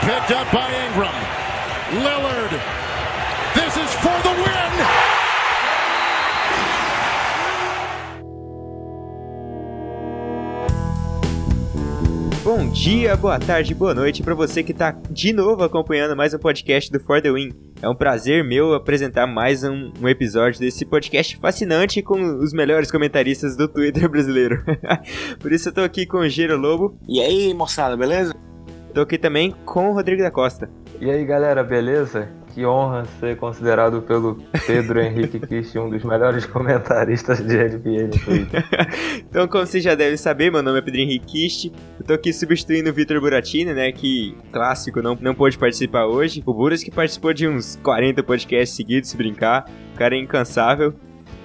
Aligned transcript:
picked 0.00 0.30
up 0.30 0.50
by 0.52 0.68
Ingram. 0.86 1.14
Lillard. 2.04 2.52
This 3.54 3.76
is 3.76 3.92
for 3.94 4.16
the 4.22 4.34
win. 4.42 5.18
Bom 12.44 12.70
dia, 12.70 13.14
boa 13.16 13.38
tarde, 13.38 13.74
boa 13.74 13.92
noite 13.92 14.22
para 14.22 14.34
você 14.34 14.62
que 14.62 14.72
está 14.72 14.96
de 15.10 15.32
novo 15.32 15.62
acompanhando 15.62 16.16
mais 16.16 16.32
um 16.32 16.38
podcast 16.38 16.90
do 16.90 16.98
For 17.00 17.20
The 17.20 17.30
Win. 17.30 17.50
É 17.82 17.88
um 17.88 17.94
prazer 17.94 18.42
meu 18.42 18.72
apresentar 18.72 19.26
mais 19.26 19.64
um, 19.64 19.92
um 20.00 20.08
episódio 20.08 20.58
desse 20.58 20.86
podcast 20.86 21.36
fascinante 21.36 22.00
com 22.02 22.18
os 22.38 22.52
melhores 22.52 22.90
comentaristas 22.90 23.56
do 23.56 23.68
Twitter 23.68 24.08
brasileiro. 24.08 24.64
Por 25.38 25.52
isso 25.52 25.68
eu 25.68 25.74
tô 25.74 25.82
aqui 25.82 26.06
com 26.06 26.18
o 26.18 26.28
Giro 26.28 26.56
Lobo. 26.56 26.94
E 27.06 27.20
aí, 27.20 27.52
moçada, 27.52 27.96
beleza? 27.96 28.34
Tô 28.94 29.02
aqui 29.02 29.18
também 29.18 29.54
com 29.64 29.90
o 29.90 29.92
Rodrigo 29.92 30.22
da 30.22 30.30
Costa. 30.30 30.68
E 31.00 31.10
aí, 31.10 31.24
galera, 31.24 31.62
beleza? 31.62 32.28
Que 32.52 32.66
honra 32.66 33.04
ser 33.20 33.36
considerado 33.36 34.02
pelo 34.02 34.42
Pedro 34.66 35.00
Henrique 35.00 35.38
Kist 35.38 35.78
um 35.78 35.88
dos 35.88 36.02
melhores 36.02 36.44
comentaristas 36.46 37.38
de 37.38 37.56
NBA 37.56 38.08
no 38.08 38.18
Twitter. 38.18 38.64
então, 39.28 39.46
como 39.46 39.64
vocês 39.64 39.84
já 39.84 39.94
devem 39.94 40.16
saber, 40.16 40.50
meu 40.50 40.62
nome 40.62 40.78
é 40.78 40.82
Pedro 40.82 41.00
Henrique 41.00 41.26
Kist. 41.26 41.72
Eu 42.00 42.04
tô 42.04 42.14
aqui 42.14 42.32
substituindo 42.32 42.90
o 42.90 42.92
Vitor 42.92 43.20
Buratini, 43.20 43.72
né, 43.72 43.92
que 43.92 44.36
clássico 44.50 45.00
não, 45.00 45.16
não 45.20 45.34
pôde 45.34 45.56
participar 45.56 46.06
hoje. 46.06 46.42
O 46.44 46.52
Buras 46.52 46.82
que 46.82 46.90
participou 46.90 47.32
de 47.32 47.46
uns 47.46 47.76
40 47.76 48.22
podcasts 48.24 48.74
seguidos, 48.74 49.10
se 49.10 49.16
brincar. 49.16 49.70
O 49.94 49.98
cara 49.98 50.16
é 50.16 50.18
incansável. 50.18 50.94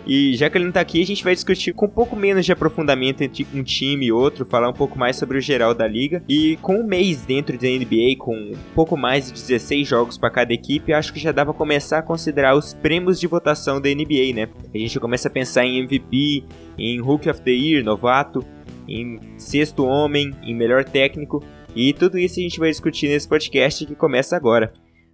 E 0.06 0.36
já 0.36 0.50
que 0.50 0.58
ele 0.58 0.66
não 0.66 0.72
tá 0.72 0.82
aqui, 0.82 1.02
a 1.02 1.06
gente 1.06 1.24
vai 1.24 1.34
discutir 1.34 1.74
com 1.74 1.86
um 1.86 1.90
pouco 1.90 2.16
menos 2.16 2.46
de 2.46 2.52
aprofundamento 2.52 3.22
entre 3.22 3.48
um 3.54 3.64
time 3.64 4.08
e 4.08 4.12
outro, 4.12 4.46
falar 4.46 4.70
um 4.70 4.74
pouco 4.74 4.98
mais 4.98 5.16
sobre 5.16 5.38
o 5.38 5.42
geral 5.42 5.74
da 5.74 5.88
liga. 5.88 6.24
E 6.28 6.58
com 6.58 6.78
um 6.78 6.84
mês 6.86 7.26
dentro 7.26 7.58
da 7.58 7.68
NBA, 7.68 8.18
com 8.18 8.36
um 8.36 8.54
pouco 8.76 8.98
mais 8.98 9.28
de 9.28 9.34
16 9.34 9.88
jogos 9.88 10.18
para 10.18 10.30
cada 10.30 10.54
equipe, 10.54 10.94
acho 10.94 11.14
que 11.14 11.20
já 11.20 11.32
dá 11.32 11.46
pra 11.46 11.54
começar 11.54 12.00
a 12.00 12.04
considerar 12.04 12.56
os 12.56 12.74
prêmios 12.74 13.20
de 13.20 13.28
votação 13.28 13.80
da 13.80 13.90
NBA, 13.90 14.34
né? 14.36 14.50
A 14.74 14.78
gente 14.78 15.00
começa 15.00 15.28
a 15.28 15.32
pensar 15.32 15.66
em 15.66 15.80
MVP, 15.80 16.44
em 16.78 17.00
Rookie 17.00 17.30
of 17.30 17.42
the 17.42 17.52
Year, 17.52 17.84
novato, 17.84 18.46
em 18.88 19.20
sexto 19.38 19.86
homem, 19.86 20.32
em 20.44 20.56
melhor 20.56 20.84
técnico. 20.84 21.44
E 21.76 21.94
tudo 21.94 22.20
isso 22.20 22.40
a 22.40 22.44
gente 22.44 22.60
vai 22.60 22.70
discutir 22.70 23.08
nesse 23.08 23.28
podcast 23.28 23.86
que 23.86 23.96
começa 23.96 24.36
agora. 24.36 24.72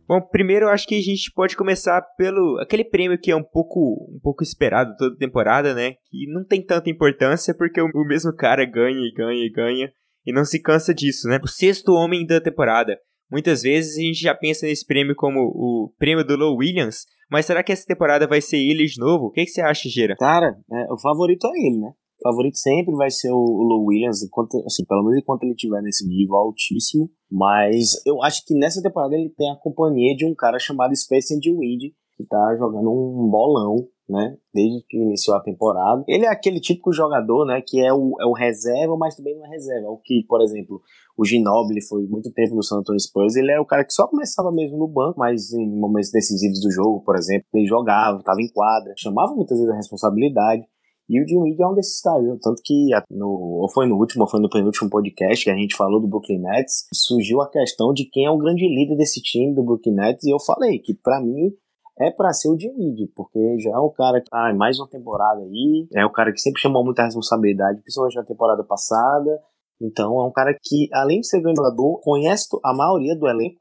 Bom, 0.09 0.19
primeiro 0.19 0.65
eu 0.65 0.69
acho 0.69 0.87
que 0.87 0.95
a 0.95 1.01
gente 1.01 1.31
pode 1.35 1.55
começar 1.55 2.01
pelo 2.17 2.57
aquele 2.59 2.83
prêmio 2.83 3.19
que 3.19 3.29
é 3.29 3.35
um 3.35 3.43
pouco 3.43 4.09
um 4.11 4.19
pouco 4.19 4.41
esperado 4.41 4.95
toda 4.97 5.15
temporada, 5.15 5.75
né? 5.75 5.91
Que 6.09 6.25
não 6.33 6.43
tem 6.43 6.65
tanta 6.65 6.89
importância 6.89 7.53
porque 7.55 7.79
o, 7.79 8.05
mesmo 8.07 8.35
cara 8.35 8.65
ganha 8.65 8.97
e 8.97 9.13
ganha 9.13 9.45
e 9.45 9.51
ganha 9.51 9.91
e 10.25 10.33
não 10.33 10.43
se 10.43 10.59
cansa 10.59 10.95
disso, 10.95 11.27
né? 11.27 11.39
O 11.43 11.47
sexto 11.47 11.93
homem 11.93 12.25
da 12.25 12.41
temporada. 12.41 12.97
Muitas 13.31 13.61
vezes 13.61 13.99
a 13.99 14.01
gente 14.01 14.19
já 14.19 14.33
pensa 14.33 14.65
nesse 14.65 14.83
prêmio 14.83 15.13
como 15.15 15.41
o 15.41 15.93
prêmio 15.99 16.25
do 16.25 16.35
Low 16.35 16.57
Williams, 16.57 17.05
mas 17.29 17.45
será 17.45 17.61
que 17.61 17.71
essa 17.71 17.85
temporada 17.85 18.25
vai 18.25 18.41
ser 18.41 18.57
ele 18.57 18.85
de 18.85 18.99
novo? 18.99 19.25
O 19.25 19.31
que, 19.31 19.45
que 19.45 19.51
você 19.51 19.61
acha, 19.61 19.87
Gera? 19.87 20.15
Cara, 20.15 20.57
é, 20.73 20.91
o 20.91 20.99
favorito 20.99 21.45
é 21.45 21.67
ele, 21.67 21.77
né? 21.77 21.91
Favorito 22.21 22.57
sempre 22.57 22.93
vai 22.95 23.09
ser 23.09 23.31
o, 23.31 23.37
Low 23.37 23.85
Williams, 23.85 24.23
enquanto, 24.23 24.63
assim, 24.65 24.83
pelo 24.85 25.03
menos 25.03 25.19
enquanto 25.19 25.43
ele 25.43 25.53
estiver 25.53 25.81
nesse 25.81 26.07
nível 26.07 26.35
altíssimo. 26.35 27.09
Mas 27.31 28.01
eu 28.05 28.21
acho 28.23 28.43
que 28.45 28.53
nessa 28.53 28.81
temporada 28.81 29.15
ele 29.15 29.29
tem 29.29 29.49
a 29.51 29.55
companhia 29.55 30.15
de 30.15 30.25
um 30.25 30.35
cara 30.35 30.59
chamado 30.59 30.95
Spencer 30.95 31.39
Dinwiddie, 31.39 31.93
que 32.17 32.27
tá 32.27 32.55
jogando 32.57 32.91
um 32.91 33.29
bolão, 33.29 33.87
né? 34.09 34.35
Desde 34.53 34.83
que 34.87 34.97
iniciou 34.97 35.37
a 35.37 35.41
temporada. 35.41 36.03
Ele 36.07 36.25
é 36.25 36.29
aquele 36.29 36.59
típico 36.59 36.91
jogador, 36.91 37.45
né? 37.45 37.61
Que 37.65 37.79
é 37.79 37.93
o, 37.93 38.15
é 38.19 38.25
o 38.25 38.33
reserva, 38.33 38.97
mas 38.97 39.15
também 39.15 39.37
não 39.37 39.45
é 39.45 39.49
reserva. 39.49 39.87
O 39.89 40.01
que, 40.03 40.25
por 40.27 40.41
exemplo, 40.41 40.81
o 41.17 41.23
Ginobili 41.23 41.81
foi 41.81 42.05
muito 42.07 42.31
tempo 42.33 42.55
no 42.55 42.63
San 42.63 42.79
Antonio 42.79 42.99
Spurs. 42.99 43.35
Ele 43.35 43.51
é 43.51 43.59
o 43.59 43.65
cara 43.65 43.85
que 43.85 43.93
só 43.93 44.07
começava 44.07 44.51
mesmo 44.51 44.77
no 44.77 44.87
banco, 44.87 45.19
mas 45.19 45.53
em 45.53 45.69
momentos 45.79 46.11
decisivos 46.11 46.59
do 46.59 46.71
jogo, 46.71 47.01
por 47.05 47.15
exemplo, 47.15 47.45
ele 47.53 47.67
jogava, 47.67 48.19
estava 48.19 48.41
em 48.41 48.49
quadra, 48.49 48.93
chamava 48.97 49.33
muitas 49.33 49.57
vezes 49.57 49.71
a 49.71 49.77
responsabilidade. 49.77 50.63
E 51.09 51.19
o 51.19 51.25
Dinwiddie 51.25 51.63
é 51.63 51.67
um 51.67 51.73
desses 51.73 51.99
caras, 52.01 52.37
tanto 52.39 52.61
que 52.63 52.89
no, 53.09 53.27
ou 53.27 53.69
foi 53.69 53.87
no 53.87 53.97
último, 53.97 54.23
ou 54.23 54.29
foi 54.29 54.39
no 54.39 54.49
penúltimo 54.49 54.89
podcast 54.89 55.43
que 55.43 55.49
a 55.49 55.55
gente 55.55 55.75
falou 55.75 55.99
do 55.99 56.07
Brooklyn 56.07 56.39
Nets, 56.39 56.87
surgiu 56.93 57.41
a 57.41 57.49
questão 57.49 57.91
de 57.91 58.05
quem 58.05 58.25
é 58.25 58.31
o 58.31 58.37
grande 58.37 58.67
líder 58.67 58.95
desse 58.95 59.19
time 59.19 59.55
do 59.55 59.63
Brooklyn 59.63 59.95
Nets, 59.95 60.23
e 60.23 60.29
eu 60.29 60.39
falei 60.39 60.77
que 60.77 60.93
para 60.93 61.19
mim 61.19 61.51
é 61.99 62.11
para 62.11 62.31
ser 62.31 62.49
o 62.49 62.55
Dinwiddie, 62.55 63.11
porque 63.15 63.57
já 63.59 63.71
é 63.71 63.79
um 63.79 63.89
cara 63.89 64.21
que 64.21 64.27
ah, 64.31 64.53
mais 64.53 64.79
uma 64.79 64.87
temporada 64.87 65.41
aí, 65.41 65.87
é 65.95 66.05
o 66.05 66.11
cara 66.11 66.31
que 66.31 66.39
sempre 66.39 66.61
chamou 66.61 66.85
muita 66.85 67.03
responsabilidade, 67.03 67.81
principalmente 67.81 68.15
na 68.15 68.23
temporada 68.23 68.63
passada, 68.63 69.41
então 69.81 70.19
é 70.19 70.23
um 70.27 70.31
cara 70.31 70.55
que, 70.61 70.89
além 70.93 71.21
de 71.21 71.27
ser 71.27 71.41
grande 71.41 71.57
jogador, 71.57 71.99
conhece 72.01 72.47
a 72.63 72.73
maioria 72.73 73.15
do 73.15 73.27
elenco, 73.27 73.57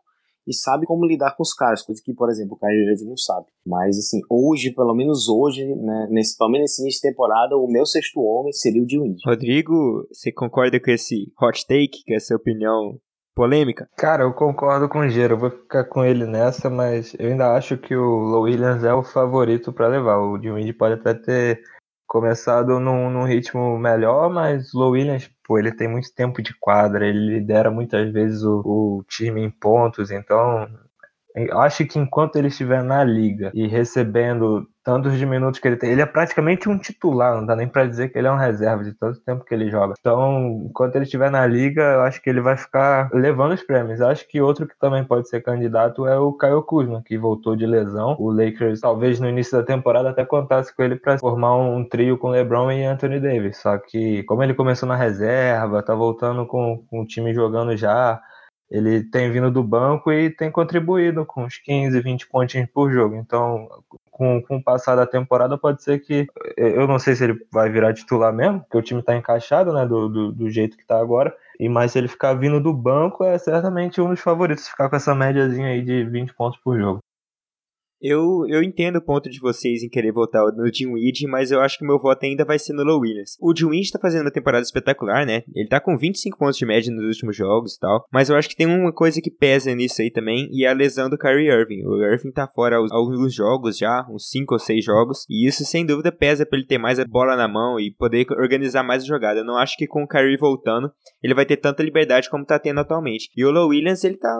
e 0.48 0.54
sabe 0.54 0.86
como 0.86 1.06
lidar 1.06 1.36
com 1.36 1.42
os 1.42 1.52
caras, 1.52 1.82
coisa 1.82 2.00
que, 2.02 2.14
por 2.14 2.30
exemplo, 2.30 2.54
o 2.54 2.58
Kyrie 2.58 2.90
Irving 2.90 3.10
não 3.10 3.16
sabe. 3.16 3.46
Mas, 3.66 3.98
assim, 3.98 4.20
hoje, 4.30 4.72
pelo 4.72 4.94
menos 4.94 5.28
hoje, 5.28 5.64
né, 5.66 6.08
nesse, 6.10 6.36
pelo 6.38 6.50
menos 6.50 6.64
nesse 6.64 6.82
início 6.82 7.02
de 7.02 7.10
temporada, 7.10 7.56
o 7.56 7.70
meu 7.70 7.84
sexto 7.84 8.20
homem 8.20 8.52
seria 8.52 8.82
o 8.82 8.86
de 8.86 8.98
Wind. 8.98 9.18
Rodrigo, 9.26 10.08
você 10.10 10.32
concorda 10.32 10.80
com 10.80 10.90
esse 10.90 11.30
hot 11.40 11.66
take, 11.66 12.02
com 12.06 12.14
essa 12.14 12.34
opinião 12.34 12.98
polêmica? 13.38 13.88
Cara, 13.96 14.24
eu 14.24 14.32
concordo 14.32 14.88
com 14.88 14.98
o 14.98 15.08
Gero, 15.08 15.34
eu 15.34 15.38
vou 15.38 15.50
ficar 15.50 15.84
com 15.84 16.04
ele 16.04 16.26
nessa, 16.26 16.68
mas 16.68 17.14
eu 17.18 17.30
ainda 17.30 17.54
acho 17.54 17.78
que 17.78 17.94
o 17.94 18.04
Low 18.04 18.42
Williams 18.42 18.82
é 18.82 18.92
o 18.92 19.04
favorito 19.04 19.72
para 19.72 19.86
levar. 19.86 20.18
O 20.18 20.38
de 20.38 20.50
Wind 20.50 20.72
pode 20.76 20.94
até 20.94 21.14
ter 21.14 21.62
começado 22.08 22.80
num, 22.80 23.10
num, 23.10 23.24
ritmo 23.24 23.78
melhor, 23.78 24.28
mas 24.28 24.74
o 24.74 24.78
Low 24.78 24.92
Williams, 24.92 25.30
pô, 25.48 25.58
ele 25.58 25.72
tem 25.72 25.88
muito 25.88 26.14
tempo 26.14 26.42
de 26.42 26.54
quadra, 26.60 27.06
ele 27.06 27.38
lidera 27.38 27.70
muitas 27.70 28.12
vezes 28.12 28.42
o, 28.44 28.60
o 29.00 29.04
time 29.08 29.40
em 29.42 29.50
pontos, 29.50 30.10
então 30.10 30.68
acho 31.52 31.86
que 31.86 31.98
enquanto 31.98 32.36
ele 32.36 32.48
estiver 32.48 32.82
na 32.82 33.02
liga 33.02 33.50
e 33.54 33.66
recebendo 33.66 34.68
tantos 34.88 35.18
de 35.18 35.26
minutos 35.26 35.60
que 35.60 35.68
ele 35.68 35.76
tem. 35.76 35.90
Ele 35.90 36.00
é 36.00 36.06
praticamente 36.06 36.66
um 36.66 36.78
titular, 36.78 37.36
não 37.36 37.44
dá 37.44 37.54
nem 37.54 37.68
para 37.68 37.84
dizer 37.84 38.08
que 38.08 38.16
ele 38.16 38.26
é 38.26 38.32
um 38.32 38.38
reserva 38.38 38.82
de 38.82 38.94
tanto 38.94 39.20
tempo 39.20 39.44
que 39.44 39.54
ele 39.54 39.70
joga. 39.70 39.92
Então, 40.00 40.64
enquanto 40.64 40.96
ele 40.96 41.04
estiver 41.04 41.30
na 41.30 41.46
liga, 41.46 41.82
eu 41.82 42.00
acho 42.00 42.22
que 42.22 42.30
ele 42.30 42.40
vai 42.40 42.56
ficar 42.56 43.10
levando 43.12 43.52
os 43.52 43.62
prêmios. 43.62 44.00
Eu 44.00 44.08
acho 44.08 44.26
que 44.26 44.40
outro 44.40 44.66
que 44.66 44.78
também 44.78 45.04
pode 45.04 45.28
ser 45.28 45.42
candidato 45.42 46.06
é 46.06 46.18
o 46.18 46.32
Caio 46.32 46.62
Kuzma, 46.62 47.02
que 47.04 47.18
voltou 47.18 47.54
de 47.54 47.66
lesão. 47.66 48.16
O 48.18 48.30
Lakers, 48.30 48.80
talvez 48.80 49.20
no 49.20 49.28
início 49.28 49.58
da 49.58 49.62
temporada, 49.62 50.08
até 50.08 50.24
contasse 50.24 50.74
com 50.74 50.82
ele 50.82 50.96
para 50.96 51.18
formar 51.18 51.54
um 51.54 51.86
trio 51.86 52.16
com 52.16 52.30
LeBron 52.30 52.72
e 52.72 52.86
Anthony 52.86 53.20
Davis. 53.20 53.58
Só 53.58 53.76
que, 53.76 54.22
como 54.22 54.42
ele 54.42 54.54
começou 54.54 54.88
na 54.88 54.96
reserva, 54.96 55.82
tá 55.82 55.94
voltando 55.94 56.46
com, 56.46 56.82
com 56.88 57.02
o 57.02 57.06
time 57.06 57.34
jogando 57.34 57.76
já 57.76 58.18
ele 58.70 59.02
tem 59.02 59.30
vindo 59.30 59.50
do 59.50 59.62
banco 59.64 60.12
e 60.12 60.28
tem 60.28 60.50
contribuído 60.50 61.24
com 61.24 61.44
uns 61.44 61.56
15, 61.56 61.98
20 62.02 62.28
pontinhos 62.28 62.68
por 62.70 62.92
jogo. 62.92 63.16
Então, 63.16 63.66
com, 64.18 64.42
com 64.42 64.56
o 64.56 64.62
passar 64.62 64.96
da 64.96 65.06
temporada, 65.06 65.56
pode 65.56 65.82
ser 65.82 66.00
que. 66.00 66.26
Eu 66.56 66.88
não 66.88 66.98
sei 66.98 67.14
se 67.14 67.22
ele 67.22 67.38
vai 67.52 67.70
virar 67.70 67.94
titular 67.94 68.32
mesmo, 68.32 68.60
porque 68.60 68.76
o 68.76 68.82
time 68.82 69.00
está 69.00 69.16
encaixado, 69.16 69.72
né? 69.72 69.86
Do, 69.86 70.08
do, 70.08 70.32
do, 70.32 70.50
jeito 70.50 70.76
que 70.76 70.82
está 70.82 70.98
agora. 70.98 71.34
E 71.58 71.68
mais 71.68 71.92
se 71.92 71.98
ele 71.98 72.08
ficar 72.08 72.34
vindo 72.34 72.60
do 72.60 72.74
banco, 72.74 73.24
é 73.24 73.38
certamente 73.38 74.00
um 74.00 74.10
dos 74.10 74.20
favoritos, 74.20 74.68
ficar 74.68 74.90
com 74.90 74.96
essa 74.96 75.14
médiazinha 75.14 75.68
aí 75.68 75.82
de 75.82 76.04
20 76.04 76.34
pontos 76.34 76.58
por 76.62 76.76
jogo. 76.76 77.00
Eu, 78.00 78.46
eu 78.48 78.62
entendo 78.62 78.96
o 78.96 79.04
ponto 79.04 79.28
de 79.28 79.40
vocês 79.40 79.82
em 79.82 79.88
querer 79.88 80.12
votar 80.12 80.44
no 80.54 80.70
Dinwiddie, 80.70 81.26
mas 81.26 81.50
eu 81.50 81.60
acho 81.60 81.78
que 81.78 81.84
meu 81.84 81.98
voto 81.98 82.24
ainda 82.24 82.44
vai 82.44 82.58
ser 82.58 82.72
no 82.72 82.84
Low 82.84 83.00
Williams. 83.00 83.36
O 83.40 83.52
Dinwiddie 83.52 83.90
tá 83.90 83.98
fazendo 83.98 84.22
uma 84.22 84.30
temporada 84.30 84.62
espetacular, 84.62 85.26
né? 85.26 85.42
Ele 85.54 85.68
tá 85.68 85.80
com 85.80 85.96
25 85.96 86.38
pontos 86.38 86.56
de 86.56 86.64
média 86.66 86.92
nos 86.92 87.04
últimos 87.04 87.36
jogos 87.36 87.74
e 87.74 87.80
tal, 87.80 88.04
mas 88.12 88.28
eu 88.28 88.36
acho 88.36 88.48
que 88.48 88.56
tem 88.56 88.66
uma 88.66 88.92
coisa 88.92 89.20
que 89.20 89.30
pesa 89.30 89.74
nisso 89.74 90.00
aí 90.00 90.10
também, 90.10 90.48
e 90.52 90.64
é 90.64 90.68
a 90.68 90.72
lesão 90.72 91.10
do 91.10 91.18
Kyrie 91.18 91.50
Irving. 91.50 91.84
O 91.84 92.02
Irving 92.04 92.30
tá 92.30 92.46
fora 92.46 92.76
alguns 92.76 93.34
jogos 93.34 93.76
já, 93.76 94.06
uns 94.08 94.30
5 94.30 94.54
ou 94.54 94.58
6 94.58 94.84
jogos, 94.84 95.24
e 95.28 95.48
isso 95.48 95.64
sem 95.64 95.84
dúvida 95.84 96.12
pesa 96.12 96.46
pra 96.46 96.58
ele 96.58 96.66
ter 96.66 96.78
mais 96.78 96.98
a 96.98 97.04
bola 97.04 97.36
na 97.36 97.48
mão 97.48 97.80
e 97.80 97.90
poder 97.90 98.26
organizar 98.32 98.82
mais 98.82 99.02
a 99.02 99.06
jogada. 99.06 99.40
Eu 99.40 99.44
não 99.44 99.56
acho 99.56 99.76
que 99.76 99.86
com 99.86 100.04
o 100.04 100.08
Kyrie 100.08 100.36
voltando, 100.36 100.90
ele 101.22 101.34
vai 101.34 101.44
ter 101.44 101.56
tanta 101.56 101.82
liberdade 101.82 102.30
como 102.30 102.44
tá 102.44 102.58
tendo 102.58 102.80
atualmente. 102.80 103.30
E 103.36 103.44
o 103.44 103.50
Low 103.50 103.68
Williams, 103.68 104.04
ele 104.04 104.16
tá 104.16 104.30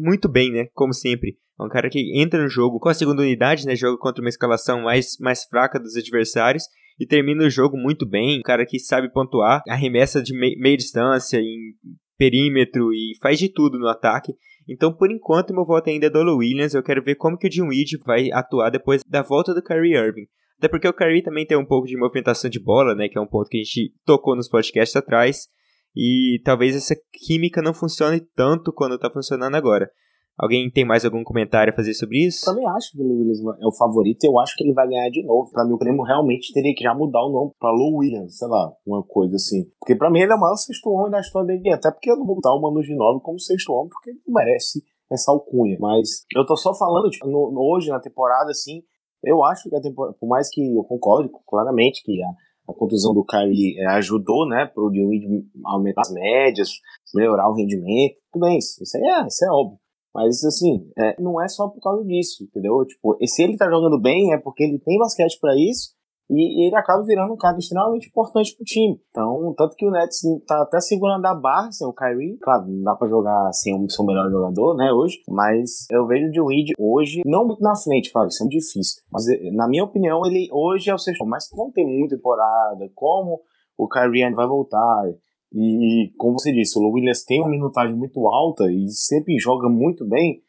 muito 0.00 0.28
bem, 0.28 0.50
né? 0.50 0.66
Como 0.72 0.92
sempre. 0.92 1.36
É 1.60 1.62
um 1.62 1.68
cara 1.68 1.90
que 1.90 2.18
entra 2.18 2.42
no 2.42 2.48
jogo 2.48 2.78
com 2.78 2.88
a 2.88 2.94
segunda 2.94 3.22
unidade, 3.22 3.66
né? 3.66 3.76
Joga 3.76 3.98
contra 3.98 4.22
uma 4.22 4.30
escalação 4.30 4.82
mais, 4.82 5.18
mais 5.20 5.44
fraca 5.44 5.78
dos 5.78 5.96
adversários 5.96 6.64
e 6.98 7.06
termina 7.06 7.44
o 7.44 7.50
jogo 7.50 7.76
muito 7.76 8.08
bem. 8.08 8.38
Um 8.38 8.42
cara 8.42 8.64
que 8.64 8.78
sabe 8.78 9.12
pontuar, 9.12 9.62
arremessa 9.68 10.22
de 10.22 10.32
mei 10.32 10.56
meia 10.56 10.76
distância, 10.76 11.38
em 11.38 11.74
perímetro 12.16 12.92
e 12.92 13.12
faz 13.20 13.38
de 13.38 13.48
tudo 13.48 13.78
no 13.78 13.88
ataque. 13.88 14.32
Então, 14.68 14.92
por 14.92 15.10
enquanto, 15.10 15.54
meu 15.54 15.64
voto 15.64 15.90
ainda 15.90 16.06
é 16.06 16.10
do 16.10 16.36
Williams. 16.36 16.74
Eu 16.74 16.82
quero 16.82 17.02
ver 17.02 17.16
como 17.16 17.36
que 17.36 17.46
o 17.46 17.50
Dinwiddie 17.50 17.98
vai 18.06 18.30
atuar 18.30 18.70
depois 18.70 19.02
da 19.06 19.22
volta 19.22 19.54
do 19.54 19.62
Kyrie 19.62 19.96
Irving. 19.96 20.26
Até 20.58 20.68
porque 20.68 20.86
o 20.86 20.92
Kyrie 20.92 21.22
também 21.22 21.46
tem 21.46 21.56
um 21.56 21.64
pouco 21.64 21.86
de 21.86 21.96
movimentação 21.96 22.50
de 22.50 22.62
bola, 22.62 22.94
né? 22.94 23.08
Que 23.08 23.18
é 23.18 23.20
um 23.20 23.26
ponto 23.26 23.48
que 23.48 23.56
a 23.56 23.62
gente 23.62 23.94
tocou 24.04 24.36
nos 24.36 24.48
podcasts 24.48 24.94
atrás. 24.94 25.48
E 25.94 26.40
talvez 26.44 26.76
essa 26.76 26.94
química 27.12 27.60
não 27.60 27.74
funcione 27.74 28.20
tanto 28.34 28.72
quando 28.72 28.94
está 28.94 29.10
funcionando 29.10 29.54
agora. 29.54 29.90
Alguém 30.40 30.70
tem 30.70 30.86
mais 30.86 31.04
algum 31.04 31.22
comentário 31.22 31.70
a 31.70 31.76
fazer 31.76 31.92
sobre 31.92 32.26
isso? 32.26 32.48
Eu 32.48 32.54
também 32.54 32.66
acho 32.66 32.92
que 32.92 33.02
o 33.02 33.04
Williams 33.04 33.40
é 33.60 33.66
o 33.66 33.76
favorito. 33.76 34.24
Eu 34.24 34.38
acho 34.40 34.56
que 34.56 34.64
ele 34.64 34.72
vai 34.72 34.88
ganhar 34.88 35.10
de 35.10 35.22
novo. 35.22 35.50
Pra 35.50 35.66
mim, 35.66 35.74
o 35.74 35.78
prêmio 35.78 36.02
realmente 36.02 36.54
teria 36.54 36.74
que 36.74 36.82
já 36.82 36.94
mudar 36.94 37.20
o 37.20 37.30
nome 37.30 37.52
pra 37.60 37.70
Lou 37.70 37.98
Williams, 37.98 38.38
sei 38.38 38.48
lá, 38.48 38.72
uma 38.86 39.02
coisa 39.02 39.36
assim. 39.36 39.70
Porque 39.78 39.94
pra 39.94 40.10
mim 40.10 40.20
ele 40.20 40.32
é 40.32 40.34
o 40.34 40.40
maior 40.40 40.56
sexto 40.56 40.88
homem 40.88 41.10
da 41.10 41.20
história 41.20 41.54
NBA. 41.54 41.74
Até 41.74 41.90
porque 41.90 42.10
eu 42.10 42.16
não 42.16 42.24
vou 42.24 42.36
botar 42.36 42.54
o 42.54 42.60
Manu 42.60 42.82
Ginóbili 42.82 43.22
como 43.22 43.38
sexto 43.38 43.70
homem, 43.70 43.90
porque 43.90 44.10
ele 44.10 44.20
não 44.26 44.32
merece 44.32 44.82
essa 45.12 45.30
alcunha. 45.30 45.76
Mas 45.78 46.24
eu 46.34 46.46
tô 46.46 46.56
só 46.56 46.74
falando, 46.74 47.10
tipo, 47.10 47.26
no, 47.26 47.52
no, 47.52 47.60
hoje, 47.60 47.90
na 47.90 48.00
temporada, 48.00 48.50
assim, 48.50 48.80
eu 49.22 49.44
acho 49.44 49.68
que 49.68 49.76
a 49.76 49.80
temporada, 49.82 50.16
por 50.18 50.26
mais 50.26 50.48
que 50.48 50.74
eu 50.74 50.84
concorde 50.84 51.28
claramente 51.46 52.02
que 52.02 52.18
a, 52.22 52.28
a 52.70 52.74
contusão 52.74 53.14
do 53.14 53.24
Kyrie 53.24 53.78
é, 53.78 53.86
ajudou, 53.96 54.48
né, 54.48 54.66
pro 54.66 54.90
Dewey 54.90 55.20
aumentar 55.64 56.02
as 56.02 56.12
médias, 56.12 56.70
melhorar 57.14 57.48
o 57.48 57.54
rendimento, 57.54 58.16
tudo 58.32 58.46
bem, 58.46 58.58
isso, 58.58 58.82
isso 58.82 58.96
aí 58.96 59.02
é, 59.02 59.26
isso 59.26 59.44
é 59.44 59.50
óbvio. 59.50 59.78
Mas, 60.12 60.42
assim, 60.44 60.90
é, 60.98 61.20
não 61.20 61.40
é 61.40 61.46
só 61.46 61.68
por 61.68 61.80
causa 61.80 62.04
disso, 62.04 62.42
entendeu? 62.42 62.84
Tipo, 62.84 63.16
se 63.24 63.42
ele 63.44 63.56
tá 63.56 63.70
jogando 63.70 64.00
bem, 64.00 64.32
é 64.32 64.38
porque 64.38 64.64
ele 64.64 64.78
tem 64.80 64.98
basquete 64.98 65.38
para 65.40 65.54
isso 65.56 65.99
e, 66.30 66.66
ele 66.66 66.76
acaba 66.76 67.02
virando 67.02 67.32
um 67.32 67.36
cara 67.36 67.58
extremamente 67.58 68.08
importante 68.08 68.54
pro 68.54 68.64
time. 68.64 69.00
Então, 69.10 69.52
tanto 69.56 69.74
que 69.74 69.86
o 69.86 69.90
Nets 69.90 70.20
tá 70.46 70.62
até 70.62 70.80
segurando 70.80 71.26
a 71.26 71.34
barra 71.34 71.72
sem 71.72 71.86
o 71.86 71.92
Kyrie. 71.92 72.38
Claro, 72.38 72.66
não 72.68 72.82
dá 72.84 72.94
pra 72.94 73.08
jogar 73.08 73.52
sem 73.52 73.74
o 73.74 73.90
seu 73.90 74.04
melhor 74.04 74.30
jogador, 74.30 74.76
né, 74.76 74.92
hoje. 74.92 75.18
Mas 75.28 75.86
eu 75.90 76.06
vejo 76.06 76.42
o 76.42 76.48
Reed 76.48 76.70
hoje, 76.78 77.22
não 77.26 77.46
muito 77.46 77.62
na 77.62 77.74
frente, 77.74 78.12
claro, 78.12 78.28
isso 78.28 78.42
é 78.42 78.44
muito 78.44 78.58
difícil. 78.58 79.02
Mas, 79.10 79.24
na 79.52 79.68
minha 79.68 79.84
opinião, 79.84 80.24
ele 80.24 80.48
hoje 80.52 80.88
é 80.88 80.94
o 80.94 80.98
sexto. 80.98 81.26
Mas 81.26 81.48
como 81.48 81.72
tem 81.72 81.84
muita 81.84 82.16
temporada, 82.16 82.88
como 82.94 83.40
o 83.76 83.88
Kyrie 83.88 84.32
vai 84.32 84.46
voltar, 84.46 85.04
e 85.52 86.12
como 86.16 86.38
você 86.38 86.52
disse, 86.52 86.78
o 86.78 86.92
Williams 86.92 87.24
tem 87.24 87.40
uma 87.40 87.50
minutagem 87.50 87.96
muito 87.96 88.26
alta 88.28 88.70
e 88.70 88.88
sempre 88.88 89.36
joga 89.38 89.68
muito 89.68 90.06
bem. 90.06 90.40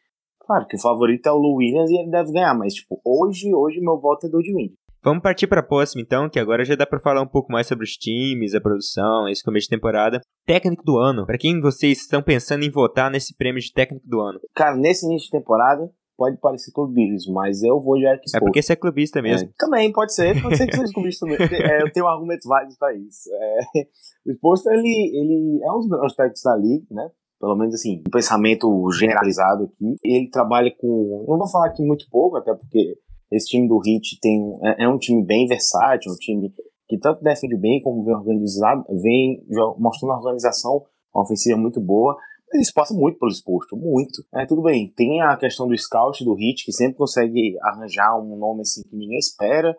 Claro 0.46 0.66
que 0.66 0.76
o 0.76 0.80
favorito 0.80 1.26
é 1.26 1.32
o 1.32 1.38
Lou 1.38 1.56
Williams 1.56 1.90
e 1.90 1.96
ele 1.96 2.10
deve 2.10 2.32
ganhar, 2.32 2.56
mas 2.56 2.74
tipo, 2.74 3.00
hoje, 3.04 3.52
hoje 3.54 3.80
meu 3.80 3.98
voto 3.98 4.26
é 4.26 4.30
do 4.30 4.38
Wind. 4.38 4.72
Vamos 5.04 5.20
partir 5.20 5.48
para 5.48 5.58
a 5.58 5.66
próxima 5.66 6.00
então, 6.00 6.30
que 6.30 6.38
agora 6.38 6.64
já 6.64 6.76
dá 6.76 6.86
para 6.86 7.00
falar 7.00 7.20
um 7.20 7.26
pouco 7.26 7.50
mais 7.50 7.66
sobre 7.66 7.82
os 7.84 7.90
times, 7.90 8.54
a 8.54 8.60
produção, 8.60 9.28
esse 9.28 9.42
começo 9.42 9.64
de 9.64 9.76
temporada. 9.76 10.20
Técnico 10.46 10.84
do 10.84 10.96
ano. 10.96 11.26
Para 11.26 11.38
quem 11.38 11.60
vocês 11.60 12.02
estão 12.02 12.22
pensando 12.22 12.62
em 12.64 12.70
votar 12.70 13.10
nesse 13.10 13.36
prêmio 13.36 13.60
de 13.60 13.72
técnico 13.72 14.06
do 14.06 14.20
ano? 14.20 14.38
Cara, 14.54 14.76
nesse 14.76 15.04
início 15.04 15.26
de 15.26 15.38
temporada, 15.38 15.90
pode 16.16 16.38
parecer 16.38 16.70
clubismo, 16.70 17.34
mas 17.34 17.64
eu 17.64 17.80
vou 17.80 17.96
de 17.96 18.06
Eric 18.06 18.28
Spoelstra. 18.28 18.38
É 18.38 18.46
porque 18.46 18.62
você 18.62 18.72
é 18.74 18.76
clubista 18.76 19.20
mesmo. 19.20 19.48
É, 19.48 19.52
também, 19.58 19.90
pode 19.90 20.14
ser. 20.14 20.40
Pode 20.40 20.56
ser 20.56 20.68
que 20.68 20.76
seja 20.76 20.92
clubista 20.94 21.26
também. 21.26 21.60
É, 21.60 21.82
eu 21.82 21.92
tenho 21.92 22.06
argumentos 22.06 22.46
válidos 22.46 22.76
para 22.78 22.94
isso. 22.94 23.28
É, 23.32 23.82
o 24.24 24.30
Spoelstra, 24.30 24.72
ele, 24.74 24.86
ele 24.86 25.60
é 25.64 25.72
um 25.72 25.78
dos 25.78 25.88
melhores 25.88 26.14
técnicos 26.14 26.42
da 26.44 26.56
liga, 26.56 26.86
né? 26.92 27.10
Pelo 27.40 27.56
menos 27.56 27.74
assim, 27.74 28.04
um 28.06 28.10
pensamento 28.10 28.88
generalizado 28.92 29.64
aqui. 29.64 29.96
Ele 30.04 30.30
trabalha 30.30 30.72
com. 30.78 31.24
Não 31.28 31.38
vou 31.38 31.48
falar 31.48 31.66
aqui 31.66 31.82
muito 31.82 32.06
pouco, 32.08 32.36
até 32.36 32.54
porque 32.54 32.96
esse 33.32 33.46
time 33.46 33.66
do 33.66 33.80
Heat 33.84 34.18
tem, 34.20 34.52
é, 34.62 34.84
é 34.84 34.88
um 34.88 34.98
time 34.98 35.24
bem 35.24 35.46
versátil, 35.46 36.12
um 36.12 36.16
time 36.16 36.52
que 36.88 36.98
tanto 36.98 37.22
defende 37.22 37.56
bem 37.56 37.80
como 37.82 38.04
vem 38.04 38.14
organizado, 38.14 38.84
vem 39.02 39.42
mostrando 39.78 40.10
uma 40.10 40.18
organização 40.18 40.84
ofensiva 41.14 41.58
muito 41.58 41.80
boa, 41.80 42.16
mas 42.52 42.62
isso 42.62 42.74
passa 42.74 42.94
muito 42.94 43.18
pelo 43.18 43.32
exposto, 43.32 43.76
muito. 43.76 44.22
É, 44.34 44.44
tudo 44.44 44.62
bem, 44.62 44.92
tem 44.94 45.22
a 45.22 45.36
questão 45.36 45.66
do 45.66 45.76
scout 45.76 46.22
do 46.22 46.32
Heat, 46.38 46.64
que 46.64 46.72
sempre 46.72 46.98
consegue 46.98 47.56
arranjar 47.62 48.20
um 48.20 48.36
nome 48.36 48.60
assim 48.60 48.82
que 48.82 48.94
ninguém 48.94 49.18
espera, 49.18 49.74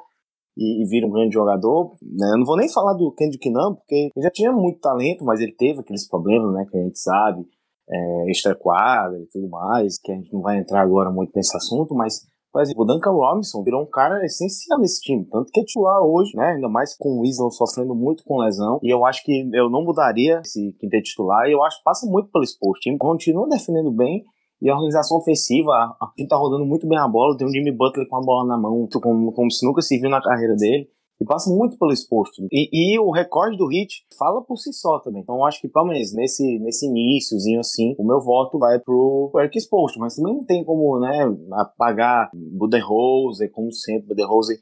e, 0.58 0.84
e 0.84 0.88
vira 0.88 1.06
um 1.06 1.12
grande 1.12 1.34
jogador. 1.34 1.96
Né? 2.02 2.32
Eu 2.34 2.40
não 2.40 2.46
vou 2.46 2.58
nem 2.58 2.72
falar 2.72 2.94
do 2.94 3.12
Kendrick 3.12 3.50
não, 3.50 3.76
porque 3.76 4.10
ele 4.16 4.24
já 4.24 4.32
tinha 4.32 4.52
muito 4.52 4.80
talento, 4.80 5.24
mas 5.24 5.40
ele 5.40 5.54
teve 5.54 5.80
aqueles 5.80 6.08
problemas, 6.08 6.54
né, 6.54 6.66
que 6.70 6.78
a 6.78 6.82
gente 6.82 7.00
sabe, 7.00 7.46
é, 7.90 8.32
extra 8.32 8.56
quadra 8.56 9.20
e 9.20 9.26
tudo 9.28 9.50
mais, 9.50 10.00
que 10.00 10.12
a 10.12 10.16
gente 10.16 10.34
não 10.34 10.42
vai 10.42 10.58
entrar 10.58 10.82
agora 10.82 11.12
muito 11.12 11.32
nesse 11.36 11.56
assunto, 11.56 11.94
mas 11.94 12.26
exemplo, 12.62 12.84
o 12.84 12.86
Duncan 12.86 13.12
Robinson 13.12 13.64
virou 13.64 13.82
um 13.82 13.90
cara 13.90 14.24
essencial 14.24 14.80
nesse 14.80 15.02
time, 15.02 15.26
tanto 15.26 15.52
que 15.52 15.60
é 15.60 15.64
titular 15.64 16.02
hoje, 16.02 16.36
né? 16.36 16.54
Ainda 16.54 16.70
mais 16.70 16.96
com 16.96 17.20
o 17.20 17.26
Islam 17.26 17.50
sofrendo 17.50 17.96
muito 17.96 18.24
com 18.24 18.38
lesão. 18.38 18.80
E 18.84 18.94
eu 18.94 19.06
acho 19.06 19.24
que 19.24 19.50
eu 19.54 19.70
não 19.70 19.84
mudaria 19.84 20.42
esse 20.46 20.74
quinteto 20.80 21.04
titular. 21.04 21.48
E 21.48 21.54
eu 21.54 21.64
acho 21.64 21.78
que 21.78 21.84
passa 21.84 22.06
muito 22.06 22.30
pelo 22.32 22.44
esporte. 22.44 22.78
O 22.78 22.82
time 22.82 22.98
continua 22.98 23.50
defendendo 23.50 23.92
bem. 23.92 24.24
E 24.62 24.70
a 24.70 24.76
organização 24.76 25.18
ofensiva, 25.18 25.72
a 25.72 26.08
time 26.16 26.28
tá 26.28 26.38
rodando 26.38 26.66
muito 26.66 26.88
bem 26.88 26.98
a 26.98 27.08
bola. 27.08 27.36
Tem 27.36 27.46
um 27.46 27.52
Jimmy 27.52 27.72
Butler 27.72 28.08
com 28.08 28.18
a 28.18 28.22
bola 28.22 28.48
na 28.48 28.58
mão, 28.58 28.88
como, 29.02 29.32
como 29.34 29.52
se 29.52 29.66
nunca 29.66 29.82
se 29.82 30.00
viu 30.00 30.10
na 30.10 30.22
carreira 30.22 30.56
dele 30.56 30.88
e 31.22 31.26
passa 31.26 31.50
muito 31.50 31.78
pelo 31.78 31.92
exposto. 31.92 32.46
E, 32.52 32.70
e, 32.96 33.00
o 33.00 33.12
recorde 33.12 33.58
do 33.58 33.68
Hit 33.68 34.06
fala 34.18 34.42
por 34.42 34.58
si 34.58 34.74
só 34.74 35.00
também. 35.00 35.22
Então 35.22 35.46
acho 35.46 35.62
que, 35.62 35.68
pelo 35.68 35.88
menos, 35.88 36.14
nesse, 36.14 36.60
nesse 36.60 36.88
iníciozinho 36.88 37.60
assim, 37.60 37.96
o 37.98 38.06
meu 38.06 38.20
voto 38.20 38.58
vai 38.58 38.80
pro, 38.80 39.32
Eric 39.38 39.58
Exposto, 39.58 40.00
mas 40.00 40.16
também 40.16 40.34
não 40.34 40.46
tem 40.46 40.64
como, 40.64 41.00
né, 41.00 41.26
apagar 41.54 42.30
Budenholzer, 42.34 43.52
como 43.52 43.72
sempre, 43.72 44.08
Budenholzer, 44.08 44.60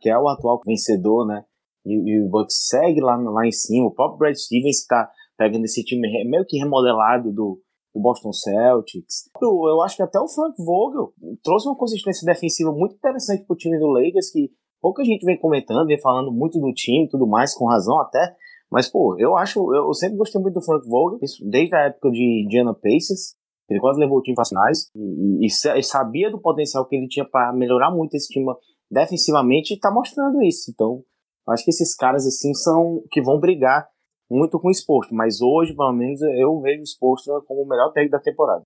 que 0.00 0.08
é 0.08 0.18
o 0.18 0.28
atual 0.28 0.60
vencedor, 0.64 1.26
né, 1.26 1.44
e, 1.84 1.94
e 1.94 2.22
o 2.24 2.28
Bucks 2.28 2.66
segue 2.68 3.00
lá, 3.00 3.16
lá 3.16 3.46
em 3.46 3.52
cima, 3.52 3.88
o 3.88 3.94
próprio 3.94 4.18
Brad 4.18 4.34
Stevens 4.34 4.80
está 4.80 5.10
pegando 5.36 5.64
esse 5.64 5.82
time 5.82 6.08
meio 6.24 6.44
que 6.46 6.58
remodelado 6.58 7.32
do, 7.32 7.60
do 7.94 8.00
Boston 8.00 8.32
Celtics. 8.32 9.28
Eu, 9.40 9.50
eu, 9.68 9.82
acho 9.82 9.96
que 9.96 10.02
até 10.02 10.18
o 10.20 10.28
Frank 10.28 10.54
Vogel 10.64 11.12
trouxe 11.42 11.68
uma 11.68 11.76
consistência 11.76 12.24
defensiva 12.24 12.72
muito 12.72 12.94
interessante 12.94 13.44
pro 13.44 13.56
time 13.56 13.78
do 13.78 13.88
Lakers, 13.88 14.30
que 14.30 14.50
pouca 14.82 15.04
gente 15.04 15.24
vem 15.24 15.38
comentando, 15.38 15.86
vem 15.86 16.00
falando 16.00 16.32
muito 16.32 16.58
do 16.58 16.72
time 16.74 17.08
tudo 17.08 17.26
mais, 17.26 17.54
com 17.54 17.66
razão 17.66 17.98
até. 18.00 18.34
Mas, 18.70 18.88
pô, 18.88 19.16
eu 19.18 19.36
acho, 19.36 19.72
eu 19.74 19.92
sempre 19.94 20.16
gostei 20.16 20.40
muito 20.40 20.54
do 20.54 20.64
Frank 20.64 20.86
Vogel, 20.88 21.20
desde 21.42 21.74
a 21.74 21.86
época 21.86 22.10
de 22.10 22.44
Indiana 22.44 22.74
Pacers. 22.74 23.34
Ele 23.70 23.80
quase 23.80 24.00
levou 24.00 24.18
o 24.18 24.22
time 24.22 24.34
para 24.34 24.44
finais 24.44 24.90
e, 24.94 25.46
e, 25.46 25.46
e, 25.46 25.82
sabia 25.82 26.30
do 26.30 26.40
potencial 26.40 26.86
que 26.86 26.96
ele 26.96 27.06
tinha 27.06 27.24
para 27.24 27.52
melhorar 27.52 27.90
muito 27.90 28.14
esse 28.14 28.28
time 28.28 28.52
defensivamente 28.90 29.74
e 29.74 29.78
tá 29.78 29.90
mostrando 29.90 30.42
isso. 30.42 30.70
Então, 30.70 31.02
acho 31.48 31.64
que 31.64 31.70
esses 31.70 31.94
caras 31.94 32.26
assim 32.26 32.52
são 32.54 33.02
que 33.10 33.22
vão 33.22 33.38
brigar 33.38 33.88
muito 34.30 34.58
com 34.58 34.68
o 34.68 34.70
Exposto, 34.70 35.14
mas 35.14 35.40
hoje, 35.40 35.76
pelo 35.76 35.92
menos, 35.92 36.20
eu 36.22 36.58
vejo 36.60 36.80
o 36.80 36.84
Exposto 36.84 37.44
como 37.46 37.62
o 37.62 37.68
melhor 37.68 37.92
técnico 37.92 38.16
da 38.16 38.22
temporada. 38.22 38.64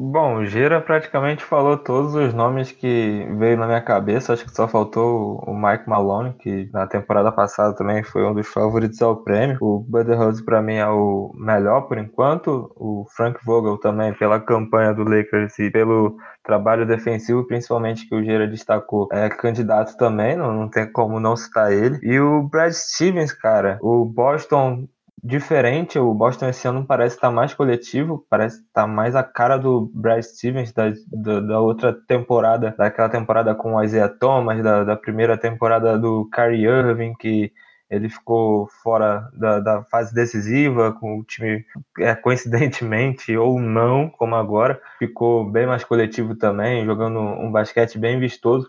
Bom, 0.00 0.36
o 0.36 0.46
Gira 0.46 0.80
praticamente 0.80 1.42
falou 1.42 1.76
todos 1.76 2.14
os 2.14 2.32
nomes 2.32 2.70
que 2.70 3.26
veio 3.36 3.56
na 3.56 3.66
minha 3.66 3.80
cabeça. 3.82 4.32
Acho 4.32 4.44
que 4.44 4.54
só 4.54 4.68
faltou 4.68 5.42
o 5.44 5.52
Mike 5.52 5.88
Malone, 5.88 6.34
que 6.34 6.70
na 6.72 6.86
temporada 6.86 7.32
passada 7.32 7.74
também 7.74 8.04
foi 8.04 8.24
um 8.24 8.32
dos 8.32 8.46
favoritos 8.46 9.02
ao 9.02 9.16
prêmio. 9.16 9.58
O 9.60 9.80
Budenholzer 9.80 10.44
para 10.44 10.62
mim 10.62 10.76
é 10.76 10.86
o 10.86 11.32
melhor 11.34 11.88
por 11.88 11.98
enquanto. 11.98 12.72
O 12.76 13.06
Frank 13.16 13.44
Vogel 13.44 13.76
também 13.76 14.14
pela 14.14 14.38
campanha 14.38 14.94
do 14.94 15.02
Lakers 15.02 15.58
e 15.58 15.68
pelo 15.68 16.16
trabalho 16.44 16.86
defensivo, 16.86 17.44
principalmente 17.48 18.08
que 18.08 18.14
o 18.14 18.22
Gira 18.22 18.46
destacou, 18.46 19.08
é 19.10 19.28
candidato 19.28 19.96
também. 19.96 20.36
Não, 20.36 20.52
não 20.52 20.70
tem 20.70 20.90
como 20.92 21.18
não 21.18 21.36
citar 21.36 21.72
ele. 21.72 21.98
E 22.04 22.20
o 22.20 22.44
Brad 22.44 22.72
Stevens, 22.72 23.32
cara, 23.32 23.80
o 23.82 24.04
Boston 24.04 24.86
diferente. 25.22 25.98
O 25.98 26.14
Boston 26.14 26.48
esse 26.48 26.66
ano 26.66 26.86
parece 26.86 27.16
estar 27.16 27.30
mais 27.30 27.54
coletivo, 27.54 28.24
parece 28.28 28.60
estar 28.62 28.86
mais 28.86 29.14
a 29.14 29.22
cara 29.22 29.56
do 29.56 29.90
Brad 29.94 30.22
Stevens 30.22 30.72
da, 30.72 30.92
da, 31.12 31.40
da 31.40 31.60
outra 31.60 31.92
temporada, 31.92 32.74
daquela 32.76 33.08
temporada 33.08 33.54
com 33.54 33.74
o 33.74 33.82
Isaiah 33.82 34.08
Thomas, 34.08 34.62
da, 34.62 34.84
da 34.84 34.96
primeira 34.96 35.36
temporada 35.36 35.98
do 35.98 36.28
Kyrie 36.32 36.66
Irving, 36.66 37.14
que 37.18 37.52
ele 37.90 38.08
ficou 38.10 38.68
fora 38.82 39.30
da, 39.32 39.60
da 39.60 39.82
fase 39.84 40.14
decisiva, 40.14 40.92
com 40.92 41.20
o 41.20 41.24
time, 41.24 41.64
é, 41.98 42.14
coincidentemente 42.16 43.36
ou 43.36 43.58
não, 43.58 44.10
como 44.10 44.34
agora, 44.34 44.80
ficou 44.98 45.50
bem 45.50 45.66
mais 45.66 45.84
coletivo 45.84 46.34
também, 46.36 46.84
jogando 46.84 47.18
um 47.18 47.50
basquete 47.50 47.98
bem 47.98 48.20
vistoso. 48.20 48.68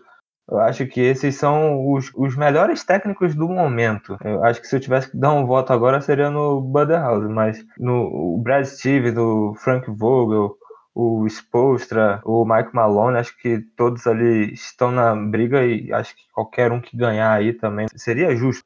Eu 0.50 0.58
acho 0.58 0.86
que 0.86 1.00
esses 1.00 1.36
são 1.36 1.92
os, 1.92 2.10
os 2.14 2.36
melhores 2.36 2.82
técnicos 2.82 3.34
do 3.34 3.48
momento. 3.48 4.16
Eu 4.24 4.44
acho 4.44 4.60
que 4.60 4.66
se 4.66 4.74
eu 4.74 4.80
tivesse 4.80 5.10
que 5.10 5.16
dar 5.16 5.32
um 5.32 5.46
voto 5.46 5.72
agora 5.72 6.00
seria 6.00 6.28
no 6.28 6.60
Budenholzer, 6.60 7.30
mas 7.30 7.64
no 7.78 8.02
o 8.34 8.40
Brad 8.42 8.64
Stevens, 8.64 9.16
o 9.16 9.54
Frank 9.54 9.88
Vogel, 9.90 10.56
o 10.94 11.24
Spolstra, 11.26 12.20
o 12.24 12.44
Mike 12.44 12.74
Malone, 12.74 13.18
acho 13.18 13.36
que 13.38 13.60
todos 13.76 14.06
ali 14.06 14.52
estão 14.52 14.90
na 14.90 15.14
briga 15.14 15.64
e 15.64 15.92
acho 15.92 16.16
que 16.16 16.22
qualquer 16.32 16.72
um 16.72 16.80
que 16.80 16.96
ganhar 16.96 17.32
aí 17.32 17.52
também 17.52 17.86
seria 17.94 18.34
justo. 18.34 18.64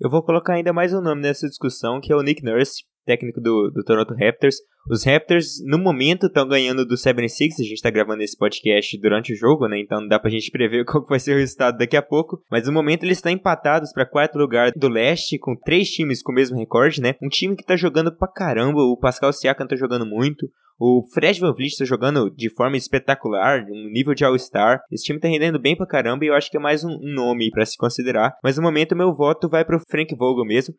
Eu 0.00 0.10
vou 0.10 0.22
colocar 0.22 0.54
ainda 0.54 0.72
mais 0.72 0.92
um 0.94 1.00
nome 1.00 1.22
nessa 1.22 1.48
discussão, 1.48 2.00
que 2.00 2.12
é 2.12 2.16
o 2.16 2.22
Nick 2.22 2.44
Nurse, 2.44 2.84
técnico 3.04 3.40
do, 3.40 3.70
do 3.70 3.84
Toronto 3.84 4.14
Raptors. 4.14 4.56
Os 4.90 5.04
Raptors, 5.04 5.62
no 5.64 5.78
momento, 5.78 6.26
estão 6.26 6.46
ganhando 6.46 6.84
do 6.84 6.96
76. 6.96 7.60
A 7.60 7.62
gente 7.62 7.74
está 7.74 7.90
gravando 7.90 8.22
esse 8.22 8.36
podcast 8.36 8.98
durante 9.00 9.32
o 9.32 9.36
jogo, 9.36 9.66
né? 9.66 9.78
Então 9.78 10.00
não 10.00 10.08
dá 10.08 10.18
pra 10.18 10.30
gente 10.30 10.50
prever 10.50 10.84
qual 10.86 11.04
vai 11.06 11.18
ser 11.18 11.34
o 11.34 11.38
resultado 11.38 11.78
daqui 11.78 11.96
a 11.96 12.02
pouco. 12.02 12.40
Mas 12.50 12.66
no 12.66 12.72
momento 12.72 13.04
eles 13.04 13.18
estão 13.18 13.32
empatados 13.32 13.92
para 13.92 14.08
quarto 14.08 14.36
lugar 14.36 14.72
do 14.72 14.88
leste, 14.88 15.38
com 15.38 15.56
três 15.56 15.88
times 15.88 16.22
com 16.22 16.32
o 16.32 16.34
mesmo 16.34 16.58
recorde, 16.58 17.00
né? 17.00 17.14
Um 17.22 17.28
time 17.28 17.56
que 17.56 17.64
tá 17.64 17.76
jogando 17.76 18.14
pra 18.16 18.28
caramba. 18.28 18.80
O 18.80 18.98
Pascal 18.98 19.32
Siakam 19.32 19.66
tá 19.66 19.76
jogando 19.76 20.04
muito. 20.04 20.46
O 20.78 21.04
Fred 21.14 21.38
Van 21.38 21.52
Vliet 21.52 21.72
está 21.72 21.84
jogando 21.84 22.28
de 22.30 22.52
forma 22.52 22.76
espetacular, 22.76 23.64
um 23.70 23.88
nível 23.92 24.12
de 24.12 24.24
All-Star. 24.24 24.80
Esse 24.90 25.04
time 25.04 25.20
tá 25.20 25.28
rendendo 25.28 25.58
bem 25.58 25.76
pra 25.76 25.86
caramba 25.86 26.24
e 26.24 26.28
eu 26.28 26.34
acho 26.34 26.50
que 26.50 26.56
é 26.56 26.60
mais 26.60 26.82
um, 26.82 26.90
um 26.90 27.14
nome 27.14 27.50
para 27.50 27.64
se 27.64 27.76
considerar. 27.76 28.34
Mas 28.42 28.56
no 28.56 28.62
momento 28.62 28.96
meu 28.96 29.14
voto 29.14 29.48
vai 29.48 29.64
pro 29.64 29.80
Frank 29.88 30.14
Vogel 30.16 30.44
mesmo 30.44 30.74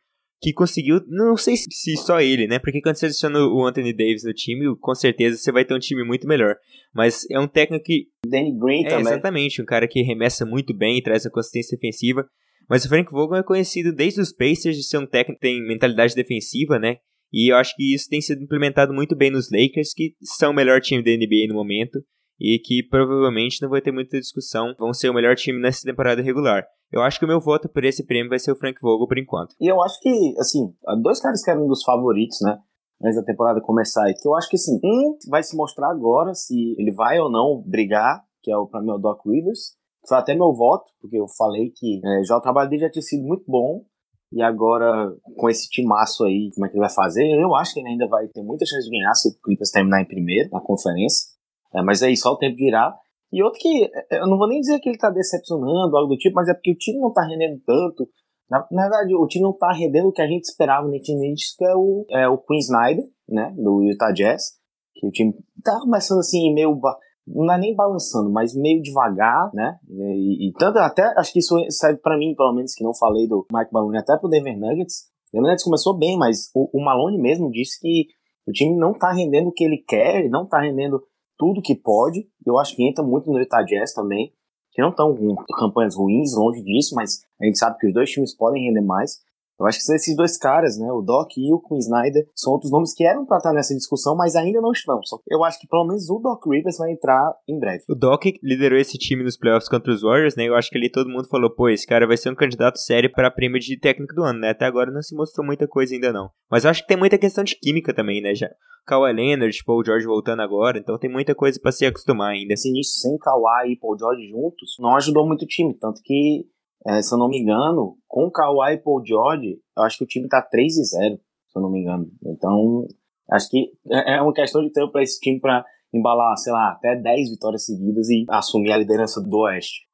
que 0.45 0.53
conseguiu, 0.53 1.01
não 1.07 1.35
sei 1.35 1.57
se 1.57 1.97
só 1.97 2.21
ele, 2.21 2.45
né? 2.45 2.59
Porque 2.59 2.79
quando 2.79 2.97
você 2.97 3.07
adiciona 3.07 3.39
o 3.39 3.65
Anthony 3.65 3.91
Davis 3.91 4.23
no 4.23 4.31
time, 4.31 4.77
com 4.79 4.93
certeza 4.93 5.37
você 5.37 5.51
vai 5.51 5.65
ter 5.65 5.73
um 5.73 5.79
time 5.79 6.03
muito 6.03 6.27
melhor. 6.27 6.55
Mas 6.93 7.25
é 7.31 7.39
um 7.39 7.47
técnico 7.47 7.83
que. 7.83 8.09
Danny 8.27 8.55
Green 8.55 8.85
é, 8.85 8.89
também. 8.89 9.13
Exatamente, 9.13 9.59
um 9.59 9.65
cara 9.65 9.87
que 9.87 10.03
remessa 10.03 10.45
muito 10.45 10.71
bem 10.71 10.99
e 10.99 11.01
traz 11.01 11.25
a 11.25 11.31
consistência 11.31 11.75
defensiva. 11.75 12.27
Mas 12.69 12.85
o 12.85 12.89
Frank 12.89 13.11
Vogel 13.11 13.37
é 13.37 13.43
conhecido 13.43 13.91
desde 13.91 14.21
os 14.21 14.31
Pacers 14.31 14.75
de 14.75 14.83
ser 14.83 14.99
um 14.99 15.07
técnico 15.07 15.39
que 15.41 15.47
tem 15.47 15.67
mentalidade 15.67 16.13
defensiva, 16.13 16.77
né? 16.77 16.97
E 17.33 17.51
eu 17.51 17.57
acho 17.57 17.75
que 17.75 17.95
isso 17.95 18.07
tem 18.07 18.21
sido 18.21 18.43
implementado 18.43 18.93
muito 18.93 19.15
bem 19.15 19.31
nos 19.31 19.49
Lakers, 19.51 19.93
que 19.95 20.13
são 20.21 20.51
o 20.51 20.55
melhor 20.55 20.79
time 20.79 21.03
da 21.03 21.09
NBA 21.09 21.47
no 21.47 21.55
momento 21.55 21.99
e 22.39 22.59
que 22.59 22.83
provavelmente 22.83 23.61
não 23.63 23.69
vai 23.69 23.81
ter 23.81 23.91
muita 23.91 24.19
discussão, 24.19 24.75
vão 24.77 24.93
ser 24.93 25.09
o 25.09 25.13
melhor 25.13 25.35
time 25.35 25.59
nessa 25.59 25.81
temporada 25.83 26.21
regular. 26.21 26.65
Eu 26.91 27.01
acho 27.01 27.19
que 27.19 27.25
o 27.25 27.27
meu 27.27 27.39
voto 27.39 27.67
por 27.67 27.83
esse 27.83 28.05
prêmio 28.05 28.29
vai 28.29 28.39
ser 28.39 28.51
o 28.51 28.55
Frank 28.55 28.79
Vogel 28.81 29.07
por 29.07 29.17
enquanto. 29.17 29.55
E 29.59 29.67
eu 29.67 29.81
acho 29.81 29.99
que, 29.99 30.35
assim, 30.39 30.73
dois 31.01 31.19
caras 31.19 31.43
que 31.43 31.51
eram 31.51 31.67
dos 31.67 31.83
favoritos, 31.83 32.39
né? 32.41 32.57
Antes 33.03 33.17
da 33.17 33.23
temporada 33.23 33.59
começar, 33.59 34.05
que 34.13 34.27
eu 34.27 34.35
acho 34.35 34.49
que, 34.49 34.55
assim, 34.55 34.79
um 34.83 35.17
vai 35.29 35.43
se 35.43 35.57
mostrar 35.57 35.89
agora 35.89 36.33
se 36.33 36.75
ele 36.77 36.93
vai 36.93 37.19
ou 37.19 37.29
não 37.29 37.61
brigar, 37.65 38.23
que 38.41 38.51
é 38.51 38.57
o, 38.57 38.67
pra 38.67 38.81
mim, 38.81 38.91
o 38.91 38.97
Doc 38.97 39.19
Rivers. 39.25 39.75
Foi 40.07 40.17
até 40.17 40.33
meu 40.33 40.53
voto, 40.53 40.85
porque 41.01 41.19
eu 41.19 41.27
falei 41.27 41.71
que 41.75 41.99
é, 42.05 42.23
já 42.23 42.37
o 42.37 42.41
trabalho 42.41 42.69
dele 42.69 42.83
já 42.83 42.89
tinha 42.89 43.01
sido 43.01 43.23
muito 43.23 43.43
bom, 43.47 43.83
e 44.31 44.41
agora, 44.41 45.13
com 45.37 45.49
esse 45.49 45.69
timaço 45.69 46.25
aí, 46.25 46.51
como 46.53 46.65
é 46.65 46.69
que 46.69 46.75
ele 46.75 46.81
vai 46.81 46.93
fazer? 46.93 47.25
Eu 47.25 47.55
acho 47.55 47.73
que 47.73 47.79
ele 47.79 47.89
ainda 47.89 48.07
vai 48.07 48.27
ter 48.27 48.41
muita 48.41 48.65
chance 48.65 48.83
de 48.83 48.91
ganhar 48.91 49.13
se 49.13 49.29
o 49.29 49.41
Clippers 49.41 49.71
terminar 49.71 50.01
em 50.01 50.05
primeiro 50.05 50.49
na 50.51 50.59
conferência. 50.59 51.29
É, 51.73 51.81
mas 51.81 52.03
aí 52.03 52.17
só 52.17 52.31
o 52.31 52.37
tempo 52.37 52.57
dirá. 52.57 52.93
E 53.35 53.43
outro 53.43 53.59
que, 53.59 53.83
é, 53.83 54.21
eu 54.21 54.27
não 54.27 54.37
vou 54.37 54.47
nem 54.47 54.61
dizer 54.61 54.79
que 54.79 54.87
ele 54.87 54.97
tá 54.97 55.09
decepcionando, 55.09 55.97
algo 55.97 56.07
do 56.07 56.17
tipo, 56.17 56.35
mas 56.35 56.47
é 56.47 56.53
porque 56.53 56.71
o 56.71 56.77
time 56.77 57.01
não 57.01 57.11
tá 57.11 57.21
rendendo 57.21 57.61
tanto. 57.65 58.09
Na, 58.49 58.65
na 58.71 58.83
verdade, 58.83 59.13
o 59.13 59.27
time 59.27 59.43
não 59.43 59.51
tá 59.51 59.73
rendendo 59.73 60.07
o 60.07 60.13
que 60.13 60.21
a 60.21 60.27
gente 60.27 60.45
esperava 60.45 60.87
no 60.87 60.97
time 61.01 61.33
que 61.35 61.65
é 61.65 61.75
o, 61.75 62.05
é 62.11 62.29
o 62.29 62.37
Queen 62.37 62.59
Snyder, 62.59 63.03
né, 63.27 63.53
do 63.57 63.83
Utah 63.83 64.13
Jazz. 64.13 64.53
Que 64.93 65.05
o 65.05 65.11
time 65.11 65.33
tá 65.61 65.77
começando 65.81 66.19
assim, 66.19 66.53
meio. 66.53 66.79
Não 67.27 67.53
é 67.53 67.57
nem 67.57 67.75
balançando, 67.75 68.31
mas 68.31 68.55
meio 68.55 68.81
devagar, 68.81 69.51
né? 69.53 69.79
E, 69.89 70.47
e 70.47 70.53
tanto 70.53 70.77
até, 70.79 71.03
acho 71.17 71.33
que 71.33 71.39
isso 71.39 71.57
serve 71.71 71.99
para 71.99 72.17
mim, 72.17 72.35
pelo 72.37 72.53
menos, 72.53 72.73
que 72.73 72.85
não 72.85 72.93
falei 72.95 73.27
do 73.27 73.45
Mike 73.51 73.73
Malone, 73.73 73.97
até 73.97 74.17
pro 74.17 74.29
Denver 74.29 74.57
Nuggets. 74.57 75.09
O 75.33 75.41
Nuggets 75.41 75.65
começou 75.65 75.97
bem, 75.97 76.17
mas 76.17 76.49
o, 76.55 76.69
o 76.71 76.81
Malone 76.81 77.19
mesmo 77.19 77.51
disse 77.51 77.81
que 77.81 78.05
o 78.47 78.53
time 78.53 78.77
não 78.77 78.93
tá 78.93 79.11
rendendo 79.11 79.49
o 79.49 79.51
que 79.51 79.65
ele 79.65 79.83
quer, 79.85 80.29
não 80.29 80.47
tá 80.47 80.61
rendendo 80.61 81.01
tudo 81.37 81.61
que 81.61 81.75
pode. 81.75 82.27
Eu 82.45 82.57
acho 82.57 82.75
que 82.75 82.87
entra 82.87 83.03
muito 83.03 83.31
no 83.31 83.39
Utah 83.39 83.63
Jazz 83.63 83.93
também, 83.93 84.33
que 84.71 84.81
não 84.81 84.89
estão 84.89 85.15
com 85.15 85.35
campanhas 85.57 85.95
ruins, 85.95 86.35
longe 86.35 86.61
disso, 86.61 86.95
mas 86.95 87.21
a 87.41 87.45
gente 87.45 87.57
sabe 87.57 87.77
que 87.79 87.87
os 87.87 87.93
dois 87.93 88.09
times 88.09 88.35
podem 88.35 88.63
render 88.63 88.81
mais. 88.81 89.21
Eu 89.59 89.65
acho 89.65 89.79
que 89.79 89.93
esses 89.93 90.15
dois 90.15 90.37
caras, 90.37 90.77
né, 90.77 90.91
o 90.91 91.01
Doc 91.01 91.29
e 91.37 91.53
o 91.53 91.59
Quinn 91.59 91.77
Snyder, 91.77 92.27
são 92.35 92.53
outros 92.53 92.71
nomes 92.71 92.93
que 92.93 93.05
eram 93.05 93.25
para 93.25 93.37
estar 93.37 93.53
nessa 93.53 93.73
discussão, 93.73 94.15
mas 94.15 94.35
ainda 94.35 94.59
não 94.61 94.71
estão. 94.71 95.01
Só 95.03 95.17
que 95.17 95.33
eu 95.33 95.43
acho 95.43 95.59
que 95.59 95.67
pelo 95.67 95.87
menos 95.87 96.09
o 96.09 96.19
Doc 96.19 96.45
Rivers 96.45 96.77
vai 96.77 96.91
entrar 96.91 97.33
em 97.47 97.57
breve. 97.59 97.83
O 97.89 97.95
Doc 97.95 98.23
liderou 98.43 98.77
esse 98.77 98.97
time 98.97 99.23
nos 99.23 99.37
playoffs 99.37 99.69
contra 99.69 99.91
os 99.91 100.01
Warriors, 100.01 100.35
né? 100.35 100.47
Eu 100.47 100.55
acho 100.55 100.69
que 100.69 100.77
ali 100.77 100.91
todo 100.91 101.09
mundo 101.09 101.27
falou, 101.27 101.49
pô, 101.49 101.69
esse 101.69 101.87
cara 101.87 102.07
vai 102.07 102.17
ser 102.17 102.29
um 102.29 102.35
candidato 102.35 102.77
sério 102.77 103.11
para 103.11 103.31
prêmio 103.31 103.59
de 103.59 103.79
técnico 103.79 104.13
do 104.13 104.23
ano, 104.23 104.39
né? 104.39 104.49
Até 104.49 104.65
agora 104.65 104.91
não 104.91 105.01
se 105.01 105.15
mostrou 105.15 105.45
muita 105.45 105.67
coisa 105.67 105.93
ainda 105.93 106.11
não. 106.11 106.29
Mas 106.49 106.63
eu 106.63 106.69
acho 106.69 106.81
que 106.81 106.87
tem 106.87 106.97
muita 106.97 107.17
questão 107.17 107.43
de 107.43 107.55
química 107.55 107.93
também, 107.93 108.21
né? 108.21 108.35
Já 108.35 108.49
Kawhi 108.85 109.13
Leonard, 109.13 109.63
Paul 109.65 109.83
George 109.83 110.05
voltando 110.05 110.41
agora, 110.41 110.77
então 110.77 110.97
tem 110.97 111.11
muita 111.11 111.33
coisa 111.33 111.59
para 111.59 111.71
se 111.71 111.85
acostumar 111.85 112.33
ainda. 112.33 112.53
Esse 112.53 112.69
início 112.69 112.99
sem 112.99 113.17
Kawhi 113.17 113.71
e 113.71 113.79
Paul 113.79 113.97
George 113.97 114.27
juntos 114.29 114.77
não 114.79 114.95
ajudou 114.95 115.25
muito 115.25 115.43
o 115.43 115.47
time, 115.47 115.73
tanto 115.73 116.01
que, 116.03 116.45
é, 116.87 117.01
se 117.01 117.13
eu 117.13 117.17
não 117.17 117.27
me 117.27 117.39
engano, 117.39 117.97
com 118.07 118.29
Kawhi 118.29 118.73
e 118.73 118.77
Paul 118.77 119.03
George, 119.05 119.59
eu 119.77 119.83
acho 119.83 119.97
que 119.97 120.03
o 120.03 120.07
time 120.07 120.27
tá 120.27 120.41
3 120.41 120.77
e 120.77 120.83
0, 120.83 121.15
se 121.15 121.57
eu 121.57 121.61
não 121.61 121.71
me 121.71 121.81
engano. 121.81 122.07
Então, 122.25 122.85
acho 123.31 123.49
que 123.49 123.71
é, 123.91 124.17
é 124.17 124.21
uma 124.21 124.33
questão 124.33 124.61
de 124.63 124.71
tempo 124.71 124.91
para 124.91 125.01
esse 125.01 125.19
time 125.19 125.39
para 125.39 125.65
embalar, 125.93 126.37
sei 126.37 126.53
lá, 126.53 126.71
até 126.71 126.95
10 126.95 127.31
vitórias 127.31 127.65
seguidas 127.65 128.09
e 128.09 128.25
assumir 128.29 128.71
a 128.71 128.77
liderança 128.77 129.21
do 129.21 129.37
Oeste. 129.39 129.85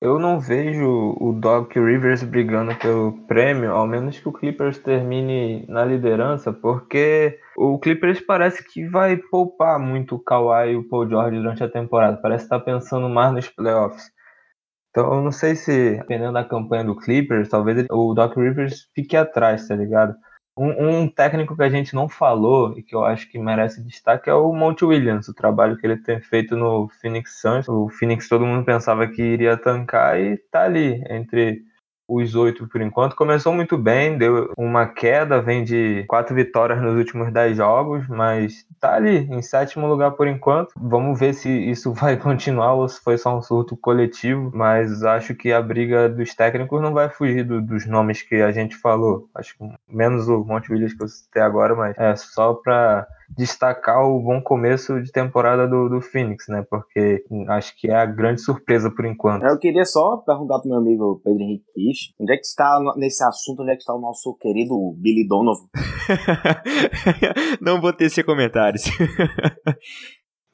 Eu 0.00 0.18
não 0.18 0.40
vejo 0.40 1.16
o 1.20 1.32
Doc 1.32 1.76
Rivers 1.76 2.24
brigando 2.24 2.76
pelo 2.76 3.24
prêmio, 3.28 3.70
ao 3.70 3.86
menos 3.86 4.18
que 4.18 4.28
o 4.28 4.32
Clippers 4.32 4.78
termine 4.78 5.64
na 5.68 5.84
liderança, 5.84 6.52
porque 6.52 7.38
o 7.56 7.78
Clippers 7.78 8.20
parece 8.20 8.68
que 8.68 8.84
vai 8.88 9.16
poupar 9.16 9.78
muito 9.78 10.16
o 10.16 10.18
Kawhi 10.18 10.72
e 10.72 10.76
o 10.76 10.88
Paul 10.88 11.08
George 11.08 11.36
durante 11.36 11.62
a 11.62 11.70
temporada. 11.70 12.18
Parece 12.20 12.46
estar 12.46 12.58
pensando 12.58 13.08
mais 13.08 13.32
nos 13.32 13.48
playoffs. 13.48 14.02
Então 14.92 15.14
eu 15.14 15.22
não 15.22 15.32
sei 15.32 15.56
se, 15.56 15.96
dependendo 15.96 16.34
da 16.34 16.44
campanha 16.44 16.84
do 16.84 16.94
Clippers, 16.94 17.48
talvez 17.48 17.86
o 17.90 18.12
Doc 18.12 18.36
Rivers 18.36 18.90
fique 18.94 19.16
atrás, 19.16 19.66
tá 19.66 19.74
ligado? 19.74 20.14
Um, 20.54 21.00
um, 21.00 21.08
técnico 21.08 21.56
que 21.56 21.62
a 21.62 21.70
gente 21.70 21.94
não 21.94 22.10
falou 22.10 22.78
e 22.78 22.82
que 22.82 22.94
eu 22.94 23.02
acho 23.02 23.26
que 23.30 23.38
merece 23.38 23.82
destaque 23.82 24.28
é 24.28 24.34
o 24.34 24.52
Monte 24.52 24.84
Williams, 24.84 25.26
o 25.28 25.34
trabalho 25.34 25.78
que 25.78 25.86
ele 25.86 25.96
tem 25.96 26.20
feito 26.20 26.54
no 26.58 26.90
Phoenix 27.00 27.40
Suns. 27.40 27.66
O 27.68 27.88
Phoenix 27.88 28.28
todo 28.28 28.44
mundo 28.44 28.66
pensava 28.66 29.08
que 29.08 29.22
iria 29.22 29.56
tancar 29.56 30.20
e 30.20 30.36
tá 30.50 30.64
ali 30.64 31.02
entre 31.08 31.62
os 32.14 32.34
oito 32.34 32.68
por 32.68 32.80
enquanto. 32.80 33.16
Começou 33.16 33.52
muito 33.52 33.76
bem, 33.78 34.18
deu 34.18 34.52
uma 34.56 34.86
queda, 34.86 35.40
vem 35.40 35.64
de 35.64 36.04
quatro 36.08 36.34
vitórias 36.34 36.80
nos 36.80 36.96
últimos 36.96 37.32
dez 37.32 37.56
jogos, 37.56 38.06
mas 38.08 38.66
tá 38.80 38.94
ali 38.94 39.28
em 39.30 39.42
sétimo 39.42 39.86
lugar 39.86 40.12
por 40.12 40.26
enquanto. 40.26 40.72
Vamos 40.76 41.18
ver 41.18 41.34
se 41.34 41.48
isso 41.48 41.92
vai 41.94 42.16
continuar 42.16 42.74
ou 42.74 42.88
se 42.88 43.00
foi 43.00 43.16
só 43.18 43.36
um 43.36 43.42
surto 43.42 43.76
coletivo, 43.76 44.50
mas 44.54 45.02
acho 45.02 45.34
que 45.34 45.52
a 45.52 45.62
briga 45.62 46.08
dos 46.08 46.34
técnicos 46.34 46.80
não 46.80 46.92
vai 46.92 47.08
fugir 47.08 47.44
do, 47.44 47.60
dos 47.60 47.86
nomes 47.86 48.22
que 48.22 48.36
a 48.36 48.50
gente 48.50 48.76
falou. 48.76 49.28
Acho 49.34 49.56
que 49.56 49.64
menos 49.88 50.28
o 50.28 50.44
Monte 50.44 50.72
Williams 50.72 50.94
que 50.94 51.02
eu 51.02 51.08
citei 51.08 51.42
agora, 51.42 51.74
mas 51.74 51.96
é 51.98 52.14
só 52.16 52.54
para 52.54 53.06
destacar 53.36 54.04
o 54.04 54.20
bom 54.20 54.40
começo 54.42 55.00
de 55.00 55.10
temporada 55.10 55.66
do, 55.66 55.88
do 55.88 56.00
Phoenix, 56.00 56.46
né? 56.48 56.64
Porque 56.68 57.24
acho 57.48 57.76
que 57.78 57.90
é 57.90 57.94
a 57.94 58.06
grande 58.06 58.40
surpresa 58.40 58.90
por 58.90 59.04
enquanto. 59.04 59.44
Eu 59.44 59.58
queria 59.58 59.84
só 59.84 60.18
perguntar 60.18 60.60
pro 60.60 60.68
meu 60.68 60.78
amigo 60.78 61.20
Pedro 61.24 61.42
Henrique 61.42 61.64
Kish, 61.74 62.14
onde 62.20 62.32
é 62.32 62.36
que 62.36 62.46
está 62.46 62.78
nesse 62.96 63.24
assunto, 63.24 63.62
onde 63.62 63.72
é 63.72 63.74
que 63.74 63.80
está 63.80 63.94
o 63.94 64.00
nosso 64.00 64.36
querido 64.40 64.74
Billy 64.98 65.26
Donovan? 65.26 65.66
Não 67.60 67.80
vou 67.80 67.92
ter 67.92 68.06
esse 68.06 68.22
comentários. 68.22 68.84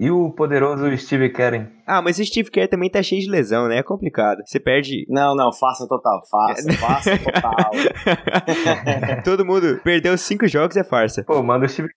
E 0.00 0.12
o 0.12 0.30
poderoso 0.30 0.96
Steve 0.96 1.28
Kerr? 1.28 1.68
Ah, 1.84 2.00
mas 2.00 2.20
o 2.20 2.24
Steve 2.24 2.52
Kerr 2.52 2.68
também 2.68 2.88
tá 2.88 3.02
cheio 3.02 3.20
de 3.20 3.28
lesão, 3.28 3.66
né? 3.66 3.78
É 3.78 3.82
complicado. 3.82 4.38
Você 4.46 4.60
perde. 4.60 5.04
Não, 5.08 5.34
não, 5.34 5.52
faça 5.52 5.88
total. 5.88 6.20
Faça, 6.30 6.72
faça 6.78 7.18
total. 7.18 7.70
Todo 9.24 9.44
mundo 9.44 9.80
perdeu 9.82 10.16
cinco 10.16 10.46
jogos 10.46 10.76
é 10.76 10.84
farsa. 10.84 11.24
Pô, 11.24 11.42
manda 11.42 11.66
o 11.66 11.68
Steve 11.68 11.88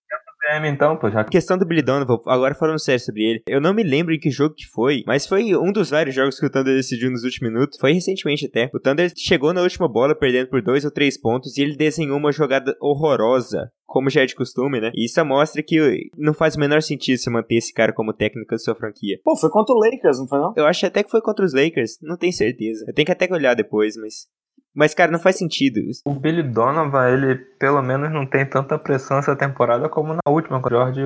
Então, 0.68 0.98
pô, 0.98 1.10
já. 1.10 1.24
Questão 1.24 1.58
do 1.58 1.66
Billy 1.66 1.82
Donovan, 1.82 2.20
agora 2.28 2.56
falando 2.56 2.80
sério 2.80 3.04
sobre 3.04 3.24
ele. 3.24 3.44
Eu 3.48 3.62
não 3.62 3.74
me 3.74 3.84
lembro 3.84 4.14
em 4.14 4.20
que 4.20 4.30
jogo 4.30 4.56
que 4.56 4.68
foi, 4.68 5.04
mas 5.06 5.28
foi 5.28 5.56
um 5.56 5.72
dos 5.72 5.90
vários 5.90 6.16
jogos 6.16 6.40
que 6.40 6.46
o 6.46 6.50
Thunder 6.50 6.76
decidiu 6.76 7.12
nos 7.12 7.24
últimos 7.24 7.52
minutos. 7.52 7.78
Foi 7.80 7.94
recentemente 7.94 8.46
até. 8.46 8.70
O 8.74 8.80
Thunder 8.80 9.12
chegou 9.16 9.54
na 9.54 9.62
última 9.62 9.88
bola 9.88 10.16
perdendo 10.16 10.50
por 10.50 10.62
dois 10.62 10.86
ou 10.86 10.92
três 10.92 11.20
pontos 11.20 11.58
e 11.58 11.62
ele 11.62 11.76
desenhou 11.76 12.18
uma 12.18 12.32
jogada 12.32 12.76
horrorosa 12.80 13.72
como 13.92 14.10
já 14.10 14.22
é 14.22 14.26
de 14.26 14.36
costume, 14.36 14.80
né? 14.80 14.90
E 14.96 15.06
isso 15.06 15.24
mostra 15.26 15.62
que 15.62 16.10
não 16.18 16.34
faz 16.34 16.56
o 16.56 16.60
menor 16.60 16.82
sentido 16.82 17.18
você 17.18 17.30
manter 17.30 17.56
esse 17.56 17.74
cara 17.74 17.92
como 17.92 18.14
técnico 18.14 18.52
da 18.52 18.58
sua 18.58 18.74
franquia. 18.74 19.20
Pô, 19.22 19.36
foi 19.36 19.50
contra 19.50 19.76
o 19.76 19.78
Lakers, 19.78 20.18
não 20.18 20.28
foi 20.30 20.40
não? 20.40 20.54
Eu 20.56 20.66
acho 20.66 20.86
até 20.86 21.04
que 21.04 21.12
foi 21.12 21.22
contra 21.22 21.44
os 21.44 21.54
Lakers, 21.54 21.98
não 22.02 22.16
tenho 22.16 22.32
certeza. 22.32 22.86
Eu 22.88 22.94
tenho 22.94 23.06
que 23.06 23.12
até 23.12 23.28
olhar 23.30 23.54
depois, 23.54 23.98
mas 23.98 24.28
mas, 24.76 24.94
cara, 24.94 25.12
não 25.12 25.20
faz 25.20 25.38
sentido. 25.38 25.82
O 26.06 26.14
Billy 26.14 26.44
Donovan, 26.44 27.10
ele 27.10 27.36
pelo 27.60 27.82
menos 27.82 28.12
não 28.12 28.26
tem 28.26 28.48
tanta 28.48 28.80
pressão 28.80 29.18
essa 29.18 29.36
temporada 29.36 29.90
como 29.90 30.14
na 30.14 30.32
última 30.32 30.62
com 30.62 30.68
o 30.68 30.72
George 30.72 31.04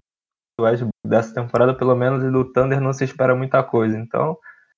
Westbrook. 0.60 0.92
Dessa 1.06 1.34
temporada, 1.34 1.76
pelo 1.76 1.96
menos, 1.96 2.24
e 2.24 2.32
do 2.32 2.52
Thunder 2.52 2.80
não 2.80 2.94
se 2.94 3.04
espera 3.04 3.36
muita 3.36 3.64
coisa. 3.64 3.98
Então, 3.98 4.38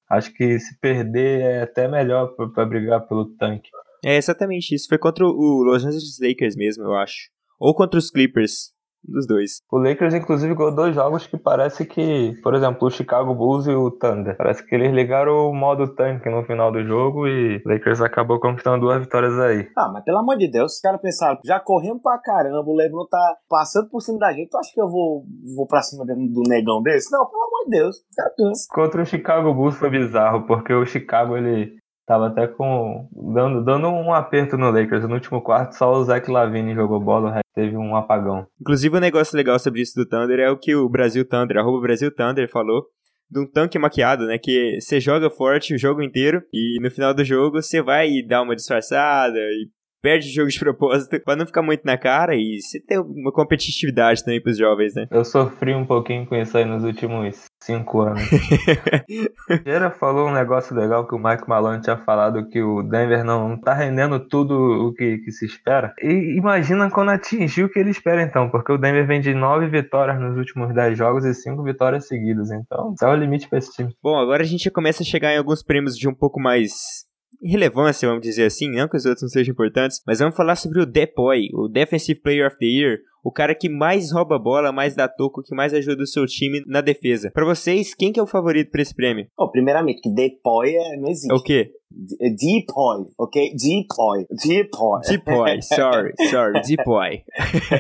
acho 0.10 0.34
que 0.34 0.60
se 0.60 0.79
perder 0.79 1.41
é 1.41 1.62
até 1.63 1.88
melhor 1.88 2.34
para 2.53 2.65
brigar 2.65 3.08
pelo 3.08 3.25
tanque. 3.38 3.70
É 4.06 4.15
exatamente 4.15 4.74
isso. 4.74 4.88
Foi 4.88 4.98
contra 4.98 5.25
o 5.25 5.63
Los 5.63 5.86
Angeles 5.86 6.17
Lakers 6.22 6.56
mesmo, 6.56 6.84
eu 6.84 6.96
acho. 6.96 7.29
Ou 7.60 7.75
contra 7.75 7.98
os 7.98 8.12
Clippers 8.12 8.72
dos 9.08 9.26
dois. 9.28 9.62
O 9.72 9.78
Lakers, 9.78 10.14
inclusive, 10.14 10.54
ganhou 10.54 10.76
dois 10.76 10.94
jogos 10.94 11.26
que 11.26 11.38
parece 11.38 11.86
que, 11.86 12.34
por 12.44 12.54
exemplo, 12.54 12.88
o 12.88 12.92
Chicago 12.92 13.34
Bulls 13.34 13.68
e 13.68 13.72
o 13.74 13.92
Thunder. 13.92 14.36
Parece 14.38 14.66
que 14.66 14.76
eles 14.76 14.94
ligaram 14.94 15.50
o 15.50 15.54
modo 15.54 15.96
tanque 15.96 16.30
no 16.30 16.44
final 16.44 16.72
do 16.72 16.84
jogo 16.84 17.28
e 17.28 17.58
o 17.58 17.70
Lakers 17.70 18.02
acabou 18.02 18.40
conquistando 18.40 18.82
duas 18.82 19.02
vitórias 19.02 19.38
aí. 19.40 19.68
Ah, 19.78 19.90
mas 19.94 20.04
pelo 20.04 20.20
amor 20.20 20.38
de 20.38 20.50
Deus, 20.50 20.74
os 20.74 20.80
caras 20.80 21.02
pensaram, 21.02 21.40
já 21.46 21.60
corremos 21.60 22.02
pra 22.02 22.18
caramba, 22.20 22.64
o 22.66 22.76
Lebron 22.76 23.06
tá 23.10 23.36
passando 23.50 23.90
por 23.90 24.02
cima 24.02 24.20
da 24.20 24.32
gente, 24.32 24.50
tu 24.50 24.58
acha 24.58 24.72
que 24.74 24.82
eu 24.82 24.90
vou, 24.90 25.24
vou 25.56 25.68
pra 25.68 25.82
cima 25.82 26.06
do 26.06 26.44
negão 26.48 26.82
desse? 26.82 27.12
Não, 27.12 27.26
pelo 27.26 27.44
amor 27.44 27.66
de 27.66 27.78
Deus, 27.78 27.98
cara 28.16 28.32
cansa. 28.38 28.68
Contra 28.70 29.02
o 29.02 29.06
Chicago 29.06 29.54
Bulls 29.54 29.76
foi 29.76 29.90
bizarro, 29.90 30.46
porque 30.46 30.74
o 30.74 30.86
Chicago, 30.86 31.38
ele 31.38 31.78
Tava 32.08 32.28
até 32.28 32.48
com. 32.48 33.10
dando, 33.12 33.64
dando 33.66 33.90
um 33.90 34.14
aperto 34.14 34.58
no 34.58 34.72
Lakers. 34.72 35.04
No 35.04 35.16
último 35.16 35.42
quarto, 35.42 35.74
só 35.74 35.92
o 35.92 36.04
Zach 36.06 36.32
Lavine 36.32 36.74
jogou 36.74 37.02
bola, 37.02 37.28
o 37.28 37.32
resto 37.32 37.44
teve 37.54 37.76
um 37.76 37.98
apagão. 37.98 38.48
Inclusive, 38.62 38.96
um 38.96 39.02
negócio 39.02 39.36
legal 39.36 39.60
sobre 39.60 39.82
isso 39.82 39.94
do 39.94 40.08
Thunder 40.08 40.40
é 40.40 40.50
o 40.50 40.58
que 40.58 40.74
o 40.74 40.88
Brasil 40.88 41.28
Thunder, 41.28 41.58
arroba 41.58 41.82
Brasil 41.82 42.10
Thunder, 42.10 42.50
falou 42.50 42.86
de 43.30 43.42
um 43.42 43.46
tanque 43.46 43.78
maquiado, 43.78 44.26
né? 44.26 44.38
Que 44.42 44.80
você 44.80 45.02
joga 45.02 45.30
forte 45.30 45.76
o 45.76 45.78
jogo 45.78 46.02
inteiro 46.02 46.42
e 46.54 46.80
no 46.82 46.90
final 46.90 47.14
do 47.14 47.26
jogo 47.26 47.62
você 47.62 47.82
vai 47.82 48.10
dar 48.26 48.42
uma 48.42 48.56
disfarçada 48.56 49.38
e 49.38 49.70
perde 50.08 50.30
o 50.30 50.34
jogo 50.34 50.50
de 50.50 50.58
propósito 50.58 51.20
pra 51.26 51.36
não 51.36 51.46
ficar 51.46 51.62
muito 51.62 51.82
na 51.84 51.98
cara 51.98 52.34
e 52.34 52.62
você 52.62 52.80
ter 52.80 52.98
uma 52.98 53.30
competitividade 53.30 54.24
também 54.24 54.42
pros 54.42 54.58
jovens, 54.58 54.96
né? 54.96 55.06
Eu 55.12 55.26
sofri 55.26 55.76
um 55.76 55.86
pouquinho 55.86 56.26
com 56.26 56.36
isso 56.36 56.58
aí 56.58 56.64
nos 56.64 56.86
últimos 56.86 57.48
cinco 57.62 58.00
anos. 58.00 58.22
Gera 59.66 59.92
falou 59.92 60.30
um 60.30 60.34
negócio 60.34 60.74
legal 60.74 61.06
que 61.06 61.14
o 61.14 61.20
Mike 61.20 61.50
Malone 61.50 61.82
tinha 61.82 61.98
falado 61.98 62.48
que 62.48 62.62
o 62.62 62.84
Denver 62.84 63.26
não 63.26 63.60
tá 63.60 63.74
rendendo 63.74 64.18
tudo 64.18 64.54
o 64.88 64.94
que, 64.94 65.18
que 65.18 65.32
se 65.32 65.46
espera. 65.46 65.94
E 66.02 66.38
imagina 66.38 66.90
quando 66.90 67.10
atingir 67.10 67.66
o 67.66 67.70
que 67.70 67.78
ele 67.78 67.90
espera 67.90 68.22
então, 68.22 68.50
porque 68.50 68.72
o 68.72 68.78
Denver 68.78 69.06
vem 69.06 69.20
de 69.20 69.34
nove 69.34 69.68
vitórias 69.68 70.18
nos 70.22 70.38
últimos 70.38 70.74
dez 70.74 70.98
jogos 70.98 71.26
e 71.26 71.34
cinco 71.34 71.64
vitórias 71.64 72.08
seguidas. 72.08 72.50
Então, 72.50 72.96
é 73.02 73.08
o 73.08 73.16
limite 73.16 73.50
pra 73.50 73.60
esse 73.60 73.74
time. 73.74 73.94
Bom, 74.02 74.18
agora 74.18 74.44
a 74.44 74.46
gente 74.46 74.64
já 74.64 74.72
começa 74.72 75.04
a 75.04 75.06
chegar 75.06 75.34
em 75.34 75.38
alguns 75.38 75.62
prêmios 75.62 75.98
de 75.98 76.08
um 76.08 76.14
pouco 76.14 76.40
mais 76.40 77.06
relevância, 77.41 78.08
vamos 78.08 78.24
dizer 78.24 78.46
assim, 78.46 78.70
não 78.72 78.88
que 78.88 78.98
os 78.98 79.06
outros 79.06 79.24
não 79.24 79.29
sejam 79.29 79.51
importantes, 79.51 80.01
mas 80.06 80.20
vamos 80.20 80.36
falar 80.36 80.56
sobre 80.56 80.82
o 80.82 80.86
Depoy, 80.86 81.50
o 81.53 81.67
Defensive 81.67 82.20
Player 82.20 82.48
of 82.48 82.58
the 82.58 82.65
Year, 82.65 83.00
o 83.28 83.32
cara 83.32 83.54
que 83.54 83.68
mais 83.68 84.10
rouba 84.10 84.40
bola, 84.40 84.72
mais 84.72 84.96
dá 84.96 85.06
toco, 85.06 85.44
que 85.44 85.54
mais 85.54 85.74
ajuda 85.74 86.02
o 86.02 86.08
seu 86.08 86.26
time 86.26 86.64
na 86.66 86.80
defesa. 86.80 87.30
Para 87.34 87.44
vocês, 87.44 87.94
quem 87.94 88.10
que 88.10 88.22
é 88.22 88.24
o 88.24 88.26
favorito 88.26 88.72
para 88.72 88.82
esse 88.82 88.96
prêmio? 88.96 89.28
Oh, 89.38 89.52
primeiramente, 89.52 90.00
que 90.00 90.10
Depoy 90.10 90.74
é, 90.74 90.96
não 90.96 91.10
existe. 91.10 91.30
É 91.30 91.36
o 91.36 91.44
quê? 91.44 91.74
É 92.22 92.30
Depoy, 92.30 93.06
ok? 93.20 93.54
Depoy. 93.54 94.26
Depoy. 94.48 95.02
Depoy, 95.10 95.60
sorry, 95.76 96.14
sorry, 96.30 96.62
Depoy. 96.62 97.24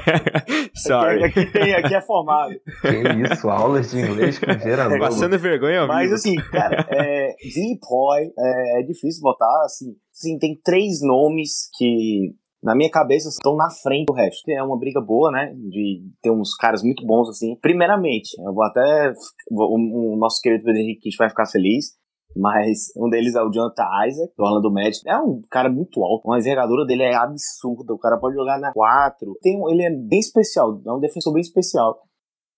sorry. 0.75 1.23
Aqui, 1.23 1.45
tem, 1.45 1.73
aqui 1.75 1.95
é 1.95 2.01
formado. 2.01 2.53
Que 2.81 3.33
isso, 3.33 3.49
aulas 3.49 3.91
de 3.91 3.99
inglês 3.99 4.39
com 4.39 4.51
geral. 4.59 4.99
Passando 4.99 5.39
vergonha 5.39 5.79
ao 5.79 5.87
Mas 5.87 6.11
assim, 6.11 6.35
cara, 6.35 6.85
é, 6.91 7.33
Depoy 7.55 8.33
é, 8.37 8.81
é 8.81 8.83
difícil 8.83 9.21
votar, 9.21 9.63
assim. 9.63 9.95
Sim, 10.11 10.37
tem 10.39 10.59
três 10.61 11.01
nomes 11.01 11.69
que 11.77 12.35
na 12.61 12.75
minha 12.75 12.89
cabeça 12.89 13.29
estão 13.29 13.55
na 13.55 13.69
frente 13.69 14.07
do 14.07 14.13
resto. 14.13 14.49
É 14.49 14.63
uma 14.63 14.77
briga 14.77 14.99
boa, 14.99 15.31
né? 15.31 15.53
De 15.55 16.01
ter 16.21 16.31
uns 16.31 16.55
caras 16.55 16.81
muito 16.83 17.05
bons 17.05 17.29
assim. 17.29 17.55
Primeiramente, 17.61 18.29
eu 18.39 18.53
vou 18.53 18.63
até. 18.63 19.13
O, 19.51 20.17
nosso 20.17 20.41
querido 20.41 20.63
Pedro 20.63 20.81
Henrique 20.81 21.09
vai 21.17 21.29
ficar 21.29 21.45
feliz. 21.45 21.95
Mas 22.35 22.91
um 22.97 23.09
deles 23.09 23.35
é 23.35 23.41
o 23.41 23.51
Jonathan 23.51 23.85
Isaac, 24.07 24.33
do 24.35 24.43
Orlando 24.43 24.71
Magic. 24.71 25.07
É 25.07 25.17
um 25.17 25.41
cara 25.49 25.69
muito 25.69 26.03
alto. 26.03 26.31
A 26.31 26.39
envergadura 26.39 26.85
dele 26.85 27.03
é 27.03 27.15
absurda. 27.15 27.93
O 27.93 27.99
cara 27.99 28.17
pode 28.17 28.35
jogar 28.35 28.59
na 28.59 28.71
4. 28.73 29.37
Tem, 29.41 29.59
ele 29.69 29.83
é 29.83 29.91
bem 29.91 30.19
especial. 30.19 30.81
É 30.85 30.91
um 30.91 30.99
defensor 30.99 31.33
bem 31.33 31.41
especial. 31.41 31.99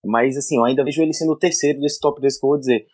Mas, 0.03 0.37
assim, 0.37 0.57
eu 0.57 0.63
ainda 0.63 0.83
vejo 0.83 1.01
ele 1.01 1.13
sendo 1.13 1.33
o 1.33 1.37
terceiro 1.37 1.79
desse 1.81 1.99
top 1.99 2.19
3 2.21 2.39
que 2.39 2.45
eu 2.45 2.49
vou 2.49 2.59
dizer. 2.59 2.85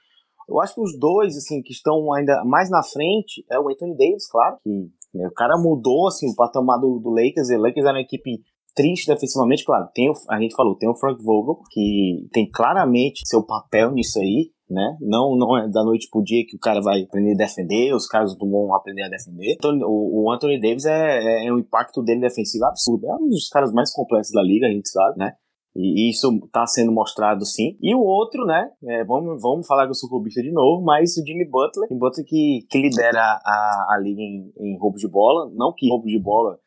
Eu 0.50 0.60
acho 0.60 0.76
que 0.76 0.82
os 0.82 0.98
dois, 1.00 1.36
assim, 1.38 1.62
que 1.62 1.72
estão 1.72 2.12
ainda 2.14 2.44
mais 2.46 2.70
na 2.70 2.84
frente 2.84 3.46
é 3.50 3.60
o 3.60 3.70
Anthony 3.70 3.96
Davis, 3.96 4.28
claro. 4.30 4.58
Que 4.64 4.90
o 5.16 5.34
cara 5.34 5.58
mudou, 5.58 6.08
assim, 6.08 6.30
o 6.30 6.36
patamar 6.36 6.80
do, 6.80 7.00
do 7.00 7.10
Lakers. 7.10 7.50
O 7.50 7.62
Lakers 7.62 7.86
era 7.86 7.96
uma 7.96 8.02
equipe 8.02 8.42
triste 8.76 9.08
defensivamente, 9.08 9.64
claro. 9.64 9.88
Tem 9.94 10.10
o, 10.10 10.14
a 10.30 10.40
gente 10.40 10.56
falou, 10.56 10.76
tem 10.76 10.90
o 10.90 10.96
Frank 10.96 11.24
Vogel, 11.24 11.60
que 11.72 12.28
tem 12.34 12.50
claramente 12.50 13.22
seu 13.26 13.44
papel 13.44 13.92
nisso 13.92 14.20
aí 14.20 14.56
né? 14.70 14.98
Não, 15.00 15.36
não 15.36 15.58
é 15.58 15.68
da 15.70 15.84
noite 15.84 16.08
pro 16.12 16.24
dia 16.24 16.46
que 16.48 16.56
o 16.56 16.60
cara 16.60 16.82
vai 16.82 17.04
aprender 17.04 17.34
a 17.34 17.38
defender, 17.38 17.94
os 17.94 18.08
caras 18.08 18.36
não 18.40 18.50
vão 18.50 18.76
aprender 18.76 19.04
a 19.04 19.10
defender. 19.10 19.54
Então, 19.54 19.72
o, 19.84 20.32
Anthony 20.32 20.60
Davis 20.60 20.86
é, 20.86 21.20
é, 21.20 21.48
é 21.48 21.54
o 21.54 21.60
impacto 21.60 22.02
dele 22.02 22.22
defensivo 22.22 22.66
absurdo. 22.66 23.08
É 23.08 23.16
um 23.16 23.30
dos 23.30 23.48
caras 23.48 23.72
mais 23.72 23.92
complexos 23.92 24.34
da 24.34 24.42
liga, 24.42 24.66
a 24.66 24.72
gente 24.72 24.90
sabe, 24.90 25.18
né? 25.18 25.34
E 25.76 26.10
isso 26.10 26.30
tá 26.54 26.66
sendo 26.66 26.92
mostrado 26.92 27.46
sim. 27.46 27.78
E 27.82 27.94
o 27.94 28.00
outro, 28.00 28.46
né? 28.46 28.72
É, 28.86 29.04
vamos, 29.04 29.42
vamos 29.42 29.68
falar 29.68 29.88
eu 29.88 29.94
sou 29.94 30.10
clubista 30.10 30.42
de 30.42 30.52
novo, 30.52 30.82
mas 30.84 31.18
o 31.18 31.26
Jimmy 31.26 31.44
Butler, 31.44 31.90
Jimmy 31.90 32.00
Butler 32.00 32.26
que, 32.26 32.66
que 32.70 32.78
lidera 32.78 33.20
a, 33.22 33.96
a 33.96 34.00
liga 34.02 34.22
em, 34.22 34.54
em 34.58 34.78
roubo 34.80 34.98
de 34.98 35.08
bola. 35.08 35.52
Não 35.54 35.74
que 35.74 35.90
roubo 35.90 36.08
de 36.08 36.18
bola 36.18 36.58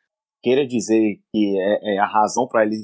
queira 0.43 0.67
dizer 0.67 1.21
que 1.33 1.59
é, 1.59 1.95
é 1.95 1.99
a 1.99 2.07
razão 2.07 2.47
para 2.47 2.65
ele 2.65 2.77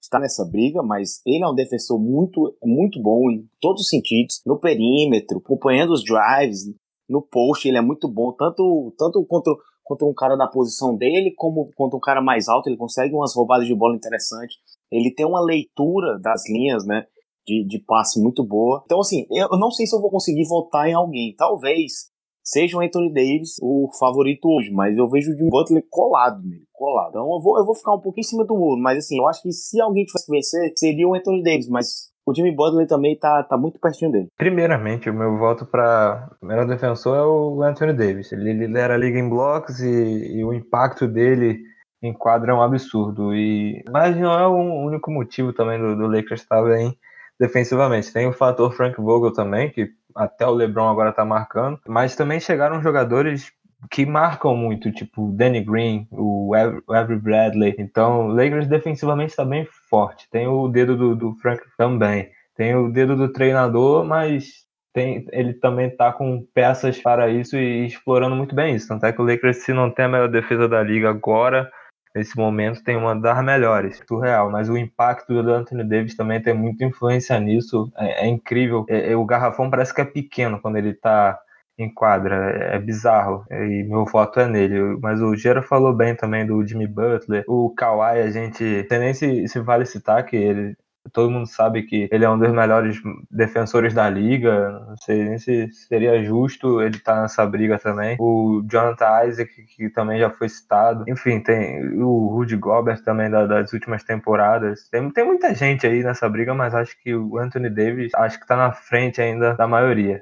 está 0.00 0.18
nessa 0.18 0.44
briga, 0.44 0.82
mas 0.82 1.20
ele 1.24 1.44
é 1.44 1.48
um 1.48 1.54
defensor 1.54 1.98
muito, 1.98 2.56
muito 2.62 3.00
bom 3.00 3.30
em 3.30 3.48
todos 3.60 3.82
os 3.82 3.88
sentidos, 3.88 4.42
no 4.44 4.58
perímetro, 4.58 5.38
acompanhando 5.38 5.92
os 5.92 6.02
drives, 6.04 6.64
no 7.08 7.22
post 7.22 7.68
ele 7.68 7.78
é 7.78 7.80
muito 7.80 8.08
bom, 8.08 8.32
tanto, 8.32 8.92
tanto 8.98 9.24
contra, 9.26 9.52
contra 9.84 10.06
um 10.06 10.14
cara 10.14 10.36
da 10.36 10.48
posição 10.48 10.96
dele, 10.96 11.32
como 11.36 11.70
contra 11.76 11.96
um 11.96 12.00
cara 12.00 12.20
mais 12.20 12.48
alto, 12.48 12.68
ele 12.68 12.76
consegue 12.76 13.14
umas 13.14 13.34
roubadas 13.34 13.66
de 13.66 13.74
bola 13.74 13.94
interessantes, 13.94 14.56
ele 14.92 15.12
tem 15.12 15.26
uma 15.26 15.40
leitura 15.40 16.18
das 16.20 16.48
linhas, 16.48 16.86
né, 16.86 17.04
de, 17.46 17.66
de 17.66 17.82
passe 17.84 18.22
muito 18.22 18.46
boa. 18.46 18.82
Então, 18.84 19.00
assim, 19.00 19.26
eu 19.30 19.58
não 19.58 19.70
sei 19.70 19.86
se 19.86 19.96
eu 19.96 20.00
vou 20.00 20.10
conseguir 20.10 20.46
votar 20.46 20.88
em 20.88 20.94
alguém, 20.94 21.34
talvez 21.36 22.12
seja 22.44 22.76
o 22.76 22.80
Anthony 22.80 23.12
Davis 23.12 23.56
o 23.62 23.88
favorito 23.98 24.46
hoje, 24.46 24.70
mas 24.72 24.96
eu 24.98 25.08
vejo 25.08 25.32
o 25.32 25.36
Jim 25.36 25.48
Butler 25.48 25.84
colado 25.88 26.42
nele, 26.42 26.66
colado. 26.72 27.10
Então 27.10 27.22
eu 27.22 27.40
vou, 27.40 27.58
eu 27.58 27.64
vou 27.64 27.74
ficar 27.74 27.94
um 27.94 28.00
pouquinho 28.00 28.22
em 28.22 28.28
cima 28.28 28.44
do 28.44 28.54
muro, 28.54 28.80
mas 28.80 28.98
assim, 28.98 29.18
eu 29.18 29.28
acho 29.28 29.42
que 29.42 29.52
se 29.52 29.80
alguém 29.80 30.04
tivesse 30.04 30.26
que 30.26 30.32
vencer, 30.32 30.72
seria 30.76 31.08
o 31.08 31.14
Anthony 31.14 31.42
Davis, 31.42 31.68
mas 31.68 32.12
o 32.26 32.34
Jimmy 32.34 32.54
Butler 32.54 32.86
também 32.86 33.16
tá, 33.18 33.42
tá 33.42 33.56
muito 33.56 33.80
pertinho 33.80 34.12
dele. 34.12 34.28
Primeiramente, 34.36 35.10
o 35.10 35.14
meu 35.14 35.38
voto 35.38 35.66
para 35.66 36.30
melhor 36.42 36.66
defensor 36.66 37.16
é 37.16 37.22
o 37.22 37.62
Anthony 37.62 37.92
Davis. 37.92 38.32
Ele 38.32 38.52
lidera 38.52 38.94
a 38.94 38.98
liga 38.98 39.18
em 39.18 39.28
blocos 39.28 39.80
e, 39.80 40.36
e 40.36 40.44
o 40.44 40.52
impacto 40.52 41.08
dele 41.08 41.58
em 42.02 42.12
quadra 42.12 42.52
é 42.52 42.54
um 42.54 42.62
absurdo. 42.62 43.34
E, 43.34 43.82
mas 43.90 44.16
não 44.16 44.38
é 44.38 44.46
o 44.46 44.84
único 44.84 45.10
motivo 45.10 45.52
também 45.52 45.78
do, 45.78 45.96
do 45.96 46.06
Lakers 46.06 46.42
estar 46.42 46.62
bem 46.62 46.98
defensivamente. 47.38 48.12
Tem 48.12 48.26
o 48.26 48.32
fator 48.32 48.72
Frank 48.72 49.00
Vogel 49.00 49.32
também, 49.32 49.70
que 49.70 49.90
até 50.14 50.46
o 50.46 50.52
LeBron 50.52 50.88
agora 50.88 51.12
tá 51.12 51.24
marcando, 51.24 51.80
mas 51.86 52.16
também 52.16 52.40
chegaram 52.40 52.82
jogadores 52.82 53.52
que 53.90 54.06
marcam 54.06 54.56
muito, 54.56 54.92
tipo 54.92 55.32
Danny 55.32 55.60
Green, 55.60 56.06
o 56.10 56.52
Avery 56.88 57.18
Bradley. 57.18 57.74
Então, 57.78 58.28
Lakers 58.28 58.68
defensivamente 58.68 59.30
está 59.30 59.44
bem 59.44 59.66
forte. 59.88 60.28
Tem 60.30 60.46
o 60.46 60.68
dedo 60.68 60.96
do, 60.96 61.16
do, 61.16 61.34
Frank 61.36 61.62
também. 61.76 62.30
Tem 62.56 62.74
o 62.76 62.90
dedo 62.90 63.16
do 63.16 63.32
treinador, 63.32 64.04
mas 64.04 64.66
tem, 64.92 65.26
ele 65.32 65.54
também 65.54 65.90
tá 65.90 66.12
com 66.12 66.46
peças 66.54 66.98
para 67.00 67.28
isso 67.28 67.56
e 67.56 67.86
explorando 67.86 68.36
muito 68.36 68.54
bem 68.54 68.76
isso. 68.76 68.88
Tanto 68.88 69.04
é 69.06 69.12
que 69.12 69.20
o 69.20 69.24
Lakers, 69.24 69.64
se 69.64 69.72
não 69.72 69.90
tem 69.90 70.04
a 70.04 70.08
melhor 70.08 70.28
defesa 70.28 70.68
da 70.68 70.82
liga 70.82 71.10
agora, 71.10 71.70
nesse 72.14 72.36
momento 72.36 72.82
tem 72.82 72.96
uma 72.96 73.14
das 73.14 73.42
melhores, 73.44 74.00
surreal. 74.06 74.50
Mas 74.50 74.68
o 74.68 74.76
impacto 74.76 75.42
do 75.42 75.52
Anthony 75.52 75.84
Davis 75.84 76.16
também 76.16 76.40
tem 76.40 76.54
muita 76.54 76.84
influência 76.84 77.38
nisso, 77.40 77.90
é, 77.96 78.26
é 78.26 78.28
incrível. 78.28 78.84
É, 78.88 79.12
é, 79.12 79.16
o 79.16 79.24
garrafão 79.24 79.70
parece 79.70 79.94
que 79.94 80.00
é 80.00 80.04
pequeno 80.04 80.60
quando 80.60 80.76
ele 80.76 80.94
tá 80.94 81.38
em 81.78 81.92
quadra, 81.92 82.50
é, 82.50 82.76
é 82.76 82.78
bizarro. 82.78 83.44
E 83.50 83.84
meu 83.84 84.04
voto 84.04 84.40
é 84.40 84.46
nele. 84.46 84.98
Mas 85.00 85.20
o 85.20 85.34
Gera 85.36 85.62
falou 85.62 85.92
bem 85.94 86.14
também 86.14 86.46
do 86.46 86.64
Jimmy 86.66 86.86
Butler. 86.86 87.44
O 87.48 87.70
Kawhi, 87.70 88.20
a 88.20 88.30
gente. 88.30 88.84
Tem 88.88 88.98
nem 88.98 89.14
se, 89.14 89.48
se 89.48 89.60
vale 89.60 89.86
citar 89.86 90.24
que 90.24 90.36
ele 90.36 90.76
todo 91.12 91.30
mundo 91.30 91.46
sabe 91.46 91.82
que 91.82 92.08
ele 92.12 92.24
é 92.24 92.30
um 92.30 92.38
dos 92.38 92.52
melhores 92.52 92.96
defensores 93.30 93.92
da 93.94 94.08
liga. 94.08 94.70
Não 94.88 94.96
sei 94.98 95.24
nem 95.24 95.38
se 95.38 95.70
seria 95.72 96.22
justo 96.22 96.80
ele 96.80 96.96
estar 96.96 97.16
tá 97.16 97.22
nessa 97.22 97.44
briga 97.46 97.78
também. 97.78 98.16
O 98.20 98.62
Jonathan 98.70 99.24
Isaac, 99.26 99.50
que 99.64 99.90
também 99.90 100.18
já 100.18 100.30
foi 100.30 100.48
citado. 100.48 101.04
Enfim, 101.08 101.40
tem 101.40 101.82
o 102.00 102.28
Rudy 102.28 102.56
Gobert 102.56 103.02
também 103.02 103.30
das 103.30 103.72
últimas 103.72 104.04
temporadas. 104.04 104.88
Tem, 104.88 105.10
tem 105.10 105.24
muita 105.24 105.54
gente 105.54 105.86
aí 105.86 106.02
nessa 106.02 106.28
briga, 106.28 106.54
mas 106.54 106.74
acho 106.74 106.96
que 107.02 107.14
o 107.14 107.38
Anthony 107.38 107.70
Davis 107.70 108.12
acho 108.14 108.38
que 108.38 108.44
está 108.44 108.56
na 108.56 108.72
frente 108.72 109.20
ainda 109.20 109.54
da 109.54 109.66
maioria. 109.66 110.20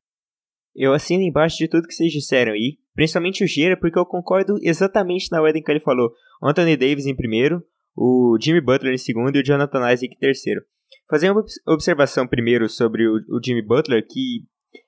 Eu 0.74 0.92
assino 0.92 1.22
embaixo 1.22 1.58
de 1.58 1.68
tudo 1.68 1.88
que 1.88 1.94
vocês 1.94 2.12
disseram 2.12 2.52
aí, 2.52 2.78
principalmente 2.94 3.42
o 3.42 3.46
Gira, 3.46 3.76
porque 3.76 3.98
eu 3.98 4.06
concordo 4.06 4.56
exatamente 4.62 5.30
na 5.30 5.42
ordem 5.42 5.62
que 5.62 5.70
ele 5.70 5.80
falou. 5.80 6.12
Anthony 6.42 6.76
Davis 6.76 7.06
em 7.06 7.16
primeiro, 7.16 7.62
o 8.00 8.38
Jimmy 8.40 8.62
Butler 8.62 8.94
em 8.94 8.98
segundo 8.98 9.36
e 9.36 9.40
o 9.40 9.44
Jonathan 9.44 9.92
Isaac 9.92 10.14
em 10.14 10.18
terceiro. 10.18 10.62
Fazer 11.08 11.30
uma 11.30 11.44
observação 11.68 12.26
primeiro 12.26 12.66
sobre 12.66 13.06
o, 13.06 13.16
o 13.28 13.40
Jimmy 13.44 13.62
Butler, 13.62 14.02
que 14.08 14.42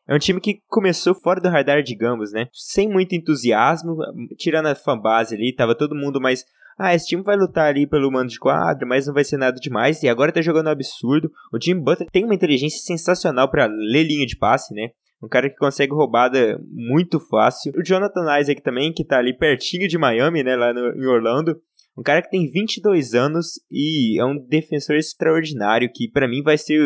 é 0.08 0.14
um 0.14 0.18
time 0.18 0.40
que 0.40 0.60
começou 0.66 1.14
fora 1.14 1.38
do 1.38 1.50
radar, 1.50 1.82
digamos, 1.82 2.32
né? 2.32 2.46
Sem 2.52 2.88
muito 2.88 3.14
entusiasmo, 3.14 3.96
tirando 4.38 4.66
a 4.66 4.74
fanbase 4.74 5.34
ali, 5.34 5.54
tava 5.54 5.74
todo 5.74 5.94
mundo 5.94 6.20
mais. 6.20 6.42
Ah, 6.78 6.94
esse 6.94 7.06
time 7.06 7.22
vai 7.22 7.36
lutar 7.36 7.68
ali 7.68 7.86
pelo 7.86 8.10
mando 8.10 8.28
de 8.28 8.38
quadro, 8.38 8.88
mas 8.88 9.06
não 9.06 9.12
vai 9.12 9.24
ser 9.24 9.36
nada 9.36 9.60
demais. 9.60 10.02
E 10.02 10.08
agora 10.08 10.32
tá 10.32 10.40
jogando 10.40 10.68
um 10.68 10.70
absurdo. 10.70 11.30
O 11.52 11.62
Jimmy 11.62 11.82
Butler 11.82 12.08
tem 12.10 12.24
uma 12.24 12.34
inteligência 12.34 12.80
sensacional 12.80 13.50
para 13.50 13.66
ler 13.66 14.04
linha 14.04 14.24
de 14.24 14.38
passe, 14.38 14.72
né? 14.72 14.88
Um 15.22 15.28
cara 15.28 15.50
que 15.50 15.56
consegue 15.56 15.92
roubada 15.92 16.58
muito 16.72 17.20
fácil. 17.20 17.72
O 17.76 17.84
Jonathan 17.84 18.40
Isaac 18.40 18.62
também, 18.62 18.92
que 18.92 19.04
tá 19.04 19.18
ali 19.18 19.36
pertinho 19.36 19.86
de 19.86 19.98
Miami, 19.98 20.42
né? 20.42 20.56
Lá 20.56 20.72
no, 20.72 20.94
em 20.94 21.06
Orlando. 21.06 21.60
Um 21.96 22.02
cara 22.02 22.22
que 22.22 22.30
tem 22.30 22.50
22 22.50 23.14
anos 23.14 23.60
e 23.70 24.20
é 24.20 24.24
um 24.24 24.38
defensor 24.46 24.96
extraordinário 24.96 25.90
que 25.94 26.10
para 26.10 26.28
mim 26.28 26.42
vai 26.42 26.56
ser 26.56 26.80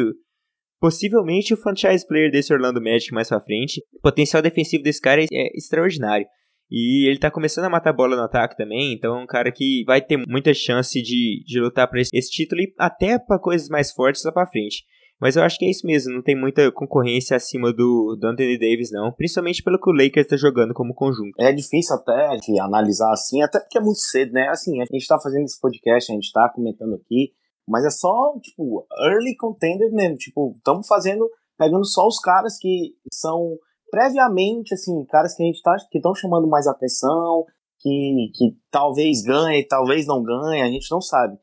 possivelmente 0.80 1.54
o 1.54 1.56
franchise 1.56 2.06
player 2.06 2.30
desse 2.30 2.52
Orlando 2.52 2.82
Magic 2.82 3.12
mais 3.12 3.28
pra 3.28 3.40
frente. 3.40 3.80
O 3.94 4.00
potencial 4.00 4.42
defensivo 4.42 4.82
desse 4.82 5.00
cara 5.00 5.22
é 5.22 5.56
extraordinário. 5.56 6.26
E 6.70 7.08
ele 7.08 7.18
tá 7.18 7.30
começando 7.30 7.66
a 7.66 7.70
matar 7.70 7.92
bola 7.92 8.16
no 8.16 8.22
ataque 8.22 8.56
também, 8.56 8.92
então 8.92 9.16
é 9.16 9.22
um 9.22 9.26
cara 9.26 9.52
que 9.52 9.84
vai 9.86 10.00
ter 10.00 10.16
muita 10.26 10.52
chance 10.52 11.00
de, 11.00 11.44
de 11.46 11.60
lutar 11.60 11.88
para 11.88 12.00
esse, 12.00 12.10
esse 12.12 12.30
título 12.30 12.60
e 12.60 12.74
até 12.76 13.18
para 13.20 13.38
coisas 13.38 13.68
mais 13.68 13.92
fortes 13.92 14.24
lá 14.24 14.32
pra 14.32 14.48
frente. 14.48 14.84
Mas 15.20 15.34
eu 15.34 15.42
acho 15.42 15.58
que 15.58 15.64
é 15.64 15.70
isso 15.70 15.86
mesmo, 15.86 16.14
não 16.14 16.22
tem 16.22 16.38
muita 16.38 16.70
concorrência 16.70 17.36
acima 17.36 17.72
do, 17.72 18.16
do 18.20 18.26
Anthony 18.26 18.58
Davis, 18.58 18.90
não. 18.92 19.10
Principalmente 19.12 19.62
pelo 19.62 19.80
que 19.80 19.88
o 19.88 19.92
Lakers 19.92 20.26
tá 20.26 20.36
jogando 20.36 20.74
como 20.74 20.94
conjunto. 20.94 21.32
É 21.38 21.52
difícil 21.52 21.96
até 21.96 22.36
de 22.36 22.60
analisar 22.60 23.10
assim, 23.12 23.40
até 23.42 23.58
porque 23.58 23.78
é 23.78 23.80
muito 23.80 24.00
cedo, 24.00 24.32
né? 24.32 24.48
Assim, 24.48 24.80
a 24.80 24.84
gente 24.84 25.06
tá 25.06 25.18
fazendo 25.18 25.44
esse 25.44 25.58
podcast, 25.58 26.12
a 26.12 26.14
gente 26.14 26.30
tá 26.32 26.50
comentando 26.54 26.94
aqui, 26.94 27.32
mas 27.66 27.84
é 27.84 27.90
só, 27.90 28.34
tipo, 28.42 28.86
early 29.00 29.34
contender 29.36 29.90
mesmo. 29.90 30.16
Tipo, 30.16 30.52
estamos 30.54 30.86
fazendo, 30.86 31.28
pegando 31.58 31.86
só 31.86 32.06
os 32.06 32.20
caras 32.20 32.58
que 32.58 32.94
são 33.10 33.56
previamente, 33.90 34.74
assim, 34.74 35.04
caras 35.06 35.34
que 35.34 35.42
a 35.42 35.46
gente 35.46 35.62
tá, 35.62 35.76
que 35.90 35.98
estão 35.98 36.14
chamando 36.14 36.46
mais 36.46 36.66
atenção, 36.66 37.44
que, 37.80 38.30
que 38.34 38.56
talvez 38.70 39.22
ganhe, 39.22 39.66
talvez 39.66 40.06
não 40.06 40.22
ganhe, 40.22 40.60
a 40.60 40.68
gente 40.68 40.90
não 40.90 41.00
sabe. 41.00 41.38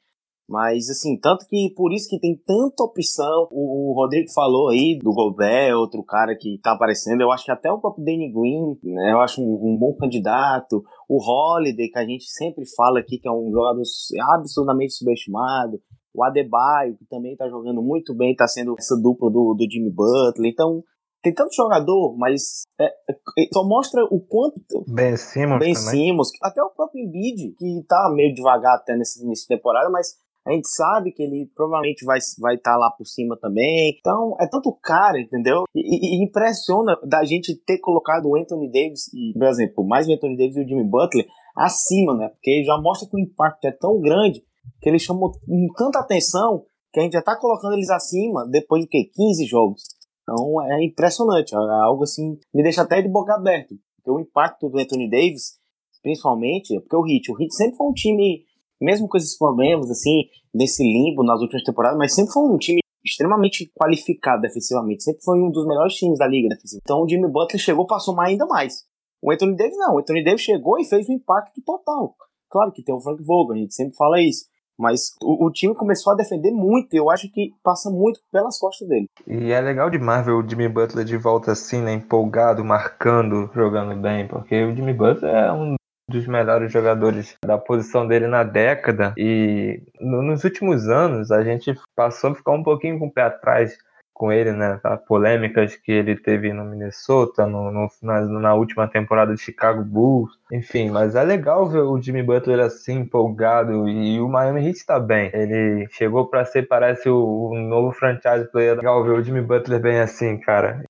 Mas, 0.47 0.89
assim, 0.89 1.17
tanto 1.17 1.47
que 1.47 1.73
por 1.75 1.93
isso 1.93 2.09
que 2.09 2.19
tem 2.19 2.35
tanta 2.45 2.83
opção. 2.83 3.47
O, 3.51 3.91
o 3.91 3.93
Rodrigo 3.93 4.29
falou 4.33 4.69
aí 4.69 4.99
do 5.01 5.13
Gobert, 5.13 5.75
outro 5.75 6.03
cara 6.03 6.35
que 6.35 6.59
tá 6.61 6.73
aparecendo. 6.73 7.21
Eu 7.21 7.31
acho 7.31 7.45
que 7.45 7.51
até 7.51 7.71
o 7.71 7.79
próprio 7.79 8.03
Danny 8.03 8.31
Green, 8.31 8.77
né? 8.83 9.13
Eu 9.13 9.21
acho 9.21 9.41
um, 9.41 9.73
um, 9.73 9.77
bom 9.77 9.95
candidato. 9.95 10.83
O 11.07 11.17
Holiday, 11.17 11.89
que 11.89 11.99
a 11.99 12.05
gente 12.05 12.25
sempre 12.25 12.65
fala 12.75 12.99
aqui, 12.99 13.17
que 13.17 13.27
é 13.27 13.31
um 13.31 13.51
jogador 13.51 13.81
absurdamente 14.33 14.93
subestimado. 14.93 15.79
O 16.13 16.23
Adebayo, 16.23 16.95
que 16.97 17.05
também 17.05 17.35
tá 17.35 17.47
jogando 17.49 17.81
muito 17.81 18.13
bem, 18.13 18.35
tá 18.35 18.47
sendo 18.47 18.75
essa 18.77 18.95
dupla 18.95 19.31
do, 19.31 19.55
do 19.55 19.71
Jimmy 19.71 19.89
Butler. 19.89 20.51
Então, 20.51 20.83
tem 21.23 21.33
tanto 21.33 21.55
jogador, 21.55 22.17
mas 22.17 22.63
é, 22.79 22.85
é, 22.85 23.47
só 23.51 23.65
mostra 23.65 24.03
o 24.11 24.19
quanto. 24.19 24.83
Ben 24.87 25.15
Simmons. 25.15 25.59
Ben 25.59 25.73
Simmons, 25.73 26.29
até 26.43 26.61
o 26.61 26.69
próprio 26.69 27.01
Embiid, 27.01 27.55
que 27.57 27.85
tá 27.87 28.11
meio 28.13 28.35
devagar 28.35 28.75
até 28.75 28.95
nesse 28.97 29.23
início 29.23 29.47
de 29.47 29.55
temporada, 29.55 29.89
mas 29.89 30.21
a 30.45 30.51
gente 30.51 30.67
sabe 30.67 31.11
que 31.11 31.23
ele 31.23 31.49
provavelmente 31.55 32.03
vai 32.03 32.17
estar 32.17 32.41
vai 32.41 32.57
tá 32.57 32.75
lá 32.75 32.91
por 32.91 33.05
cima 33.05 33.37
também. 33.39 33.95
Então, 33.97 34.35
é 34.39 34.47
tanto 34.47 34.73
cara, 34.81 35.19
entendeu? 35.19 35.63
E, 35.73 36.19
e, 36.19 36.23
impressiona 36.23 36.97
da 37.03 37.23
gente 37.23 37.55
ter 37.65 37.79
colocado 37.79 38.27
o 38.27 38.35
Anthony 38.35 38.69
Davis, 38.71 39.07
e, 39.13 39.33
por 39.33 39.47
exemplo, 39.47 39.87
mais 39.87 40.07
o 40.07 40.13
Anthony 40.13 40.37
Davis 40.37 40.57
e 40.57 40.63
o 40.63 40.67
Jimmy 40.67 40.83
Butler 40.83 41.25
acima, 41.55 42.15
né? 42.15 42.29
Porque 42.29 42.63
já 42.65 42.77
mostra 42.77 43.07
que 43.09 43.15
o 43.15 43.19
impacto 43.19 43.65
é 43.65 43.71
tão 43.71 43.99
grande 44.01 44.43
que 44.81 44.89
ele 44.89 44.99
chamou 44.99 45.31
tanta 45.77 45.99
atenção 45.99 46.65
que 46.91 46.99
a 46.99 47.03
gente 47.03 47.13
já 47.13 47.21
tá 47.21 47.37
colocando 47.37 47.73
eles 47.73 47.89
acima 47.89 48.45
depois 48.49 48.83
de 48.83 48.89
que 48.89 49.05
15 49.05 49.45
jogos. 49.45 49.81
Então 50.21 50.61
é 50.61 50.83
impressionante, 50.83 51.53
é 51.53 51.57
algo 51.57 52.03
assim, 52.03 52.37
me 52.53 52.63
deixa 52.63 52.81
até 52.81 53.01
de 53.01 53.09
boca 53.09 53.33
aberta. 53.33 53.73
Porque 53.97 54.11
o 54.11 54.19
impacto 54.19 54.69
do 54.69 54.77
Anthony 54.77 55.09
Davis, 55.09 55.57
principalmente, 56.01 56.75
é 56.75 56.79
porque 56.79 56.95
o 56.95 57.05
Heat, 57.05 57.31
o 57.31 57.41
Heat 57.41 57.53
sempre 57.53 57.77
foi 57.77 57.87
um 57.87 57.93
time 57.93 58.43
mesmo 58.83 59.07
com 59.07 59.17
esses 59.17 59.37
problemas, 59.37 59.89
assim, 59.89 60.25
nesse 60.53 60.83
limbo 60.83 61.23
nas 61.23 61.41
últimas 61.41 61.63
temporadas, 61.63 61.97
mas 61.97 62.13
sempre 62.13 62.33
foi 62.33 62.43
um 62.43 62.57
time 62.57 62.81
extremamente 63.03 63.71
qualificado 63.75 64.41
defensivamente, 64.41 65.03
sempre 65.03 65.23
foi 65.23 65.39
um 65.39 65.51
dos 65.51 65.65
melhores 65.67 65.93
times 65.95 66.19
da 66.19 66.27
liga 66.27 66.49
defensiva. 66.49 66.81
Então 66.83 67.01
o 67.01 67.09
Jimmy 67.09 67.29
Butler 67.29 67.61
chegou 67.61 67.85
para 67.85 67.99
somar 67.99 68.27
ainda 68.27 68.45
mais. 68.45 68.83
O 69.21 69.31
Anthony 69.31 69.55
Davis 69.55 69.77
não, 69.77 69.95
o 69.95 69.99
Anthony 69.99 70.23
Davis 70.23 70.41
chegou 70.41 70.79
e 70.79 70.85
fez 70.85 71.09
um 71.09 71.13
impacto 71.13 71.61
total. 71.65 72.15
Claro 72.49 72.71
que 72.71 72.83
tem 72.83 72.93
o 72.93 72.99
Frank 72.99 73.23
Vogel, 73.23 73.55
a 73.55 73.57
gente 73.57 73.73
sempre 73.73 73.95
fala 73.95 74.21
isso, 74.21 74.45
mas 74.77 75.13
o, 75.21 75.47
o, 75.47 75.51
time 75.51 75.73
começou 75.73 76.13
a 76.13 76.15
defender 76.15 76.51
muito 76.51 76.93
e 76.93 76.97
eu 76.97 77.09
acho 77.09 77.31
que 77.31 77.51
passa 77.63 77.89
muito 77.89 78.19
pelas 78.31 78.59
costas 78.59 78.87
dele. 78.87 79.07
E 79.27 79.51
é 79.51 79.59
legal 79.59 79.89
demais 79.89 80.25
ver 80.25 80.33
o 80.33 80.47
Jimmy 80.47 80.69
Butler 80.69 81.05
de 81.05 81.17
volta 81.17 81.51
assim, 81.51 81.81
né, 81.81 81.93
empolgado, 81.93 82.63
marcando, 82.63 83.49
jogando 83.53 83.99
bem, 83.99 84.27
porque 84.27 84.63
o 84.63 84.75
Jimmy 84.75 84.93
Butler 84.93 85.33
é 85.33 85.51
um 85.51 85.75
dos 86.09 86.27
melhores 86.27 86.71
jogadores 86.71 87.37
da 87.45 87.57
posição 87.57 88.07
dele 88.07 88.27
na 88.27 88.43
década. 88.43 89.13
E 89.17 89.81
nos 89.99 90.43
últimos 90.43 90.89
anos 90.89 91.31
a 91.31 91.43
gente 91.43 91.73
passou 91.95 92.31
a 92.31 92.35
ficar 92.35 92.51
um 92.51 92.63
pouquinho 92.63 92.99
com 92.99 93.07
o 93.07 93.11
pé 93.11 93.23
atrás 93.23 93.77
com 94.13 94.31
ele, 94.31 94.51
né? 94.51 94.79
As 94.83 95.03
polêmicas 95.05 95.75
que 95.75 95.91
ele 95.91 96.15
teve 96.15 96.53
no 96.53 96.63
Minnesota, 96.63 97.47
no, 97.47 97.71
no 97.71 97.89
na, 98.01 98.21
na, 98.21 98.53
última 98.53 98.87
temporada 98.87 99.33
de 99.33 99.41
Chicago 99.41 99.83
Bulls, 99.83 100.31
enfim. 100.51 100.91
Mas 100.91 101.15
é 101.15 101.23
legal 101.23 101.67
ver 101.67 101.79
o 101.79 101.99
Jimmy 101.99 102.21
Butler 102.21 102.59
assim, 102.59 102.99
empolgado, 102.99 103.89
e 103.89 104.21
o 104.21 104.29
Miami 104.29 104.67
Heat 104.67 104.77
está 104.77 104.99
bem. 104.99 105.31
Ele 105.33 105.87
chegou 105.91 106.27
para 106.27 106.45
ser, 106.45 106.67
parece, 106.67 107.09
o, 107.09 107.49
o, 107.51 107.55
novo 107.59 107.91
franchise 107.91 108.49
player. 108.51 108.73
É 108.73 108.75
legal 108.75 109.03
ver 109.03 109.11
o 109.11 109.23
Jimmy 109.23 109.41
Butler 109.41 109.81
bem 109.81 109.99
assim, 109.99 110.37
cara. 110.37 110.83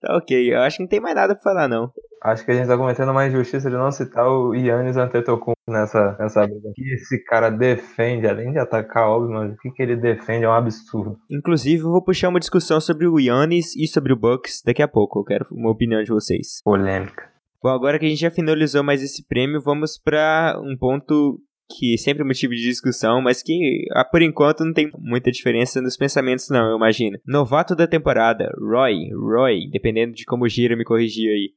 Tá 0.00 0.16
ok, 0.16 0.54
eu 0.54 0.60
acho 0.60 0.78
que 0.78 0.82
não 0.82 0.88
tem 0.88 1.00
mais 1.00 1.14
nada 1.14 1.34
pra 1.34 1.42
falar, 1.42 1.68
não. 1.68 1.92
Acho 2.22 2.44
que 2.44 2.50
a 2.50 2.54
gente 2.54 2.66
tá 2.66 2.76
cometendo 2.76 3.10
uma 3.10 3.26
injustiça 3.26 3.70
de 3.70 3.76
não 3.76 3.90
citar 3.90 4.26
o 4.28 4.54
Yannis 4.54 4.96
Antetokounmpo 4.96 5.54
nessa, 5.68 6.16
nessa 6.18 6.46
briga. 6.46 6.68
O 6.68 6.72
que 6.72 6.94
esse 6.94 7.22
cara 7.24 7.50
defende, 7.50 8.26
além 8.26 8.52
de 8.52 8.58
atacar, 8.58 9.08
óbvio, 9.08 9.34
mas 9.34 9.52
o 9.52 9.56
que, 9.56 9.70
que 9.70 9.82
ele 9.82 9.96
defende 9.96 10.44
é 10.44 10.48
um 10.48 10.52
absurdo. 10.52 11.18
Inclusive, 11.30 11.82
eu 11.82 11.90
vou 11.90 12.02
puxar 12.02 12.28
uma 12.28 12.40
discussão 12.40 12.80
sobre 12.80 13.06
o 13.06 13.18
Yannis 13.18 13.74
e 13.76 13.86
sobre 13.86 14.12
o 14.12 14.16
Bucks 14.16 14.62
daqui 14.64 14.82
a 14.82 14.88
pouco. 14.88 15.20
Eu 15.20 15.24
quero 15.24 15.46
uma 15.50 15.70
opinião 15.70 16.02
de 16.02 16.10
vocês. 16.10 16.60
Polêmica. 16.62 17.30
Bom, 17.62 17.70
agora 17.70 17.98
que 17.98 18.06
a 18.06 18.08
gente 18.08 18.20
já 18.20 18.30
finalizou 18.30 18.82
mais 18.82 19.02
esse 19.02 19.26
prêmio, 19.26 19.60
vamos 19.60 19.98
para 19.98 20.58
um 20.62 20.76
ponto 20.78 21.38
que 21.70 21.96
sempre 21.96 22.22
é 22.22 22.26
motivo 22.26 22.54
de 22.54 22.62
discussão, 22.62 23.22
mas 23.22 23.42
que 23.42 23.84
ah, 23.92 24.04
por 24.04 24.22
enquanto 24.22 24.64
não 24.64 24.72
tem 24.72 24.90
muita 24.98 25.30
diferença 25.30 25.80
nos 25.80 25.96
pensamentos, 25.96 26.48
não, 26.50 26.70
eu 26.70 26.76
imagino. 26.76 27.18
Novato 27.26 27.76
da 27.76 27.86
temporada, 27.86 28.50
Roy, 28.58 29.10
Roy, 29.14 29.70
dependendo 29.70 30.12
de 30.12 30.24
como 30.24 30.48
gira, 30.48 30.76
me 30.76 30.84
corrigir 30.84 31.30
aí. 31.30 31.50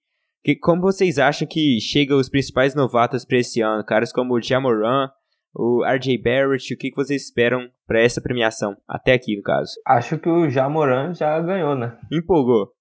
Que, 0.44 0.56
como 0.56 0.82
vocês 0.82 1.18
acham 1.18 1.48
que 1.48 1.80
chegam 1.80 2.18
os 2.18 2.30
principais 2.30 2.76
novatos 2.76 3.24
para 3.24 3.38
esse 3.38 3.62
ano? 3.62 3.84
Caras 3.84 4.12
como 4.12 4.34
o 4.34 4.42
Jamoran, 4.42 5.10
o 5.56 5.84
RJ 5.86 6.18
Barrett, 6.18 6.74
o 6.74 6.78
que, 6.78 6.90
que 6.90 6.96
vocês 6.96 7.24
esperam 7.24 7.70
para 7.88 8.02
essa 8.02 8.22
premiação? 8.22 8.76
Até 8.88 9.14
aqui, 9.14 9.38
no 9.38 9.42
caso. 9.42 9.72
Acho 9.88 10.18
que 10.18 10.28
o 10.28 10.50
Jamoran 10.50 11.14
já 11.14 11.40
ganhou, 11.40 11.76
né? 11.76 11.98
Empolgou. 12.12 12.74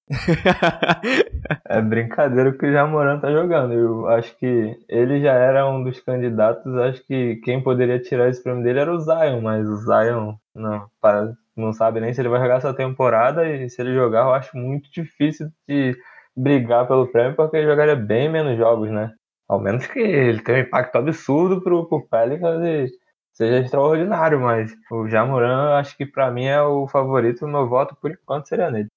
É 1.68 1.80
brincadeira 1.80 2.52
que 2.52 2.66
o 2.66 2.72
Jamoran 2.72 3.18
tá 3.18 3.30
jogando. 3.30 3.72
Eu 3.72 4.08
acho 4.08 4.36
que 4.36 4.76
ele 4.88 5.20
já 5.20 5.32
era 5.32 5.68
um 5.68 5.82
dos 5.82 6.00
candidatos. 6.00 6.74
Acho 6.76 7.04
que 7.06 7.36
quem 7.36 7.62
poderia 7.62 7.98
tirar 7.98 8.28
esse 8.28 8.42
prêmio 8.42 8.62
dele 8.62 8.80
era 8.80 8.92
o 8.92 9.00
Zion, 9.00 9.40
mas 9.40 9.68
o 9.68 9.76
Zion 9.76 10.34
não, 10.54 10.88
não 11.56 11.72
sabe 11.72 12.00
nem 12.00 12.12
se 12.12 12.20
ele 12.20 12.28
vai 12.28 12.40
jogar 12.40 12.56
essa 12.56 12.74
temporada. 12.74 13.48
E 13.48 13.68
se 13.68 13.80
ele 13.80 13.94
jogar, 13.94 14.26
eu 14.26 14.34
acho 14.34 14.56
muito 14.56 14.90
difícil 14.90 15.48
de 15.68 15.96
brigar 16.36 16.86
pelo 16.86 17.06
prêmio, 17.10 17.34
porque 17.36 17.56
ele 17.56 17.66
jogaria 17.66 17.96
bem 17.96 18.30
menos 18.30 18.56
jogos, 18.56 18.90
né? 18.90 19.12
Ao 19.48 19.60
menos 19.60 19.86
que 19.86 19.98
ele 19.98 20.40
tenha 20.42 20.58
um 20.58 20.60
impacto 20.62 20.96
absurdo 20.96 21.62
pro, 21.62 21.86
pro 21.88 22.06
Pelicans 22.08 22.62
e 22.64 22.86
seja 23.32 23.58
extraordinário, 23.60 24.40
mas 24.40 24.72
o 24.90 25.08
Jamoran, 25.08 25.74
acho 25.78 25.96
que 25.96 26.06
para 26.06 26.30
mim 26.30 26.44
é 26.46 26.60
o 26.62 26.86
favorito, 26.88 27.44
o 27.44 27.48
meu 27.48 27.68
voto 27.68 27.96
por 28.00 28.10
enquanto 28.10 28.48
seria 28.48 28.70
nele. 28.70 28.88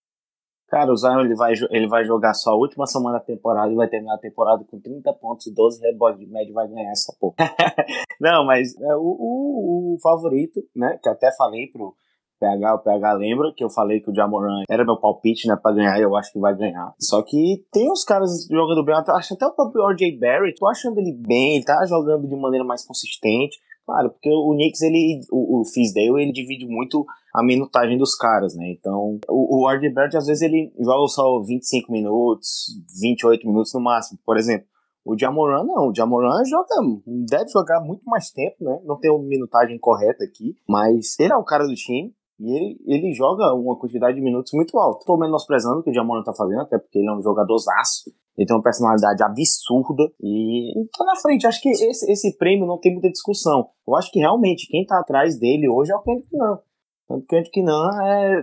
Cara, 0.68 0.92
o 0.92 0.96
Zion 0.96 1.22
ele 1.22 1.36
vai, 1.36 1.54
ele 1.70 1.88
vai 1.88 2.04
jogar 2.04 2.34
só 2.34 2.52
a 2.52 2.58
última 2.58 2.88
semana 2.88 3.20
da 3.20 3.24
temporada 3.24 3.72
e 3.72 3.76
vai 3.76 3.88
terminar 3.88 4.16
a 4.16 4.20
temporada 4.20 4.64
com 4.64 4.80
30 4.80 5.14
pontos 5.14 5.46
e 5.46 5.54
12 5.54 5.80
rebotes 5.82 6.20
de 6.20 6.26
média 6.28 6.54
vai 6.54 6.68
ganhar 6.68 6.92
essa 6.92 7.16
porra. 7.20 7.36
Não, 8.20 8.46
mas 8.46 8.76
é, 8.80 8.96
o, 8.96 9.00
o, 9.00 9.96
o, 9.96 9.98
favorito, 10.02 10.62
né, 10.76 11.00
que 11.02 11.08
até 11.08 11.32
falei 11.38 11.68
pro, 11.68 11.96
PH, 12.40 12.76
o 12.76 12.80
PH 12.80 13.14
lembra 13.14 13.54
que 13.56 13.64
eu 13.64 13.70
falei 13.70 14.02
que 14.02 14.10
o 14.10 14.16
Jamoran 14.16 14.64
era 14.70 14.84
meu 14.84 14.98
palpite, 14.98 15.48
né, 15.48 15.56
pra 15.56 15.72
ganhar, 15.72 16.00
eu 16.00 16.16
acho 16.16 16.32
que 16.34 16.40
vai 16.40 16.56
ganhar. 16.56 16.94
Só 17.00 17.22
que 17.22 17.64
tem 17.72 17.92
uns 17.92 18.04
caras 18.04 18.48
jogando 18.50 18.84
bem, 18.84 18.96
acho 18.96 19.34
até 19.34 19.46
o 19.46 19.56
próprio 19.56 19.88
RJ 19.90 20.20
Barrett, 20.20 20.60
tô 20.60 20.68
achando 20.68 21.00
ele 21.00 21.14
bem, 21.14 21.56
ele 21.56 21.66
tá 21.66 21.86
jogando 21.86 22.28
de 22.28 22.36
maneira 22.36 22.66
mais 22.66 22.86
consistente. 22.86 23.58
Claro, 23.86 24.10
porque 24.10 24.30
o 24.30 24.52
Knicks, 24.54 24.82
ele, 24.82 25.22
o, 25.32 25.62
o 25.62 26.20
ele 26.20 26.32
divide 26.32 26.66
muito 26.66 27.06
a 27.36 27.44
minutagem 27.44 27.98
dos 27.98 28.16
caras, 28.16 28.56
né? 28.56 28.72
Então, 28.72 29.20
o, 29.28 29.64
o 29.64 29.68
às 29.68 30.28
vezes, 30.28 30.42
ele 30.42 30.72
joga 30.80 31.08
só 31.08 31.42
25 31.42 31.92
minutos, 31.92 32.68
28 33.02 33.48
minutos 33.48 33.74
no 33.74 33.82
máximo, 33.82 34.20
por 34.26 34.38
exemplo. 34.38 34.68
O 35.04 35.16
Jamoran 35.18 35.64
não, 35.64 35.90
o 35.90 35.96
Jamoran 35.96 36.44
joga, 36.46 36.68
deve 37.30 37.50
jogar 37.50 37.80
muito 37.80 38.04
mais 38.06 38.32
tempo, 38.32 38.56
né? 38.62 38.82
Não 38.86 38.98
tem 38.98 39.12
uma 39.12 39.24
minutagem 39.24 39.78
correta 39.78 40.24
aqui, 40.24 40.56
mas 40.68 41.20
ele 41.20 41.32
é 41.32 41.36
o 41.36 41.44
cara 41.44 41.68
do 41.68 41.76
time, 41.76 42.12
e 42.40 42.52
ele, 42.52 42.80
ele 42.86 43.14
joga 43.14 43.54
uma 43.54 43.78
quantidade 43.78 44.16
de 44.16 44.22
minutos 44.22 44.52
muito 44.54 44.78
alta. 44.78 45.00
Estou 45.00 45.18
menosprezando 45.18 45.80
o 45.80 45.84
que 45.84 45.92
o 45.92 45.94
Jamoran 45.94 46.24
tá 46.24 46.34
fazendo, 46.34 46.62
até 46.62 46.78
porque 46.78 47.00
ele 47.00 47.08
é 47.08 47.14
um 47.14 47.22
jogador 47.22 47.58
zaço. 47.58 48.12
Ele 48.38 48.46
tem 48.46 48.56
uma 48.56 48.64
personalidade 48.64 49.24
absurda 49.24 50.04
e 50.22 50.74
tá 50.98 51.06
na 51.06 51.16
frente. 51.16 51.48
Acho 51.48 51.62
que 51.62 51.70
esse, 51.70 52.12
esse 52.12 52.38
prêmio 52.38 52.68
não 52.68 52.78
tem 52.78 52.92
muita 52.92 53.10
discussão. 53.10 53.70
Eu 53.88 53.96
acho 53.96 54.12
que 54.12 54.20
realmente 54.20 54.68
quem 54.68 54.86
tá 54.86 55.00
atrás 55.00 55.40
dele 55.40 55.70
hoje 55.70 55.94
é 55.94 55.96
o 55.96 56.02
Kendrick 56.02 56.36
Nunn. 56.36 56.58
Tanto 57.08 57.26
que 57.52 57.62
o 57.62 57.64
Nunn 57.64 58.02
é, 58.02 58.40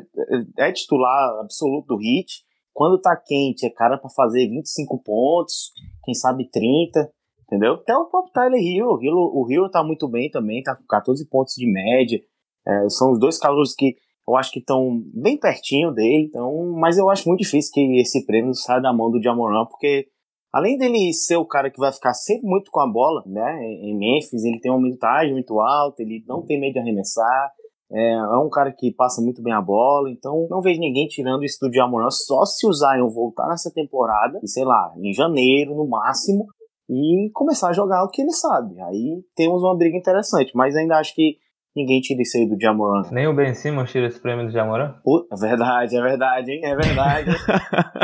é, 0.59 0.69
é 0.69 0.73
titular 0.73 1.41
absoluto 1.41 1.89
do 1.89 1.97
Hit. 1.97 2.45
Quando 2.73 3.01
tá 3.01 3.15
quente, 3.17 3.67
é 3.67 3.71
cara 3.71 3.99
para 3.99 4.09
fazer 4.11 4.49
25 4.49 5.03
pontos, 5.03 5.73
quem 6.05 6.15
sabe 6.15 6.49
30, 6.51 7.11
entendeu? 7.43 7.75
Até 7.75 7.95
o 7.97 8.07
próprio 8.07 8.33
Tyler 8.33 8.61
Hero. 8.61 8.95
O 8.95 9.03
Hero, 9.03 9.19
o 9.19 9.47
Hero 9.51 9.71
tá 9.71 9.85
muito 9.85 10.09
bem 10.09 10.31
também, 10.31 10.63
tá 10.63 10.75
com 10.75 10.85
14 10.89 11.29
pontos 11.29 11.55
de 11.55 11.71
média. 11.71 12.19
É, 12.67 12.89
são 12.89 13.13
os 13.13 13.19
dois 13.19 13.39
calouros 13.39 13.75
que 13.75 13.97
eu 14.27 14.37
acho 14.37 14.53
que 14.53 14.61
estão 14.61 15.03
bem 15.13 15.37
pertinho 15.37 15.91
dele, 15.93 16.27
então, 16.29 16.73
mas 16.79 16.97
eu 16.97 17.11
acho 17.11 17.29
muito 17.29 17.41
difícil 17.41 17.73
que 17.73 18.01
esse 18.01 18.25
prêmio 18.25 18.55
saia 18.55 18.81
da 18.81 18.93
mão 18.93 19.11
do 19.11 19.21
Jamoran, 19.21 19.67
porque 19.67 20.07
além 20.53 20.79
dele 20.79 21.13
ser 21.13 21.37
o 21.37 21.45
cara 21.45 21.71
que 21.71 21.81
vai 21.81 21.93
ficar 21.93 22.15
sempre 22.15 22.47
muito 22.47 22.71
com 22.71 22.81
a 22.81 22.87
bola, 22.87 23.23
né, 23.27 23.65
em 23.65 23.99
Memphis, 23.99 24.45
ele 24.45 24.61
tem 24.61 24.71
uma 24.71 24.81
minutagem 24.81 25.33
muito 25.33 25.61
alta, 25.61 26.03
ele 26.03 26.23
não 26.27 26.45
tem 26.47 26.61
medo 26.61 26.75
de 26.75 26.79
arremessar, 26.79 27.53
É, 27.93 28.13
é, 28.13 28.37
um 28.39 28.49
cara 28.49 28.73
que 28.73 28.91
passa 28.91 29.21
muito 29.21 29.43
bem 29.43 29.53
a 29.53 29.61
bola, 29.61 30.11
então 30.11 30.47
não 30.51 30.63
vejo 30.63 30.81
ninguém 30.81 31.07
tirando 31.07 31.45
isso 31.45 31.59
do 31.61 31.73
Jamoran, 31.73 32.11
só 32.11 32.45
se 32.45 32.67
o 32.67 32.73
Zion 32.73 33.09
voltar 33.09 33.47
nessa 33.49 33.71
temporada, 33.71 34.41
e 34.43 34.49
sei 34.49 34.65
lá, 34.65 34.95
em 34.97 35.13
janeiro 35.13 35.75
no 35.75 35.87
máximo, 35.87 36.47
e 36.89 37.31
começar 37.33 37.69
a 37.69 37.73
jogar 37.73 38.03
o 38.05 38.09
que 38.09 38.23
ele 38.23 38.33
sabe. 38.33 38.81
Aí 38.81 39.23
temos 39.37 39.63
uma 39.63 39.77
briga 39.77 39.97
interessante, 39.97 40.53
mas 40.55 40.75
ainda 40.75 40.99
acho 40.99 41.15
que 41.15 41.37
ninguém 41.77 42.01
tira 42.01 42.23
isso 42.23 42.37
aí 42.39 42.49
do 42.49 42.61
Jamoran. 42.61 43.03
Nem 43.11 43.27
o 43.27 43.35
Ben 43.35 43.55
Simmons 43.55 43.91
tira 43.91 44.07
esse 44.07 44.21
prêmio 44.21 44.47
do 44.47 44.53
Jamoran? 44.53 44.95
é 45.31 45.37
verdade, 45.37 45.97
é 45.97 46.03
verdade, 46.03 46.51
hein? 46.51 46.61
É 46.65 46.75
verdade. 46.75 47.31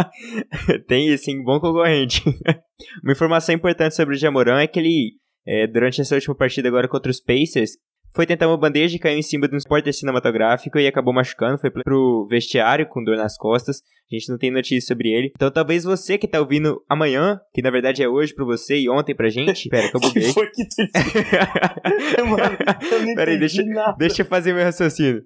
Tem, 0.86 1.16
sim, 1.16 1.42
bom 1.42 1.60
concorrente. 1.60 2.22
uma 3.02 3.12
informação 3.12 3.54
importante 3.54 3.94
sobre 3.94 4.14
o 4.14 4.18
Jamoran 4.18 4.60
é 4.60 4.66
que 4.66 4.78
ele, 4.78 5.12
é, 5.46 5.66
durante 5.66 6.00
essa 6.00 6.14
última 6.14 6.34
partida 6.34 6.68
agora 6.68 6.88
contra 6.88 7.10
os 7.10 7.20
Pacers, 7.20 7.72
foi 8.18 8.26
tentar 8.26 8.48
uma 8.48 8.58
bandeja 8.58 8.96
e 8.96 8.98
caiu 8.98 9.16
em 9.16 9.22
cima 9.22 9.46
de 9.46 9.54
um 9.54 9.58
esporte 9.58 9.92
cinematográfico 9.92 10.76
e 10.76 10.88
acabou 10.88 11.14
machucando, 11.14 11.56
foi 11.56 11.70
pro 11.70 12.26
vestiário 12.28 12.84
com 12.88 13.04
dor 13.04 13.16
nas 13.16 13.36
costas. 13.36 13.80
A 14.10 14.16
gente 14.16 14.28
não 14.28 14.36
tem 14.36 14.50
notícia 14.50 14.80
sobre 14.88 15.08
ele. 15.10 15.30
Então 15.36 15.48
talvez 15.52 15.84
você 15.84 16.18
que 16.18 16.26
tá 16.26 16.40
ouvindo 16.40 16.82
amanhã, 16.88 17.40
que 17.54 17.62
na 17.62 17.70
verdade 17.70 18.02
é 18.02 18.08
hoje 18.08 18.34
pra 18.34 18.44
você 18.44 18.76
e 18.76 18.90
ontem 18.90 19.14
pra 19.14 19.28
gente. 19.28 19.68
Pera, 19.68 19.88
que 19.88 19.96
eu 19.96 20.00
buguei. 20.02 20.22
que 20.24 20.32
foi 20.32 20.50
que 20.50 20.64
tu 20.64 20.82
Mano, 22.28 22.56
eu 22.90 23.06
não 23.06 23.14
Pera 23.14 23.30
aí, 23.30 23.38
deixa, 23.38 23.62
nada. 23.64 23.94
deixa 23.96 24.22
eu 24.22 24.26
fazer 24.26 24.52
meu 24.52 24.64
raciocínio. 24.64 25.22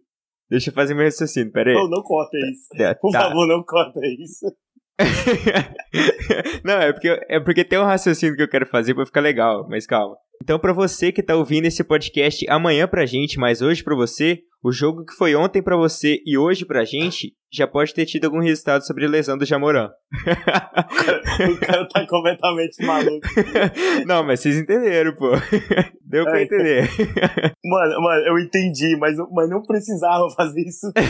Deixa 0.51 0.69
eu 0.69 0.75
fazer 0.75 0.93
meu 0.93 1.05
raciocínio, 1.07 1.51
pera 1.51 1.71
aí. 1.71 1.75
Não, 1.77 1.89
não 1.89 2.03
corta 2.03 2.37
isso. 2.37 2.69
Tá, 2.77 2.95
Por 2.97 3.11
tá. 3.11 3.23
favor, 3.23 3.49
não 3.49 3.65
corta 3.65 4.01
isso. 4.21 4.45
não, 6.65 6.75
é 6.75 6.93
porque, 6.93 7.27
é 7.29 7.41
porque 7.41 7.65
tem 7.65 7.79
um 7.79 7.85
raciocínio 7.85 8.37
que 8.37 8.43
eu 8.43 8.49
quero 8.49 8.67
fazer 8.67 8.95
pra 8.95 9.07
ficar 9.07 9.21
legal, 9.21 9.67
mas 9.69 9.87
calma. 9.87 10.17
Então, 10.43 10.59
pra 10.59 10.73
você 10.73 11.13
que 11.13 11.23
tá 11.23 11.37
ouvindo 11.37 11.67
esse 11.67 11.85
podcast 11.85 12.45
amanhã 12.49 12.89
pra 12.89 13.07
gente, 13.07 13.39
mas 13.39 13.63
hoje 13.63 13.83
pra 13.83 13.95
você, 13.95 14.43
o 14.65 14.71
jogo 14.73 15.05
que 15.05 15.15
foi 15.15 15.35
ontem 15.35 15.61
pra 15.63 15.77
você 15.77 16.21
e 16.25 16.39
hoje 16.39 16.65
pra 16.65 16.85
gente, 16.85 17.35
já 17.53 17.67
pode 17.67 17.93
ter 17.93 18.07
tido 18.07 18.27
algum 18.27 18.39
resultado 18.41 18.87
sobre 18.87 19.05
a 19.05 19.09
lesão 19.09 19.37
do 19.37 19.45
Jamoran. 19.45 19.91
o 21.51 21.61
cara 21.61 21.89
tá 21.89 22.07
completamente 22.07 22.85
maluco. 22.85 23.27
Não, 24.07 24.23
mas 24.25 24.41
vocês 24.41 24.57
entenderam, 24.57 25.15
pô. 25.17 25.31
Deu 26.05 26.25
pra 26.25 26.41
É. 26.41 26.43
entender. 26.45 26.89
Mano, 27.65 28.01
mano, 28.03 28.27
eu 28.27 28.39
entendi, 28.39 28.97
mas, 28.99 29.17
mas 29.33 29.49
não 29.49 29.63
precisava 29.63 30.29
fazer 30.37 30.61
isso 30.61 30.93
tudo. 30.93 31.07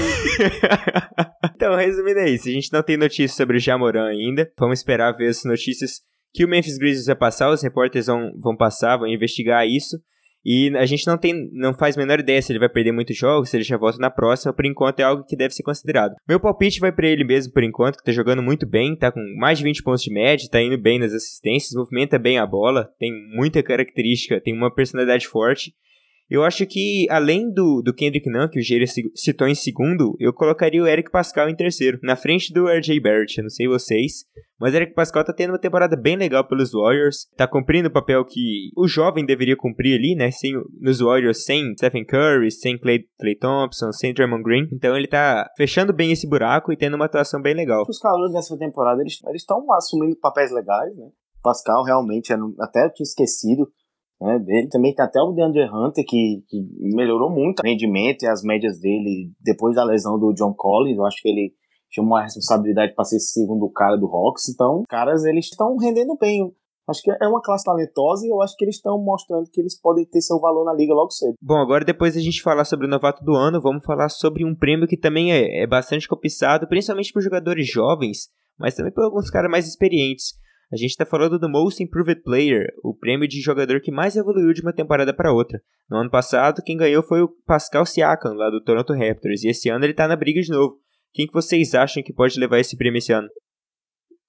então, 1.54 1.74
resumindo 1.76 2.20
é 2.20 2.30
isso. 2.30 2.48
A 2.48 2.52
gente 2.52 2.72
não 2.72 2.82
tem 2.82 2.96
notícias 2.96 3.32
sobre 3.36 3.56
o 3.56 3.60
Jamoran 3.60 4.06
ainda. 4.06 4.50
Vamos 4.58 4.78
esperar 4.78 5.12
ver 5.16 5.28
as 5.28 5.44
notícias 5.44 6.00
que 6.32 6.44
o 6.44 6.48
Memphis 6.48 6.78
Grizzlies 6.78 7.06
vai 7.06 7.16
passar. 7.16 7.50
Os 7.50 7.62
repórteres 7.62 8.06
vão, 8.06 8.30
vão 8.40 8.56
passar, 8.56 8.96
vão 8.96 9.08
investigar 9.08 9.66
isso. 9.66 9.96
E 10.44 10.76
a 10.76 10.84
gente 10.84 11.06
não 11.06 11.16
tem, 11.16 11.48
não 11.52 11.72
faz 11.72 11.96
a 11.96 12.00
menor 12.00 12.18
ideia 12.18 12.40
se 12.42 12.52
ele 12.52 12.58
vai 12.58 12.68
perder 12.68 12.92
muitos 12.92 13.16
jogos, 13.16 13.48
se 13.48 13.56
ele 13.56 13.64
já 13.64 13.76
volta 13.76 13.98
na 13.98 14.10
próxima. 14.10 14.52
Por 14.52 14.66
enquanto 14.66 15.00
é 15.00 15.04
algo 15.04 15.24
que 15.24 15.36
deve 15.36 15.54
ser 15.54 15.62
considerado. 15.62 16.14
Meu 16.28 16.40
palpite 16.40 16.80
vai 16.80 16.92
para 16.92 17.08
ele 17.08 17.24
mesmo 17.24 17.52
por 17.52 17.62
enquanto, 17.62 17.98
que 17.98 18.04
tá 18.04 18.12
jogando 18.12 18.42
muito 18.42 18.66
bem, 18.66 18.96
tá 18.96 19.12
com 19.12 19.20
mais 19.38 19.58
de 19.58 19.64
20 19.64 19.82
pontos 19.82 20.02
de 20.02 20.12
média, 20.12 20.48
tá 20.50 20.60
indo 20.60 20.78
bem 20.78 20.98
nas 20.98 21.12
assistências, 21.12 21.74
movimenta 21.74 22.18
bem 22.18 22.38
a 22.38 22.46
bola, 22.46 22.90
tem 22.98 23.12
muita 23.34 23.62
característica, 23.62 24.40
tem 24.40 24.54
uma 24.54 24.74
personalidade 24.74 25.28
forte. 25.28 25.72
Eu 26.32 26.42
acho 26.44 26.64
que, 26.64 27.06
além 27.10 27.52
do, 27.52 27.82
do 27.82 27.92
Kendrick 27.92 28.26
Nunn, 28.26 28.48
que 28.48 28.58
o 28.58 28.62
Geiro 28.62 28.86
citou 29.14 29.46
em 29.46 29.54
segundo, 29.54 30.16
eu 30.18 30.32
colocaria 30.32 30.82
o 30.82 30.86
Eric 30.86 31.10
Pascal 31.10 31.46
em 31.50 31.54
terceiro, 31.54 31.98
na 32.02 32.16
frente 32.16 32.50
do 32.54 32.68
RJ 32.68 32.98
Barrett. 33.00 33.36
Eu 33.36 33.42
não 33.42 33.50
sei 33.50 33.68
vocês, 33.68 34.24
mas 34.58 34.72
Eric 34.72 34.94
Pascal 34.94 35.26
tá 35.26 35.34
tendo 35.34 35.50
uma 35.50 35.58
temporada 35.58 35.94
bem 35.94 36.16
legal 36.16 36.48
pelos 36.48 36.72
Warriors. 36.72 37.26
Tá 37.36 37.46
cumprindo 37.46 37.90
o 37.90 37.92
papel 37.92 38.24
que 38.24 38.70
o 38.74 38.88
jovem 38.88 39.26
deveria 39.26 39.58
cumprir 39.58 39.98
ali, 39.98 40.14
né? 40.14 40.30
Sem, 40.30 40.54
nos 40.80 41.00
Warriors, 41.00 41.44
sem 41.44 41.74
Stephen 41.76 42.06
Curry, 42.06 42.50
sem 42.50 42.78
Clay, 42.78 43.04
Clay 43.20 43.36
Thompson, 43.36 43.92
sem 43.92 44.14
Draymond 44.14 44.42
Green. 44.42 44.68
Então 44.72 44.96
ele 44.96 45.08
tá 45.08 45.46
fechando 45.54 45.92
bem 45.92 46.12
esse 46.12 46.26
buraco 46.26 46.72
e 46.72 46.78
tendo 46.78 46.94
uma 46.94 47.04
atuação 47.04 47.42
bem 47.42 47.52
legal. 47.52 47.84
Os 47.86 47.98
calores 47.98 48.32
dessa 48.32 48.56
temporada, 48.56 49.02
eles 49.02 49.20
estão 49.34 49.70
assumindo 49.70 50.16
papéis 50.16 50.50
legais, 50.50 50.96
né? 50.96 51.10
Pascal 51.42 51.84
realmente, 51.84 52.32
até 52.58 52.86
eu 52.86 52.94
tinha 52.94 53.04
esquecido 53.04 53.68
né. 54.22 54.66
Também 54.70 54.94
tem 54.94 55.04
até 55.04 55.20
o 55.20 55.32
DeAndre 55.32 55.64
Hunter, 55.64 56.04
que, 56.06 56.42
que 56.48 56.64
melhorou 56.94 57.30
muito 57.30 57.60
o 57.60 57.66
rendimento 57.66 58.22
e 58.22 58.28
as 58.28 58.42
médias 58.42 58.78
dele 58.80 59.30
depois 59.40 59.74
da 59.74 59.84
lesão 59.84 60.18
do 60.18 60.32
John 60.32 60.54
Collins. 60.54 60.96
Eu 60.96 61.06
acho 61.06 61.20
que 61.20 61.28
ele 61.28 61.52
chamou 61.90 62.16
a 62.16 62.22
responsabilidade 62.22 62.94
para 62.94 63.04
ser 63.04 63.20
segundo 63.20 63.70
cara 63.70 63.96
do 63.96 64.06
Hawks. 64.06 64.48
Então, 64.48 64.82
caras, 64.88 65.24
eles 65.24 65.46
estão 65.46 65.76
rendendo 65.76 66.16
bem. 66.18 66.50
Acho 66.88 67.00
que 67.00 67.10
é 67.10 67.28
uma 67.28 67.40
classe 67.40 67.64
talentosa 67.64 68.26
e 68.26 68.30
eu 68.30 68.42
acho 68.42 68.56
que 68.56 68.64
eles 68.64 68.76
estão 68.76 68.98
mostrando 68.98 69.48
que 69.50 69.60
eles 69.60 69.80
podem 69.80 70.04
ter 70.04 70.20
seu 70.20 70.40
valor 70.40 70.64
na 70.64 70.74
liga 70.74 70.92
logo 70.92 71.10
cedo. 71.10 71.34
Bom, 71.40 71.58
agora 71.58 71.84
depois 71.84 72.14
da 72.14 72.20
gente 72.20 72.42
falar 72.42 72.64
sobre 72.64 72.86
o 72.86 72.90
novato 72.90 73.24
do 73.24 73.34
ano, 73.34 73.60
vamos 73.60 73.84
falar 73.84 74.08
sobre 74.08 74.44
um 74.44 74.54
prêmio 74.54 74.88
que 74.88 74.96
também 74.96 75.32
é, 75.32 75.62
é 75.62 75.66
bastante 75.66 76.08
cobiçado, 76.08 76.66
principalmente 76.66 77.12
por 77.12 77.22
jogadores 77.22 77.70
jovens, 77.70 78.28
mas 78.58 78.74
também 78.74 78.92
por 78.92 79.04
alguns 79.04 79.30
caras 79.30 79.50
mais 79.50 79.66
experientes. 79.66 80.34
A 80.72 80.76
gente 80.76 80.92
está 80.92 81.04
falando 81.04 81.38
do 81.38 81.50
Most 81.50 81.82
Improved 81.82 82.22
Player, 82.22 82.72
o 82.82 82.94
prêmio 82.94 83.28
de 83.28 83.42
jogador 83.42 83.78
que 83.82 83.92
mais 83.92 84.16
evoluiu 84.16 84.54
de 84.54 84.62
uma 84.62 84.72
temporada 84.72 85.14
para 85.14 85.30
outra. 85.30 85.60
No 85.90 85.98
ano 85.98 86.10
passado, 86.10 86.62
quem 86.64 86.78
ganhou 86.78 87.02
foi 87.02 87.20
o 87.20 87.28
Pascal 87.44 87.84
Siakam, 87.84 88.32
lá 88.32 88.48
do 88.48 88.64
Toronto 88.64 88.94
Raptors, 88.94 89.44
e 89.44 89.50
esse 89.50 89.68
ano 89.68 89.84
ele 89.84 89.92
está 89.92 90.08
na 90.08 90.16
briga 90.16 90.40
de 90.40 90.50
novo. 90.50 90.78
Quem 91.12 91.26
que 91.26 91.32
vocês 91.34 91.74
acham 91.74 92.02
que 92.02 92.10
pode 92.10 92.40
levar 92.40 92.58
esse 92.58 92.74
prêmio 92.74 92.96
esse 92.96 93.12
ano? 93.12 93.28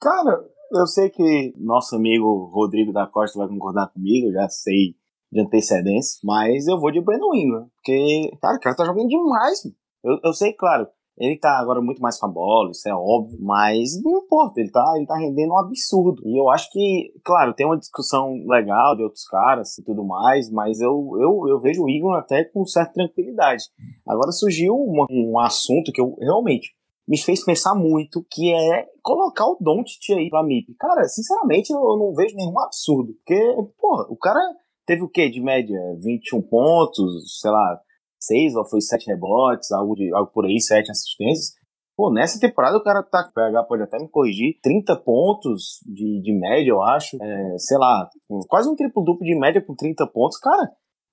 Cara, 0.01 0.43
eu 0.73 0.85
sei 0.85 1.09
que 1.09 1.53
nosso 1.55 1.95
amigo 1.95 2.51
Rodrigo 2.53 2.91
da 2.91 3.07
Costa 3.07 3.39
vai 3.39 3.47
concordar 3.47 3.87
comigo, 3.93 4.29
já 4.33 4.49
sei 4.49 4.97
de 5.31 5.39
antecedência, 5.39 6.19
mas 6.25 6.67
eu 6.67 6.77
vou 6.77 6.91
de 6.91 6.99
Brandon 6.99 7.33
Ingram, 7.33 7.69
porque, 7.75 8.37
cara, 8.41 8.57
o 8.57 8.59
cara 8.59 8.75
tá 8.75 8.83
jogando 8.83 9.07
demais. 9.07 9.63
Eu, 10.03 10.19
eu 10.21 10.33
sei, 10.33 10.51
claro, 10.51 10.89
ele 11.17 11.37
tá 11.37 11.59
agora 11.59 11.81
muito 11.81 12.01
mais 12.01 12.19
com 12.19 12.25
a 12.25 12.29
bola, 12.29 12.71
isso 12.71 12.87
é 12.89 12.93
óbvio, 12.93 13.37
mas 13.39 14.01
não 14.03 14.17
importa, 14.17 14.59
ele 14.59 14.71
tá, 14.71 14.83
ele 14.95 15.05
tá 15.05 15.15
rendendo 15.15 15.53
um 15.53 15.59
absurdo. 15.59 16.21
E 16.25 16.39
eu 16.39 16.49
acho 16.49 16.69
que, 16.71 17.13
claro, 17.23 17.53
tem 17.53 17.65
uma 17.65 17.77
discussão 17.77 18.33
legal 18.47 18.95
de 18.95 19.03
outros 19.03 19.25
caras 19.27 19.77
e 19.77 19.83
tudo 19.83 20.03
mais, 20.03 20.49
mas 20.49 20.81
eu, 20.81 21.11
eu, 21.19 21.47
eu 21.47 21.59
vejo 21.59 21.83
o 21.83 21.89
Ingram 21.89 22.13
até 22.13 22.43
com 22.43 22.65
certa 22.65 22.93
tranquilidade. 22.93 23.63
Agora 24.07 24.31
surgiu 24.31 24.73
uma, 24.75 25.05
um 25.09 25.39
assunto 25.39 25.91
que 25.91 26.01
eu 26.01 26.15
realmente 26.19 26.73
me 27.07 27.19
fez 27.19 27.43
pensar 27.43 27.75
muito, 27.75 28.25
que 28.31 28.53
é 28.53 28.85
colocar 29.01 29.45
o 29.45 29.57
Doncic 29.59 30.09
aí 30.11 30.29
pra 30.29 30.43
MIP. 30.43 30.73
Cara, 30.79 31.03
sinceramente, 31.03 31.71
eu 31.71 31.79
não 31.97 32.13
vejo 32.13 32.35
nenhum 32.35 32.59
absurdo, 32.59 33.13
porque, 33.13 33.55
porra, 33.79 34.05
o 34.09 34.15
cara 34.15 34.39
teve 34.85 35.03
o 35.03 35.09
quê 35.09 35.29
de 35.29 35.41
média? 35.41 35.77
21 36.01 36.41
pontos, 36.43 37.39
sei 37.39 37.51
lá, 37.51 37.79
6 38.25 38.55
ou 38.55 38.65
foi 38.65 38.81
7 38.81 39.07
rebotes, 39.07 39.71
algo, 39.71 39.95
de, 39.95 40.13
algo 40.13 40.31
por 40.31 40.45
aí, 40.45 40.59
7 40.59 40.91
assistências. 40.91 41.53
Pô, 41.95 42.11
nessa 42.11 42.39
temporada 42.39 42.77
o 42.77 42.83
cara 42.83 43.03
tá, 43.03 43.27
o 43.29 43.33
PH 43.33 43.63
pode 43.63 43.83
até 43.83 43.99
me 43.99 44.09
corrigir, 44.09 44.57
30 44.63 44.95
pontos 44.97 45.79
de, 45.85 46.21
de 46.21 46.33
média, 46.33 46.71
eu 46.71 46.81
acho, 46.81 47.17
é, 47.21 47.57
sei 47.57 47.77
lá, 47.77 48.09
quase 48.47 48.67
um 48.67 48.75
triplo-duplo 48.75 49.23
de 49.23 49.37
média 49.37 49.61
com 49.61 49.75
30 49.75 50.07
pontos, 50.07 50.39
cara, 50.39 50.71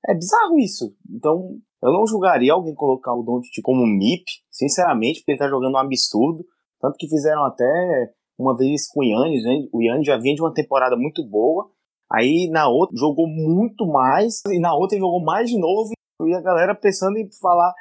é 0.09 0.14
bizarro 0.14 0.59
isso. 0.59 0.94
Então, 1.11 1.59
eu 1.83 1.92
não 1.92 2.07
julgaria 2.07 2.53
alguém 2.53 2.75
colocar 2.75 3.14
o 3.14 3.23
Doncic 3.23 3.62
como 3.62 3.87
MIP, 3.87 4.25
sinceramente, 4.51 5.20
porque 5.20 5.33
ele 5.33 5.38
tá 5.38 5.49
jogando 5.49 5.75
um 5.75 5.79
absurdo. 5.79 6.44
Tanto 6.81 6.96
que 6.96 7.09
fizeram 7.09 7.44
até 7.44 8.11
uma 8.38 8.57
vez 8.57 8.88
com 8.90 9.01
o 9.01 9.05
Yannis, 9.05 9.44
né? 9.44 9.68
O 9.73 9.83
Yannis 9.83 10.07
já 10.07 10.16
vinha 10.16 10.35
de 10.35 10.42
uma 10.42 10.53
temporada 10.53 10.96
muito 10.96 11.23
boa. 11.27 11.70
Aí 12.11 12.49
na 12.51 12.68
outra 12.68 12.96
jogou 12.96 13.27
muito 13.29 13.87
mais, 13.87 14.42
e 14.46 14.59
na 14.59 14.75
outra 14.75 14.99
jogou 14.99 15.23
mais 15.23 15.49
de 15.49 15.59
novo. 15.59 15.92
E 16.26 16.35
a 16.35 16.40
galera 16.40 16.74
pensando 16.74 17.16
em 17.18 17.28
falar. 17.40 17.72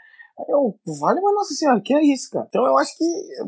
Eu, 0.48 0.76
vale, 1.00 1.22
mas 1.22 1.36
nossa 1.36 1.54
senhora, 1.54 1.82
que 1.84 1.94
é 1.94 2.04
isso, 2.04 2.30
cara? 2.32 2.46
Então 2.48 2.66
eu 2.66 2.78
acho 2.78 2.92
que 2.98 3.06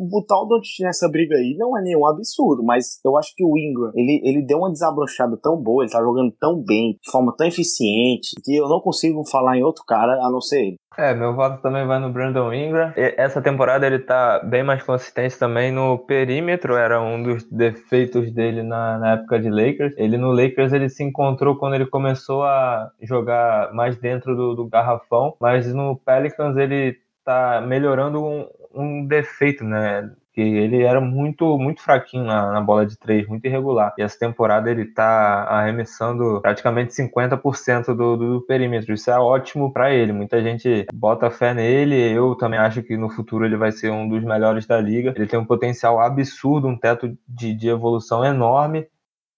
botar 0.09 0.41
o 0.41 0.45
Doncic 0.45 0.83
nessa 0.83 1.09
briga 1.09 1.35
aí 1.35 1.55
não 1.57 1.77
é 1.77 1.81
nenhum 1.81 2.05
absurdo, 2.05 2.63
mas 2.63 2.99
eu 3.05 3.17
acho 3.17 3.33
que 3.35 3.43
o 3.43 3.57
Ingram, 3.57 3.91
ele, 3.95 4.21
ele 4.23 4.45
deu 4.45 4.59
uma 4.59 4.71
desabrochada 4.71 5.37
tão 5.41 5.57
boa, 5.61 5.83
ele 5.83 5.91
tá 5.91 6.01
jogando 6.01 6.33
tão 6.39 6.61
bem, 6.61 6.97
de 7.01 7.11
forma 7.11 7.33
tão 7.37 7.47
eficiente, 7.47 8.35
que 8.43 8.55
eu 8.55 8.67
não 8.67 8.79
consigo 8.79 9.23
falar 9.29 9.57
em 9.57 9.63
outro 9.63 9.83
cara 9.85 10.13
a 10.25 10.29
não 10.29 10.41
ser 10.41 10.61
ele. 10.61 10.77
É, 10.97 11.13
meu 11.13 11.33
voto 11.33 11.61
também 11.61 11.87
vai 11.87 11.99
no 11.99 12.11
Brandon 12.11 12.53
Ingram. 12.53 12.91
E 12.97 13.15
essa 13.17 13.41
temporada 13.41 13.87
ele 13.87 13.99
tá 13.99 14.39
bem 14.43 14.61
mais 14.61 14.83
consistente 14.83 15.39
também 15.39 15.71
no 15.71 15.97
perímetro, 15.97 16.75
era 16.75 17.01
um 17.01 17.23
dos 17.23 17.49
defeitos 17.49 18.31
dele 18.33 18.61
na, 18.61 18.97
na 18.99 19.13
época 19.13 19.39
de 19.39 19.49
Lakers. 19.49 19.93
Ele 19.97 20.17
no 20.17 20.31
Lakers 20.33 20.73
ele 20.73 20.89
se 20.89 21.03
encontrou 21.03 21.55
quando 21.55 21.75
ele 21.75 21.85
começou 21.85 22.43
a 22.43 22.91
jogar 23.01 23.73
mais 23.73 23.97
dentro 23.97 24.35
do, 24.35 24.53
do 24.53 24.67
garrafão, 24.67 25.33
mas 25.39 25.73
no 25.73 25.95
Pelicans 26.05 26.57
ele 26.57 26.80
tá 27.23 27.61
melhorando 27.61 28.23
um, 28.23 28.47
um 28.73 29.05
defeito, 29.05 29.63
né? 29.63 30.09
que 30.33 30.41
ele 30.41 30.83
era 30.83 31.01
muito 31.01 31.57
muito 31.57 31.81
fraquinho 31.81 32.23
na, 32.23 32.51
na, 32.51 32.61
bola 32.61 32.85
de 32.85 32.97
três, 32.97 33.27
muito 33.27 33.45
irregular. 33.45 33.93
E 33.97 34.01
essa 34.01 34.17
temporada 34.17 34.71
ele 34.71 34.85
tá 34.85 35.43
arremessando 35.43 36.39
praticamente 36.41 36.93
50% 36.93 37.87
do, 37.87 38.17
do, 38.17 38.33
do 38.39 38.41
perímetro. 38.41 38.93
Isso 38.93 39.11
é 39.11 39.19
ótimo 39.19 39.71
para 39.73 39.93
ele. 39.93 40.13
Muita 40.13 40.41
gente 40.41 40.85
bota 40.93 41.29
fé 41.29 41.53
nele. 41.53 41.95
Eu 41.95 42.35
também 42.35 42.59
acho 42.59 42.81
que 42.81 42.95
no 42.95 43.09
futuro 43.09 43.45
ele 43.45 43.57
vai 43.57 43.71
ser 43.71 43.91
um 43.91 44.07
dos 44.07 44.23
melhores 44.23 44.65
da 44.65 44.79
liga. 44.79 45.13
Ele 45.15 45.27
tem 45.27 45.39
um 45.39 45.45
potencial 45.45 45.99
absurdo, 45.99 46.67
um 46.67 46.77
teto 46.77 47.15
de, 47.27 47.53
de 47.53 47.67
evolução 47.67 48.23
enorme. 48.23 48.87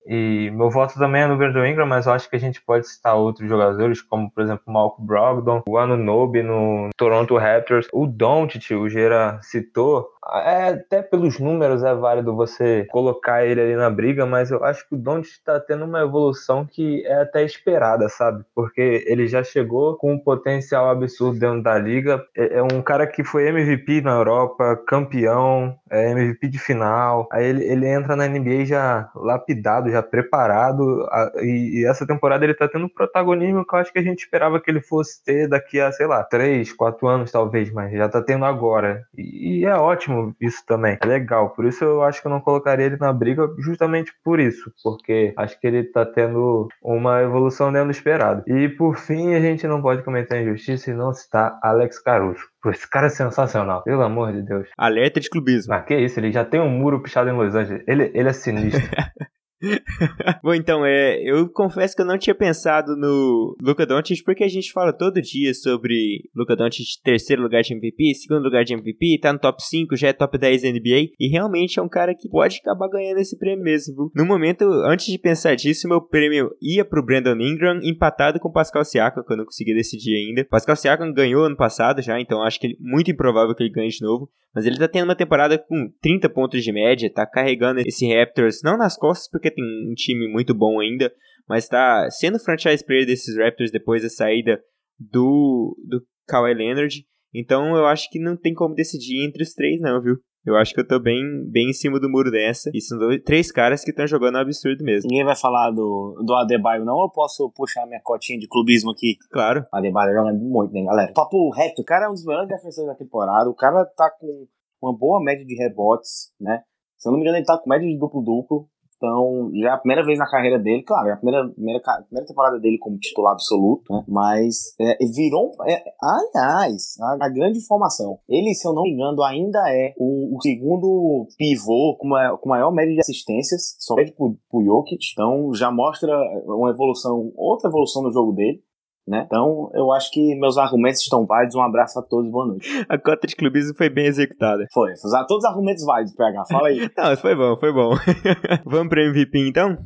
E 0.06 0.52
meu 0.52 0.70
voto 0.70 0.96
também 0.96 1.22
é 1.22 1.28
no 1.28 1.38
Brandon 1.38 1.66
Ingram, 1.66 1.86
mas 1.86 2.06
eu 2.06 2.14
acho 2.14 2.30
que 2.30 2.36
a 2.36 2.40
gente 2.40 2.62
pode 2.62 2.88
citar 2.88 3.16
outros 3.16 3.48
jogadores, 3.48 4.02
como 4.02 4.30
por 4.30 4.44
exemplo 4.44 4.64
o 4.68 4.72
Malcolm 4.72 5.08
Brogdon, 5.08 5.62
o 5.68 5.78
Anunobi 5.78 6.44
no 6.44 6.90
Toronto 6.98 7.38
Raptors, 7.38 7.88
o 7.94 8.06
Doncic, 8.06 8.72
o 8.72 8.90
Gera 8.90 9.40
citou. 9.42 10.13
É, 10.32 10.70
até 10.70 11.02
pelos 11.02 11.40
números 11.40 11.84
é 11.84 11.94
válido 11.94 12.36
você 12.36 12.88
colocar 12.92 13.46
ele 13.46 13.60
ali 13.62 13.76
na 13.76 13.90
briga, 13.90 14.26
mas 14.26 14.52
eu 14.52 14.64
acho 14.64 14.88
que 14.88 14.96
o 14.96 14.98
Doncic 14.98 15.34
está 15.34 15.60
tendo 15.60 15.86
uma 15.86 16.02
evolução 16.02 16.66
que 16.66 17.06
é 17.06 17.22
até 17.22 17.44
esperada, 17.44 18.08
sabe? 18.10 18.44
Porque 18.56 19.04
ele 19.08 19.28
já 19.28 19.44
chegou 19.44 19.98
com 19.98 20.14
um 20.14 20.20
potencial 20.20 20.90
absurdo 20.90 21.40
dentro 21.40 21.62
da 21.62 21.78
liga. 21.78 22.24
É, 22.36 22.58
é 22.58 22.64
um 22.64 22.82
cara 22.82 23.06
que 23.06 23.24
foi 23.24 23.48
MVP 23.48 24.02
na 24.02 24.12
Europa, 24.12 24.82
campeão, 24.88 25.76
é 25.90 26.12
MVP 26.12 26.48
de 26.48 26.60
final. 26.60 27.28
Aí 27.32 27.46
ele, 27.46 27.64
ele 27.64 27.88
entra 27.88 28.16
na 28.16 28.28
NBA 28.28 28.66
já 28.66 29.10
lapidado, 29.16 29.92
já 29.92 30.02
preparado. 30.02 31.06
A, 31.12 31.32
e, 31.38 31.82
e, 31.82 31.86
essa 31.86 32.06
temporada 32.08 32.46
ele 32.46 32.54
tá 32.54 32.68
tendo 32.68 32.86
um 32.86 32.90
protagonismo 32.90 33.66
que 33.66 33.76
eu 33.76 33.80
acho 33.80 33.94
que 33.94 34.00
a 34.00 34.04
gente 34.04 34.20
esperava 34.20 34.60
que 34.60 34.72
ele 34.72 34.82
fosse 34.82 35.24
ter 35.24 35.48
daqui 35.48 35.80
a, 35.80 35.92
sei 35.92 36.08
lá, 36.08 36.24
três, 36.24 36.72
quatro 36.72 37.08
anos 37.08 37.32
talvez, 37.32 37.72
mas 37.72 37.92
já 37.92 38.08
tá 38.08 38.22
tendo 38.22 38.46
agora. 38.46 39.06
E, 39.18 39.60
e 39.60 39.66
é 39.66 39.76
ótimo 39.76 40.13
isso 40.40 40.64
também. 40.66 40.98
É 41.02 41.06
legal. 41.06 41.50
Por 41.52 41.66
isso 41.66 41.84
eu 41.84 42.04
acho 42.04 42.22
que 42.22 42.28
eu 42.28 42.32
não 42.32 42.42
colocaria 42.42 42.86
ele 42.86 42.98
na 42.98 43.12
briga 43.12 43.48
justamente 43.60 44.14
por 44.24 44.40
isso. 44.40 44.72
Porque 44.84 45.34
acho 45.38 45.60
que 45.60 45.68
ele 45.68 45.84
tá 45.84 46.06
tendo 46.06 46.68
uma 46.82 47.22
evolução 47.22 47.72
dentro 47.72 47.88
do 47.88 47.92
esperado. 47.92 48.44
E 48.48 48.70
por 48.70 48.98
fim, 48.98 49.34
a 49.34 49.40
gente 49.40 49.68
não 49.68 49.82
pode 49.82 50.04
cometer 50.04 50.42
injustiça 50.42 50.92
e 50.92 50.94
não 50.94 51.14
citar 51.14 51.60
Alex 51.62 52.00
Caruso. 52.00 52.44
Pô, 52.62 52.70
esse 52.70 52.90
cara 52.90 53.08
é 53.08 53.10
sensacional, 53.10 53.84
pelo 53.84 54.02
amor 54.02 54.32
de 54.32 54.42
Deus. 54.42 54.70
Alerta 54.78 55.20
de 55.20 55.30
clubismo. 55.30 55.74
Ah, 55.74 55.82
que 55.82 55.96
isso, 55.96 56.20
ele 56.20 56.32
já 56.32 56.46
tem 56.46 56.62
um 56.62 56.70
muro 56.70 57.02
pichado 57.02 57.30
em 57.30 57.34
Los 57.34 57.54
Angeles. 57.56 57.84
Ele, 57.88 58.12
ele 58.14 58.30
é 58.30 58.34
sinistro. 58.34 58.82
Bom, 60.44 60.54
então, 60.54 60.86
é, 60.86 61.22
eu 61.24 61.48
confesso 61.50 61.96
que 61.96 62.02
eu 62.02 62.06
não 62.06 62.18
tinha 62.18 62.36
pensado 62.36 62.96
no 62.98 63.56
Luca 63.62 63.86
Doncic, 63.86 64.24
porque 64.24 64.44
a 64.44 64.48
gente 64.48 64.72
fala 64.72 64.92
todo 64.92 65.22
dia 65.22 65.54
sobre 65.54 66.30
Luca 66.36 66.56
Doncic 66.56 67.02
terceiro 67.04 67.42
lugar 67.42 67.62
de 67.62 67.74
MVP, 67.74 68.16
segundo 68.16 68.44
lugar 68.44 68.64
de 68.64 68.74
MVP, 68.74 69.20
tá 69.22 69.32
no 69.32 69.40
top 69.40 69.64
5, 69.64 69.96
já 69.96 70.10
é 70.10 70.14
top 70.14 70.38
10 70.38 70.64
da 70.64 70.70
NBA, 70.70 71.12
e 71.20 71.30
realmente 71.30 71.80
é 71.80 71.82
um 71.82 71.90
cara 71.90 72.14
que 72.14 72.30
pode 72.30 72.60
acabar 72.62 72.90
ganhando 72.90 73.20
esse 73.20 73.38
prêmio 73.38 73.64
mesmo. 73.64 74.12
No 74.16 74.26
momento, 74.26 74.66
antes 74.86 75.08
de 75.08 75.18
pensar 75.18 75.56
disso, 75.56 75.88
meu 75.88 76.02
prêmio 76.02 76.52
ia 76.62 76.84
pro 76.84 77.04
Brandon 77.04 77.40
Ingram, 77.40 77.80
empatado 77.84 78.40
com 78.40 78.52
Pascal 78.52 78.84
Siakam, 78.84 79.24
que 79.24 79.34
eu 79.34 79.38
não 79.38 79.46
consegui 79.46 79.74
decidir 79.74 80.16
ainda. 80.16 80.46
Pascal 80.46 80.76
Siakam 80.76 81.14
ganhou 81.14 81.46
ano 81.46 81.56
passado 81.56 82.02
já, 82.02 82.20
então 82.20 82.44
acho 82.44 82.60
que 82.60 82.68
é 82.68 82.72
muito 82.80 83.12
improvável 83.12 83.56
que 83.56 83.64
ele 83.64 83.72
ganhe 83.72 83.90
de 83.90 84.02
novo, 84.02 84.30
mas 84.54 84.66
ele 84.66 84.78
tá 84.78 84.88
tendo 84.88 85.06
uma 85.06 85.16
temporada 85.16 85.58
com 85.58 85.92
30 86.02 86.30
pontos 86.30 86.64
de 86.64 86.72
média, 86.72 87.12
tá 87.12 87.26
carregando 87.26 87.80
esse 87.80 88.08
Raptors, 88.14 88.62
não 88.64 88.78
nas 88.78 88.96
costas, 88.96 89.30
porque 89.30 89.53
tem 89.54 89.64
um 89.64 89.94
time 89.94 90.28
muito 90.28 90.54
bom 90.54 90.80
ainda, 90.80 91.12
mas 91.48 91.68
tá 91.68 92.10
sendo 92.10 92.40
franchise 92.40 92.84
player 92.84 93.06
desses 93.06 93.38
Raptors 93.38 93.72
depois 93.72 94.04
da 94.04 94.10
saída 94.10 94.62
do, 95.00 95.76
do 95.88 96.02
Kawhi 96.28 96.54
Leonard. 96.54 97.06
Então 97.34 97.76
eu 97.76 97.86
acho 97.86 98.10
que 98.10 98.20
não 98.20 98.38
tem 98.38 98.54
como 98.54 98.76
decidir 98.76 99.26
entre 99.28 99.44
os 99.44 99.54
três, 99.54 99.82
não, 99.82 100.02
viu? 100.02 100.16
Eu 100.46 100.58
acho 100.58 100.74
que 100.74 100.82
eu 100.82 100.88
tô 100.88 101.00
bem, 101.00 101.24
bem 101.50 101.70
em 101.70 101.74
cima 101.74 102.00
do 102.00 102.10
muro 102.10 102.30
dessa. 102.30 102.70
E 102.74 102.82
são 102.82 102.98
dois, 102.98 103.22
três 103.24 103.50
caras 103.50 103.82
que 103.82 103.92
estão 103.92 104.06
jogando 104.06 104.36
um 104.36 104.42
absurdo 104.42 104.84
mesmo. 104.84 105.08
Ninguém 105.10 105.24
vai 105.24 105.38
falar 105.38 105.72
do, 105.72 106.22
do 106.26 106.34
Adebayo, 106.36 106.84
não? 106.84 106.96
Ou 106.96 107.10
posso 107.10 107.50
puxar 107.56 107.86
minha 107.88 108.02
cotinha 108.04 108.38
de 108.38 108.48
clubismo 108.48 108.92
aqui? 108.92 109.16
Claro. 109.32 109.66
O 109.74 109.78
Adebayo 109.78 110.14
jogando 110.14 110.40
muito, 110.40 110.74
né, 110.74 110.84
galera? 110.84 111.14
Papo 111.14 111.50
reto, 111.52 111.82
o 111.82 111.86
cara 111.86 112.06
é 112.06 112.10
um 112.10 112.14
dos 112.14 112.26
melhores 112.26 112.50
defensores 112.50 112.90
da 112.90 112.96
temporada. 112.96 113.50
O 113.50 113.56
cara 113.56 113.86
tá 113.86 114.12
com 114.20 114.46
uma 114.82 114.98
boa 114.98 115.24
média 115.24 115.46
de 115.46 115.56
rebotes, 115.56 116.34
né? 116.40 116.62
Se 116.98 117.08
eu 117.08 117.12
não 117.12 117.20
me 117.20 117.24
engano, 117.24 117.38
ele 117.38 117.46
tá 117.46 117.58
com 117.58 117.70
média 117.70 117.88
de 117.88 117.98
duplo-duplo. 117.98 118.68
Então, 119.04 119.52
já 119.54 119.68
é 119.68 119.72
a 119.74 119.78
primeira 119.78 120.06
vez 120.06 120.18
na 120.18 120.30
carreira 120.30 120.58
dele, 120.58 120.82
claro, 120.82 121.10
é 121.10 121.12
a 121.12 121.18
primeira, 121.18 121.50
primeira, 121.50 121.82
primeira 121.82 122.26
temporada 122.26 122.58
dele 122.58 122.78
como 122.80 122.98
titular 122.98 123.34
absoluto, 123.34 123.92
né? 123.92 124.02
Mas 124.08 124.74
é, 124.80 124.98
virou. 125.14 125.52
É, 125.68 125.84
aliás, 126.02 126.96
a, 127.02 127.26
a, 127.26 127.30
grande 127.30 127.60
informação. 127.60 128.18
Ele, 128.30 128.54
se 128.54 128.66
eu 128.66 128.72
não 128.72 128.84
me 128.84 128.94
engano, 128.94 129.22
ainda 129.22 129.60
é 129.68 129.94
o, 129.98 130.38
o 130.38 130.42
segundo 130.42 131.28
pivô 131.38 131.98
com, 132.00 132.16
a, 132.16 132.38
com 132.38 132.48
maior 132.48 132.72
média 132.72 132.94
de 132.94 133.02
assistências, 133.02 133.76
só 133.78 133.94
pede 133.96 134.14
pro, 134.14 134.38
pro 134.50 134.64
Jokic. 134.64 135.04
Então, 135.12 135.54
já 135.54 135.70
mostra 135.70 136.10
uma 136.46 136.70
evolução, 136.70 137.30
outra 137.36 137.70
evolução 137.70 138.04
no 138.04 138.12
jogo 138.14 138.32
dele. 138.32 138.64
Né? 139.06 139.24
Então, 139.26 139.70
eu 139.74 139.92
acho 139.92 140.10
que 140.12 140.34
meus 140.36 140.58
argumentos 140.58 141.02
estão 141.02 141.26
válidos. 141.26 141.56
Um 141.56 141.62
abraço 141.62 142.00
a 142.00 142.02
todos, 142.02 142.32
boa 142.32 142.48
noite. 142.48 142.68
A 142.88 142.98
cota 142.98 143.28
de 143.28 143.36
clubismo 143.36 143.76
foi 143.76 143.90
bem 143.90 144.06
executada. 144.06 144.66
Foi, 144.74 144.92
usar 144.94 145.26
todos 145.26 145.44
os 145.44 145.50
argumentos 145.50 145.84
válidos, 145.84 146.16
PH. 146.16 146.46
Fala 146.50 146.70
aí. 146.70 146.90
Não, 146.98 147.18
foi 147.18 147.36
bom, 147.36 147.58
foi 147.60 147.74
bom. 147.74 147.92
Vamos 148.66 148.88
pro 148.88 149.02
MVP 149.02 149.40
então? 149.40 149.78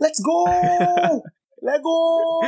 Let's 0.00 0.20
go! 0.20 0.44
Lego! 1.62 2.40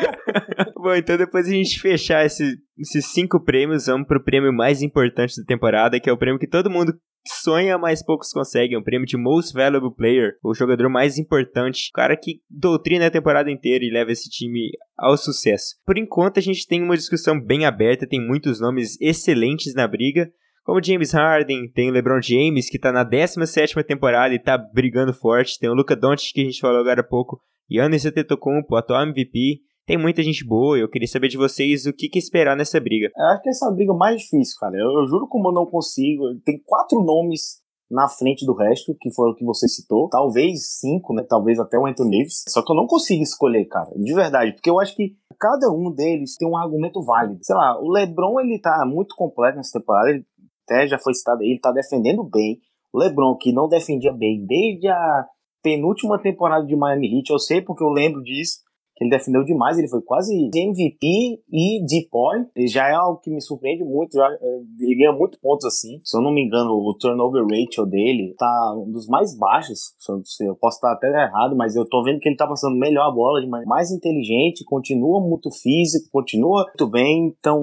Bom, 0.77 0.95
então 0.95 1.17
depois 1.17 1.47
a 1.47 1.51
gente 1.51 1.81
fechar 1.81 2.25
esse, 2.25 2.57
esses 2.79 3.07
cinco 3.07 3.43
prêmios, 3.43 3.87
vamos 3.87 4.07
pro 4.07 4.23
prêmio 4.23 4.53
mais 4.53 4.83
importante 4.83 5.35
da 5.41 5.45
temporada, 5.45 5.99
que 5.99 6.09
é 6.09 6.13
o 6.13 6.19
prêmio 6.19 6.39
que 6.39 6.47
todo 6.47 6.71
mundo 6.71 6.93
sonha, 7.27 7.79
mas 7.79 8.05
poucos 8.05 8.31
conseguem. 8.31 8.79
Um 8.79 8.83
prêmio 8.83 9.07
de 9.07 9.17
Most 9.17 9.53
Valuable 9.53 9.95
Player, 9.95 10.33
o 10.43 10.55
jogador 10.55 10.89
mais 10.89 11.19
importante, 11.19 11.91
o 11.91 11.93
cara 11.93 12.17
que 12.17 12.41
doutrina 12.49 13.07
a 13.07 13.11
temporada 13.11 13.51
inteira 13.51 13.85
e 13.85 13.91
leva 13.91 14.13
esse 14.13 14.29
time 14.29 14.71
ao 14.97 15.17
sucesso. 15.17 15.77
Por 15.85 15.99
enquanto, 15.99 16.39
a 16.39 16.43
gente 16.43 16.67
tem 16.67 16.83
uma 16.83 16.97
discussão 16.97 17.41
bem 17.41 17.65
aberta, 17.65 18.07
tem 18.07 18.21
muitos 18.21 18.61
nomes 18.61 19.01
excelentes 19.01 19.75
na 19.75 19.87
briga, 19.87 20.31
como 20.69 20.85
James 20.85 21.13
Harden, 21.13 21.71
tem 21.73 21.89
o 21.89 21.93
LeBron 21.93 22.21
James, 22.21 22.69
que 22.69 22.77
está 22.77 22.93
na 22.93 23.03
17ª 23.03 23.83
temporada 23.85 24.35
e 24.35 24.37
está 24.37 24.59
brigando 24.59 25.15
forte, 25.15 25.59
tem 25.59 25.71
o 25.71 25.73
Luca 25.73 25.97
Doncic, 25.97 26.35
que 26.35 26.43
a 26.43 26.45
gente 26.45 26.61
falou 26.61 26.81
agora 26.81 27.01
há 27.01 27.05
pouco, 27.05 27.41
Yannis 27.71 28.05
Antetokounmpo, 28.05 28.77
atual 28.77 29.05
MVP, 29.05 29.61
tem 29.89 29.97
muita 29.97 30.23
gente 30.23 30.45
boa, 30.45 30.79
eu 30.79 30.87
queria 30.87 31.09
saber 31.09 31.29
de 31.29 31.39
vocês 31.39 31.87
o 31.87 31.95
que, 31.95 32.11
que 32.11 32.19
esperar 32.19 32.55
nessa 32.55 32.79
briga. 32.79 33.11
Eu 33.17 33.27
acho 33.29 33.43
que 33.43 33.49
essa 33.49 33.71
briga 33.71 33.91
é 33.91 33.97
mais 33.97 34.21
difícil, 34.21 34.55
cara. 34.61 34.77
Eu, 34.77 35.01
eu 35.01 35.07
juro 35.09 35.27
como 35.27 35.49
eu 35.49 35.53
não 35.53 35.65
consigo. 35.65 36.25
Tem 36.45 36.63
quatro 36.63 37.01
nomes 37.01 37.63
na 37.91 38.07
frente 38.07 38.45
do 38.45 38.53
resto, 38.53 38.95
que 39.01 39.11
foram 39.11 39.33
o 39.33 39.35
que 39.35 39.47
você 39.47 39.67
citou. 39.67 40.11
Talvez 40.11 40.79
cinco, 40.79 41.15
né? 41.15 41.25
Talvez 41.27 41.59
até 41.59 41.79
o 41.79 41.87
Anthony 41.87 42.19
Davis. 42.19 42.45
Só 42.49 42.63
que 42.63 42.71
eu 42.71 42.77
não 42.77 42.87
consigo 42.87 43.23
escolher, 43.23 43.65
cara. 43.65 43.89
De 43.97 44.13
verdade. 44.13 44.53
Porque 44.53 44.69
eu 44.69 44.79
acho 44.79 44.95
que 44.95 45.17
cada 45.41 45.71
um 45.73 45.91
deles 45.91 46.37
tem 46.37 46.47
um 46.47 46.59
argumento 46.59 47.03
válido. 47.03 47.39
Sei 47.41 47.57
lá, 47.57 47.81
o 47.81 47.91
LeBron, 47.91 48.41
ele 48.41 48.61
tá 48.61 48.85
muito 48.85 49.15
completo 49.17 49.57
nessa 49.57 49.79
temporada. 49.81 50.11
Ele 50.11 50.23
até 50.69 50.87
já 50.87 50.99
foi 50.99 51.15
citado 51.15 51.41
aí, 51.41 51.53
ele 51.53 51.61
tá 51.61 51.73
defendendo 51.73 52.23
bem. 52.23 52.59
O 52.93 52.99
LeBron, 52.99 53.35
que 53.39 53.55
não 53.55 53.67
defendia 53.67 54.13
bem 54.13 54.45
desde 54.45 54.87
a 54.89 55.27
penúltima 55.63 56.21
temporada 56.21 56.67
de 56.67 56.77
Miami 56.77 57.17
Heat, 57.17 57.31
eu 57.31 57.39
sei 57.39 57.63
porque 57.63 57.83
eu 57.83 57.89
lembro 57.89 58.23
disso 58.23 58.68
que 58.99 59.05
ele 59.05 59.11
defendeu 59.11 59.45
demais, 59.45 59.79
ele 59.79 59.89
foi 59.89 60.03
quase 60.03 60.35
MVP 60.53 61.41
e 61.51 61.87
Depoy, 61.87 62.45
já 62.67 62.89
é 62.89 62.95
algo 62.95 63.21
que 63.21 63.31
me 63.31 63.41
surpreende 63.41 63.85
muito, 63.85 64.15
já, 64.15 64.27
eh, 64.27 64.61
ele 64.81 64.97
ganha 64.97 65.13
muitos 65.13 65.39
pontos 65.39 65.65
assim, 65.65 66.01
se 66.03 66.17
eu 66.17 66.21
não 66.21 66.33
me 66.33 66.45
engano, 66.45 66.73
o 66.73 66.95
turnover 66.99 67.45
ratio 67.45 67.87
dele 67.87 68.35
tá 68.37 68.75
um 68.77 68.91
dos 68.91 69.07
mais 69.07 69.39
baixos, 69.39 69.95
eu 70.41 70.57
posso 70.57 70.79
estar 70.79 70.93
até 70.93 71.07
errado, 71.09 71.55
mas 71.57 71.77
eu 71.77 71.89
tô 71.89 72.03
vendo 72.03 72.19
que 72.19 72.29
ele 72.29 72.37
tá 72.37 72.47
passando 72.47 72.77
melhor 72.77 73.09
a 73.09 73.15
bola, 73.15 73.41
de 73.41 73.47
maneira 73.47 73.69
mais 73.69 73.93
inteligente, 73.93 74.65
continua 74.65 75.21
muito 75.21 75.49
físico, 75.51 76.11
continua 76.11 76.65
muito 76.65 76.91
bem, 76.91 77.35
então 77.39 77.63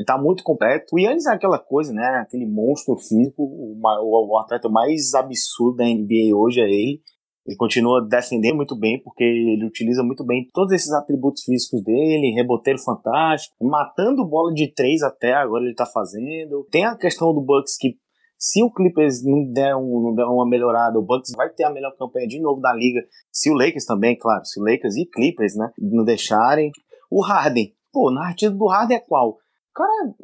é, 0.00 0.04
tá 0.04 0.18
muito 0.18 0.42
completo. 0.42 0.86
O 0.92 0.98
Yannis 0.98 1.26
é 1.26 1.32
aquela 1.32 1.60
coisa, 1.60 1.92
né, 1.92 2.04
aquele 2.20 2.46
monstro 2.46 2.96
físico, 2.96 3.42
o, 3.44 3.78
o, 3.80 4.32
o 4.32 4.38
atleta 4.38 4.68
mais 4.68 5.14
absurdo 5.14 5.76
da 5.76 5.84
NBA 5.84 6.34
hoje 6.34 6.60
é 6.60 6.68
ele, 6.68 7.00
ele 7.46 7.56
continua 7.56 8.06
defendendo 8.06 8.56
muito 8.56 8.76
bem, 8.76 9.02
porque 9.02 9.24
ele 9.24 9.66
utiliza 9.66 10.02
muito 10.02 10.24
bem 10.24 10.48
todos 10.52 10.72
esses 10.72 10.92
atributos 10.92 11.42
físicos 11.42 11.82
dele, 11.82 12.34
reboteiro 12.34 12.78
fantástico, 12.78 13.56
matando 13.60 14.24
bola 14.24 14.52
de 14.52 14.72
três 14.72 15.02
até 15.02 15.34
agora 15.34 15.64
ele 15.64 15.74
tá 15.74 15.86
fazendo. 15.86 16.66
Tem 16.70 16.84
a 16.84 16.96
questão 16.96 17.34
do 17.34 17.40
Bucks 17.40 17.76
que 17.76 17.96
se 18.38 18.62
o 18.62 18.72
Clippers 18.72 19.24
não 19.24 19.44
der, 19.52 19.76
um, 19.76 20.02
não 20.02 20.14
der 20.14 20.24
uma 20.24 20.48
melhorada, 20.48 20.98
o 20.98 21.02
Bucks 21.02 21.32
vai 21.36 21.48
ter 21.50 21.64
a 21.64 21.70
melhor 21.70 21.94
campanha 21.96 22.26
de 22.26 22.40
novo 22.40 22.60
da 22.60 22.72
liga. 22.72 23.00
Se 23.30 23.50
o 23.50 23.54
Lakers 23.54 23.84
também, 23.84 24.16
claro, 24.18 24.44
se 24.44 24.60
o 24.60 24.64
Lakers 24.64 24.96
e 24.96 25.06
Clippers, 25.06 25.54
né, 25.56 25.70
não 25.78 26.04
deixarem. 26.04 26.70
O 27.10 27.22
Harden, 27.22 27.72
pô, 27.92 28.10
na 28.10 28.22
narrativa 28.22 28.52
do 28.52 28.66
Harden 28.66 28.96
é 28.96 29.00
qual? 29.00 29.36
Cara 29.74 30.14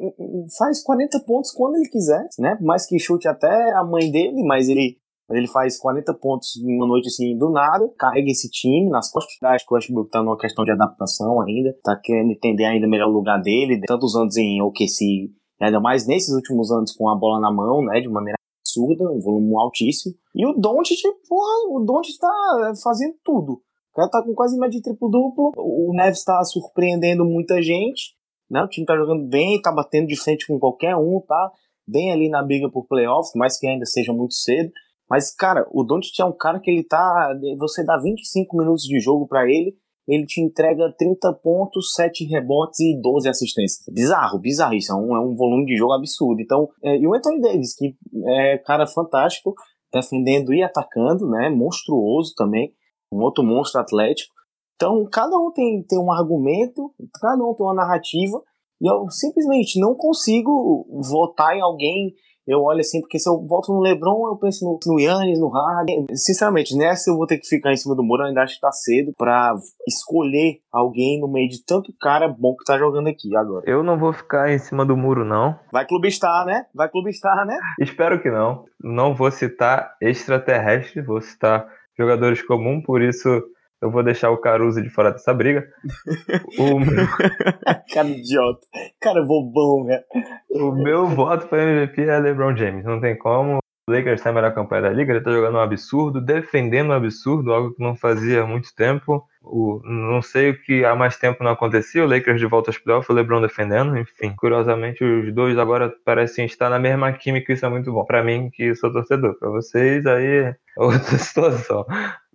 faz 0.57 0.83
40 0.83 1.19
pontos 1.25 1.51
quando 1.51 1.75
ele 1.75 1.89
quiser, 1.89 2.23
né? 2.37 2.57
Mais 2.61 2.85
que 2.85 2.99
chute 2.99 3.27
até 3.27 3.71
a 3.73 3.83
mãe 3.83 4.11
dele, 4.11 4.43
mas 4.43 4.69
ele 4.69 4.97
ele 5.37 5.47
faz 5.47 5.77
40 5.77 6.13
pontos 6.15 6.55
uma 6.57 6.87
noite 6.87 7.07
assim 7.07 7.37
do 7.37 7.49
nada, 7.51 7.87
carrega 7.97 8.29
esse 8.29 8.49
time 8.49 8.89
nas 8.89 9.11
costas. 9.11 9.35
Acho 9.43 9.65
que 9.65 9.73
o 9.73 9.75
Westbrook 9.75 10.09
tá 10.09 10.23
numa 10.23 10.37
questão 10.37 10.65
de 10.65 10.71
adaptação 10.71 11.41
ainda, 11.41 11.75
tá 11.83 11.95
querendo 11.95 12.31
entender 12.31 12.65
ainda 12.65 12.87
melhor 12.87 13.09
o 13.09 13.13
lugar 13.13 13.39
dele, 13.41 13.81
tantos 13.85 14.15
anos 14.15 14.35
em 14.37 14.61
OKC, 14.61 15.31
ainda 15.61 15.79
mais 15.79 16.07
nesses 16.07 16.33
últimos 16.33 16.71
anos 16.71 16.93
com 16.93 17.07
a 17.09 17.15
bola 17.15 17.39
na 17.39 17.51
mão, 17.51 17.83
né, 17.83 17.99
de 17.99 18.09
maneira 18.09 18.37
absurda, 18.61 19.11
um 19.11 19.19
volume 19.19 19.55
altíssimo. 19.55 20.15
E 20.33 20.45
o 20.45 20.53
Doncic, 20.53 21.01
porra, 21.27 21.69
o 21.69 21.83
Doncic 21.85 22.17
tá 22.19 22.73
fazendo 22.83 23.15
tudo. 23.23 23.53
O 23.53 23.95
cara 23.95 24.09
tá 24.09 24.23
com 24.23 24.33
quase 24.33 24.57
média 24.57 24.77
de 24.77 24.81
triplo-duplo, 24.81 25.51
o 25.57 25.91
Neves 25.93 26.23
tá 26.23 26.43
surpreendendo 26.43 27.25
muita 27.25 27.61
gente, 27.61 28.15
né, 28.49 28.63
o 28.63 28.67
time 28.67 28.85
tá 28.85 28.95
jogando 28.95 29.27
bem, 29.27 29.61
tá 29.61 29.71
batendo 29.71 30.07
de 30.07 30.15
frente 30.15 30.47
com 30.47 30.59
qualquer 30.59 30.95
um, 30.95 31.21
tá 31.27 31.51
bem 31.87 32.11
ali 32.11 32.29
na 32.29 32.43
briga 32.43 32.69
por 32.69 32.87
playoffs, 32.87 33.31
mais 33.35 33.59
que 33.59 33.67
ainda 33.67 33.85
seja 33.85 34.13
muito 34.13 34.35
cedo. 34.35 34.71
Mas, 35.09 35.33
cara, 35.33 35.65
o 35.71 35.83
Doncic 35.83 36.19
é 36.19 36.25
um 36.25 36.35
cara 36.35 36.59
que 36.59 36.69
ele 36.69 36.83
tá. 36.83 37.33
Você 37.57 37.83
dá 37.83 37.97
25 37.97 38.57
minutos 38.57 38.83
de 38.83 38.99
jogo 38.99 39.27
para 39.27 39.43
ele, 39.45 39.75
ele 40.07 40.25
te 40.25 40.41
entrega 40.41 40.93
30 40.97 41.33
pontos, 41.41 41.93
7 41.93 42.25
rebotes 42.25 42.79
e 42.79 42.99
12 43.01 43.27
assistências. 43.27 43.83
Bizarro, 43.93 44.39
bizarro. 44.39 44.73
Isso 44.75 44.91
é 44.91 44.95
um, 44.95 45.15
é 45.15 45.19
um 45.19 45.35
volume 45.35 45.65
de 45.65 45.75
jogo 45.75 45.93
absurdo. 45.93 46.41
Então, 46.41 46.69
é, 46.83 46.97
e 46.97 47.07
o 47.07 47.13
Anthony 47.13 47.41
Davis, 47.41 47.75
que 47.75 47.95
é 48.27 48.57
cara 48.59 48.85
fantástico, 48.85 49.55
defendendo 49.91 50.53
e 50.53 50.61
atacando, 50.61 51.27
né? 51.27 51.49
Monstruoso 51.49 52.33
também. 52.35 52.73
Um 53.11 53.21
outro 53.21 53.43
monstro 53.43 53.81
atlético. 53.81 54.33
Então, 54.75 55.05
cada 55.11 55.37
um 55.37 55.51
tem, 55.51 55.83
tem 55.83 55.99
um 55.99 56.11
argumento, 56.11 56.93
cada 57.19 57.43
um 57.43 57.53
tem 57.53 57.65
uma 57.65 57.73
narrativa, 57.73 58.41
e 58.81 58.89
eu 58.89 59.09
simplesmente 59.09 59.79
não 59.79 59.93
consigo 59.93 60.87
votar 61.03 61.55
em 61.55 61.61
alguém 61.61 62.13
eu 62.49 62.63
olho 62.63 62.79
assim, 62.79 62.99
porque 62.99 63.19
se 63.19 63.29
eu 63.29 63.45
volto 63.45 63.71
no 63.71 63.79
LeBron, 63.79 64.27
eu 64.27 64.35
penso 64.35 64.65
no, 64.65 64.79
no 64.91 64.99
Yannis, 64.99 65.39
no 65.39 65.49
Harden. 65.49 66.07
Sinceramente, 66.13 66.75
nessa 66.75 67.11
eu 67.11 67.15
vou 67.15 67.27
ter 67.27 67.37
que 67.37 67.47
ficar 67.47 67.71
em 67.71 67.77
cima 67.77 67.95
do 67.95 68.03
muro, 68.03 68.23
eu 68.23 68.27
ainda 68.27 68.41
acho 68.41 68.55
que 68.55 68.61
tá 68.61 68.71
cedo 68.71 69.13
pra 69.15 69.55
escolher 69.87 70.59
alguém 70.71 71.21
no 71.21 71.27
meio 71.27 71.47
de 71.47 71.63
tanto 71.63 71.93
cara 72.01 72.27
bom 72.27 72.55
que 72.55 72.65
tá 72.65 72.77
jogando 72.77 73.07
aqui 73.07 73.35
agora. 73.35 73.63
Eu 73.67 73.83
não 73.83 73.99
vou 73.99 74.11
ficar 74.11 74.51
em 74.51 74.57
cima 74.57 74.83
do 74.83 74.97
muro, 74.97 75.23
não. 75.23 75.59
Vai 75.71 75.85
clubistar, 75.85 76.43
né? 76.43 76.65
Vai 76.73 76.89
clubistar, 76.89 77.45
né? 77.45 77.55
Espero 77.79 78.19
que 78.19 78.31
não. 78.31 78.65
Não 78.83 79.13
vou 79.13 79.29
citar 79.29 79.95
extraterrestre, 80.01 81.03
vou 81.03 81.21
citar 81.21 81.67
jogadores 81.95 82.41
comuns, 82.41 82.83
por 82.83 83.01
isso 83.01 83.43
eu 83.81 83.89
vou 83.89 84.03
deixar 84.03 84.29
o 84.29 84.37
Caruso 84.37 84.81
de 84.81 84.89
fora 84.89 85.11
dessa 85.11 85.33
briga. 85.33 85.65
o 86.57 86.79
meu... 86.79 87.07
cara 87.93 88.07
idiota. 88.09 88.67
Cara 88.99 89.23
bobão, 89.23 89.85
velho. 89.85 90.03
O 90.49 90.71
meu 90.71 91.07
voto 91.07 91.47
para 91.47 91.63
MVP 91.63 92.01
é 92.01 92.19
LeBron 92.19 92.55
James. 92.55 92.83
Não 92.83 92.99
tem 92.99 93.17
como. 93.17 93.59
Lakers 93.89 94.21
tem 94.21 94.31
a 94.31 94.35
melhor 94.35 94.53
campanha 94.53 94.83
da 94.83 94.89
liga. 94.89 95.11
Ele 95.11 95.23
tá 95.23 95.31
jogando 95.31 95.55
um 95.55 95.61
absurdo, 95.61 96.21
defendendo 96.21 96.89
um 96.89 96.93
absurdo, 96.93 97.53
algo 97.53 97.73
que 97.73 97.81
não 97.81 97.95
fazia 97.95 98.43
há 98.43 98.45
muito 98.45 98.73
tempo. 98.75 99.23
O, 99.41 99.81
não 99.83 100.21
sei 100.21 100.51
o 100.51 100.61
que 100.61 100.85
há 100.85 100.95
mais 100.95 101.17
tempo 101.17 101.43
não 101.43 101.51
acontecia. 101.51 102.03
O 102.03 102.07
Lakers 102.07 102.39
de 102.39 102.45
volta 102.45 102.69
aos 102.69 102.77
playoffs, 102.77 103.09
o 103.09 103.13
LeBron 103.13 103.41
defendendo. 103.41 103.97
Enfim, 103.97 104.33
curiosamente, 104.35 105.03
os 105.03 105.33
dois 105.33 105.57
agora 105.57 105.93
parecem 106.05 106.45
estar 106.45 106.69
na 106.69 106.79
mesma 106.79 107.11
química. 107.13 107.53
Isso 107.53 107.65
é 107.65 107.69
muito 107.69 107.91
bom. 107.91 108.05
Para 108.05 108.23
mim, 108.23 108.49
que 108.51 108.75
sou 108.75 108.91
torcedor. 108.91 109.37
Para 109.39 109.49
vocês, 109.49 110.05
aí 110.05 110.25
é 110.25 110.55
outra 110.77 111.17
situação. 111.17 111.85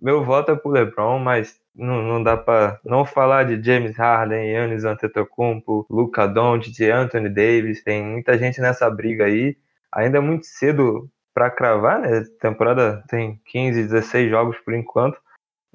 Meu 0.01 0.23
voto 0.23 0.51
é 0.51 0.55
pro 0.55 0.71
LeBron, 0.71 1.19
mas 1.19 1.59
não, 1.75 2.01
não 2.01 2.23
dá 2.23 2.37
para 2.37 2.79
não 2.83 3.05
falar 3.05 3.43
de 3.43 3.61
James 3.63 3.95
Harden, 3.97 4.51
Giannis 4.51 4.85
Antetokounmpo, 4.85 5.85
Luca 5.89 6.27
Doncic, 6.27 6.81
Anthony 6.81 7.29
Davis. 7.29 7.83
Tem 7.83 8.03
muita 8.03 8.37
gente 8.37 8.61
nessa 8.61 8.89
briga 8.89 9.25
aí. 9.25 9.57
Ainda 9.91 10.17
é 10.17 10.21
muito 10.21 10.45
cedo 10.45 11.09
para 11.35 11.51
cravar, 11.51 11.99
né? 11.99 12.19
A 12.19 12.41
temporada 12.41 13.03
tem 13.09 13.39
15, 13.45 13.83
16 13.83 14.29
jogos 14.29 14.57
por 14.59 14.73
enquanto, 14.73 15.19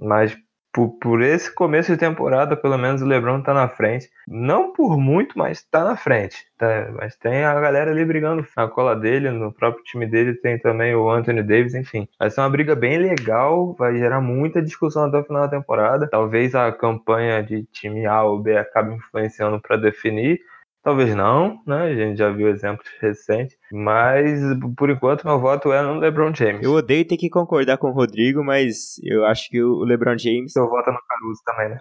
mas 0.01 0.35
por, 0.73 0.91
por, 1.01 1.21
esse 1.21 1.53
começo 1.53 1.91
de 1.93 1.99
temporada, 1.99 2.57
pelo 2.57 2.79
menos 2.79 3.03
o 3.03 3.05
LeBron 3.05 3.43
tá 3.43 3.53
na 3.53 3.69
frente. 3.69 4.09
Não 4.27 4.73
por 4.73 4.97
muito, 4.97 5.37
mas 5.37 5.63
tá 5.65 5.85
na 5.85 5.97
frente. 5.97 6.47
Tá? 6.57 6.89
Mas 6.95 7.17
tem 7.17 7.45
a 7.45 7.61
galera 7.61 7.91
ali 7.91 8.05
brigando 8.05 8.47
na 8.57 8.69
cola 8.69 8.95
dele, 8.95 9.31
no 9.31 9.53
próprio 9.53 9.83
time 9.85 10.07
dele 10.07 10.35
tem 10.35 10.59
também 10.59 10.95
o 10.95 11.11
Anthony 11.11 11.43
Davis, 11.43 11.75
enfim. 11.75 12.09
Vai 12.19 12.31
ser 12.31 12.41
uma 12.41 12.51
briga 12.51 12.77
bem 12.77 12.99
legal, 12.99 13.75
vai 13.75 13.97
gerar 13.97 14.21
muita 14.21 14.63
discussão 14.63 15.05
até 15.05 15.19
o 15.19 15.25
final 15.25 15.43
da 15.43 15.49
temporada. 15.59 16.09
Talvez 16.09 16.55
a 16.55 16.71
campanha 16.71 17.43
de 17.43 17.65
time 17.65 18.07
A 18.07 18.23
ou 18.23 18.39
B 18.39 18.57
acabe 18.57 18.95
influenciando 18.95 19.61
para 19.61 19.77
definir. 19.77 20.41
Talvez 20.83 21.15
não, 21.15 21.59
né? 21.67 21.83
A 21.83 21.95
gente 21.95 22.17
já 22.17 22.31
viu 22.31 22.49
exemplos 22.49 22.89
recentes. 23.01 23.55
Mas, 23.71 24.41
por 24.77 24.89
enquanto, 24.89 25.27
meu 25.27 25.39
voto 25.39 25.71
é 25.73 25.83
no 25.83 25.99
LeBron 25.99 26.35
James. 26.35 26.63
Eu 26.63 26.73
odeio 26.73 27.07
ter 27.07 27.19
que 27.19 27.29
concordar 27.29 27.77
com 27.77 27.89
o 27.89 27.93
Rodrigo, 27.93 28.43
mas 28.43 28.95
eu 29.05 29.27
acho 29.27 29.49
que 29.51 29.63
o 29.63 29.85
LeBron 29.85 30.17
James. 30.17 30.57
Eu 30.57 30.69
voto 30.69 30.91
no 30.91 30.99
Caruso 31.07 31.43
também, 31.45 31.69
né? 31.69 31.79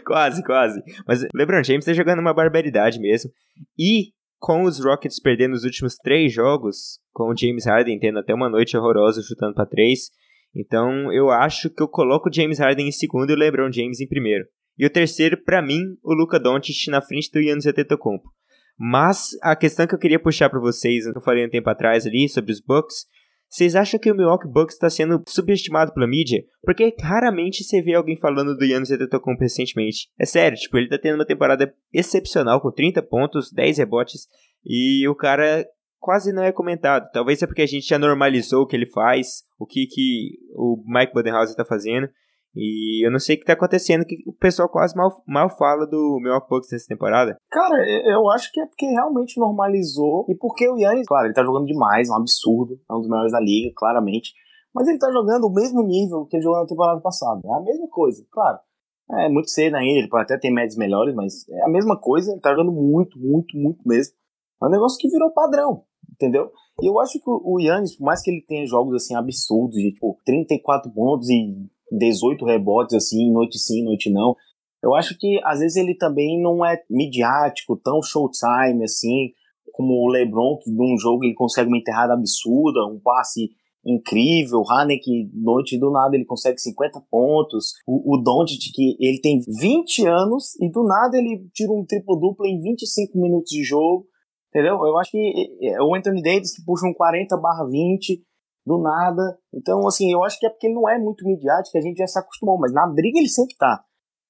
quase, 0.06 0.42
quase. 0.42 0.82
Mas 1.06 1.22
o 1.22 1.26
LeBron 1.34 1.62
James 1.62 1.84
tá 1.84 1.92
jogando 1.92 2.20
uma 2.20 2.32
barbaridade 2.32 2.98
mesmo. 2.98 3.30
E 3.78 4.12
com 4.40 4.64
os 4.64 4.82
Rockets 4.82 5.20
perdendo 5.20 5.52
os 5.52 5.64
últimos 5.64 5.96
três 5.96 6.32
jogos, 6.32 6.98
com 7.12 7.30
o 7.30 7.36
James 7.36 7.66
Harden 7.66 7.98
tendo 7.98 8.18
até 8.18 8.34
uma 8.34 8.48
noite 8.48 8.76
horrorosa 8.76 9.22
chutando 9.22 9.54
para 9.54 9.66
três. 9.66 10.10
Então 10.54 11.12
eu 11.12 11.30
acho 11.30 11.68
que 11.70 11.82
eu 11.82 11.88
coloco 11.88 12.30
o 12.30 12.32
James 12.32 12.58
Harden 12.58 12.88
em 12.88 12.92
segundo 12.92 13.30
e 13.30 13.34
o 13.34 13.38
LeBron 13.38 13.70
James 13.70 14.00
em 14.00 14.08
primeiro. 14.08 14.44
E 14.78 14.86
o 14.86 14.90
terceiro, 14.90 15.42
para 15.42 15.62
mim, 15.62 15.80
o 16.02 16.14
Luca 16.14 16.38
Doncic 16.38 16.88
na 16.88 17.02
frente 17.02 17.30
do 17.30 17.42
Giannis 17.42 17.66
Antetokounmpo. 17.66 18.30
Mas 18.78 19.30
a 19.42 19.54
questão 19.54 19.86
que 19.86 19.94
eu 19.94 19.98
queria 19.98 20.18
puxar 20.18 20.48
para 20.48 20.60
vocês, 20.60 21.04
que 21.10 21.16
eu 21.16 21.22
falei 21.22 21.46
um 21.46 21.50
tempo 21.50 21.68
atrás 21.68 22.06
ali 22.06 22.28
sobre 22.28 22.52
os 22.52 22.60
Bucks, 22.60 23.06
vocês 23.48 23.76
acham 23.76 24.00
que 24.00 24.10
o 24.10 24.14
Milwaukee 24.14 24.48
Bucks 24.48 24.74
está 24.74 24.88
sendo 24.88 25.22
subestimado 25.28 25.92
pela 25.92 26.06
mídia? 26.06 26.42
Porque 26.62 26.96
raramente 27.02 27.62
você 27.62 27.82
vê 27.82 27.94
alguém 27.94 28.16
falando 28.16 28.56
do 28.56 28.64
Giannis 28.64 28.90
Antetokounmpo 28.90 29.42
recentemente. 29.42 30.08
É 30.18 30.24
sério, 30.24 30.56
tipo, 30.56 30.78
ele 30.78 30.88
tá 30.88 30.98
tendo 30.98 31.16
uma 31.16 31.26
temporada 31.26 31.72
excepcional 31.92 32.62
com 32.62 32.72
30 32.72 33.02
pontos, 33.02 33.52
10 33.52 33.76
rebotes 33.76 34.26
e 34.64 35.06
o 35.06 35.14
cara 35.14 35.66
quase 35.98 36.32
não 36.32 36.42
é 36.42 36.50
comentado. 36.50 37.10
Talvez 37.12 37.42
é 37.42 37.46
porque 37.46 37.62
a 37.62 37.66
gente 37.66 37.86
já 37.86 37.98
normalizou 37.98 38.62
o 38.62 38.66
que 38.66 38.74
ele 38.74 38.86
faz, 38.86 39.42
o 39.58 39.66
que, 39.66 39.86
que 39.86 40.38
o 40.56 40.82
Mike 40.86 41.12
Budenholzer 41.12 41.54
tá 41.54 41.64
fazendo. 41.64 42.08
E 42.54 43.06
eu 43.06 43.10
não 43.10 43.18
sei 43.18 43.36
o 43.36 43.38
que 43.38 43.46
tá 43.46 43.54
acontecendo, 43.54 44.04
que 44.04 44.16
o 44.26 44.32
pessoal 44.32 44.68
quase 44.68 44.94
mal, 44.94 45.10
mal 45.26 45.48
fala 45.48 45.86
do 45.86 46.18
Milwaukee 46.20 46.68
nessa 46.70 46.86
temporada. 46.86 47.36
Cara, 47.50 47.76
eu 48.04 48.30
acho 48.30 48.52
que 48.52 48.60
é 48.60 48.66
porque 48.66 48.86
realmente 48.86 49.40
normalizou. 49.40 50.26
E 50.28 50.36
porque 50.36 50.68
o 50.68 50.76
Yannis, 50.76 51.06
claro, 51.06 51.26
ele 51.26 51.34
tá 51.34 51.42
jogando 51.42 51.66
demais, 51.66 52.08
é 52.08 52.12
um 52.12 52.16
absurdo. 52.16 52.78
É 52.90 52.94
um 52.94 52.98
dos 53.00 53.08
melhores 53.08 53.32
da 53.32 53.40
liga, 53.40 53.72
claramente. 53.74 54.32
Mas 54.74 54.86
ele 54.88 54.98
tá 54.98 55.10
jogando 55.10 55.44
o 55.44 55.52
mesmo 55.52 55.82
nível 55.82 56.26
que 56.26 56.36
ele 56.36 56.42
jogou 56.42 56.60
na 56.60 56.66
temporada 56.66 57.00
passada. 57.00 57.40
É 57.44 57.54
a 57.54 57.60
mesma 57.60 57.88
coisa, 57.88 58.24
claro. 58.30 58.58
É 59.10 59.28
muito 59.28 59.50
cedo 59.50 59.76
ainda, 59.76 59.98
ele 59.98 60.08
pode 60.08 60.24
até 60.24 60.38
ter 60.38 60.50
médios 60.50 60.76
melhores, 60.76 61.14
mas 61.14 61.46
é 61.48 61.64
a 61.64 61.68
mesma 61.68 62.00
coisa, 62.00 62.32
ele 62.32 62.40
tá 62.40 62.50
jogando 62.50 62.72
muito, 62.72 63.18
muito, 63.18 63.56
muito 63.58 63.86
mesmo. 63.86 64.14
É 64.62 64.66
um 64.66 64.70
negócio 64.70 64.96
que 64.98 65.08
virou 65.08 65.30
padrão, 65.32 65.84
entendeu? 66.10 66.50
E 66.80 66.88
eu 66.88 66.98
acho 66.98 67.18
que 67.18 67.24
o 67.26 67.60
Yannis, 67.60 67.96
por 67.96 68.04
mais 68.04 68.22
que 68.22 68.30
ele 68.30 68.42
tenha 68.46 68.64
jogos 68.64 68.94
assim 68.94 69.14
absurdos, 69.14 69.76
de 69.76 69.92
tipo 69.92 70.16
34 70.24 70.90
pontos 70.92 71.28
e 71.28 71.68
18 71.96 72.44
rebotes, 72.44 72.94
assim, 72.94 73.30
noite 73.30 73.58
sim, 73.58 73.84
noite 73.84 74.10
não. 74.10 74.34
Eu 74.82 74.94
acho 74.94 75.16
que 75.16 75.40
às 75.44 75.60
vezes 75.60 75.76
ele 75.76 75.94
também 75.94 76.40
não 76.40 76.64
é 76.64 76.82
midiático, 76.90 77.76
tão 77.76 78.02
showtime, 78.02 78.82
assim, 78.82 79.30
como 79.72 79.94
o 79.94 80.08
LeBron, 80.08 80.58
que 80.58 80.70
num 80.70 80.98
jogo 80.98 81.24
ele 81.24 81.34
consegue 81.34 81.68
uma 81.68 81.78
enterrada 81.78 82.14
absurda, 82.14 82.84
um 82.86 82.98
passe 82.98 83.50
incrível, 83.84 84.60
o 84.60 84.98
que 85.00 85.30
noite 85.34 85.78
do 85.78 85.90
nada 85.90 86.14
ele 86.14 86.24
consegue 86.24 86.58
50 86.58 87.00
pontos, 87.10 87.72
o, 87.86 88.14
o 88.14 88.22
Doncic 88.22 88.72
que 88.72 88.96
ele 89.00 89.20
tem 89.20 89.40
20 89.40 90.06
anos 90.06 90.54
e 90.60 90.70
do 90.70 90.84
nada 90.84 91.18
ele 91.18 91.48
tira 91.52 91.72
um 91.72 91.84
triplo-duplo 91.84 92.46
em 92.46 92.60
25 92.60 93.18
minutos 93.18 93.50
de 93.50 93.64
jogo, 93.64 94.06
entendeu? 94.48 94.74
Eu 94.86 94.96
acho 94.98 95.10
que 95.10 95.58
é, 95.60 95.74
é 95.74 95.82
o 95.82 95.94
Anthony 95.94 96.22
Davis 96.22 96.54
que 96.54 96.64
puxa 96.64 96.86
um 96.86 96.94
40 96.94 97.36
barra 97.38 97.66
20, 97.66 98.22
do 98.64 98.78
nada. 98.78 99.38
Então, 99.52 99.86
assim, 99.86 100.12
eu 100.12 100.22
acho 100.24 100.38
que 100.38 100.46
é 100.46 100.50
porque 100.50 100.66
ele 100.66 100.74
não 100.74 100.88
é 100.88 100.98
muito 100.98 101.24
midiático, 101.24 101.76
a 101.76 101.80
gente 101.80 101.98
já 101.98 102.06
se 102.06 102.18
acostumou, 102.18 102.58
mas 102.58 102.72
na 102.72 102.86
briga 102.86 103.18
ele 103.18 103.28
sempre 103.28 103.56
tá. 103.56 103.84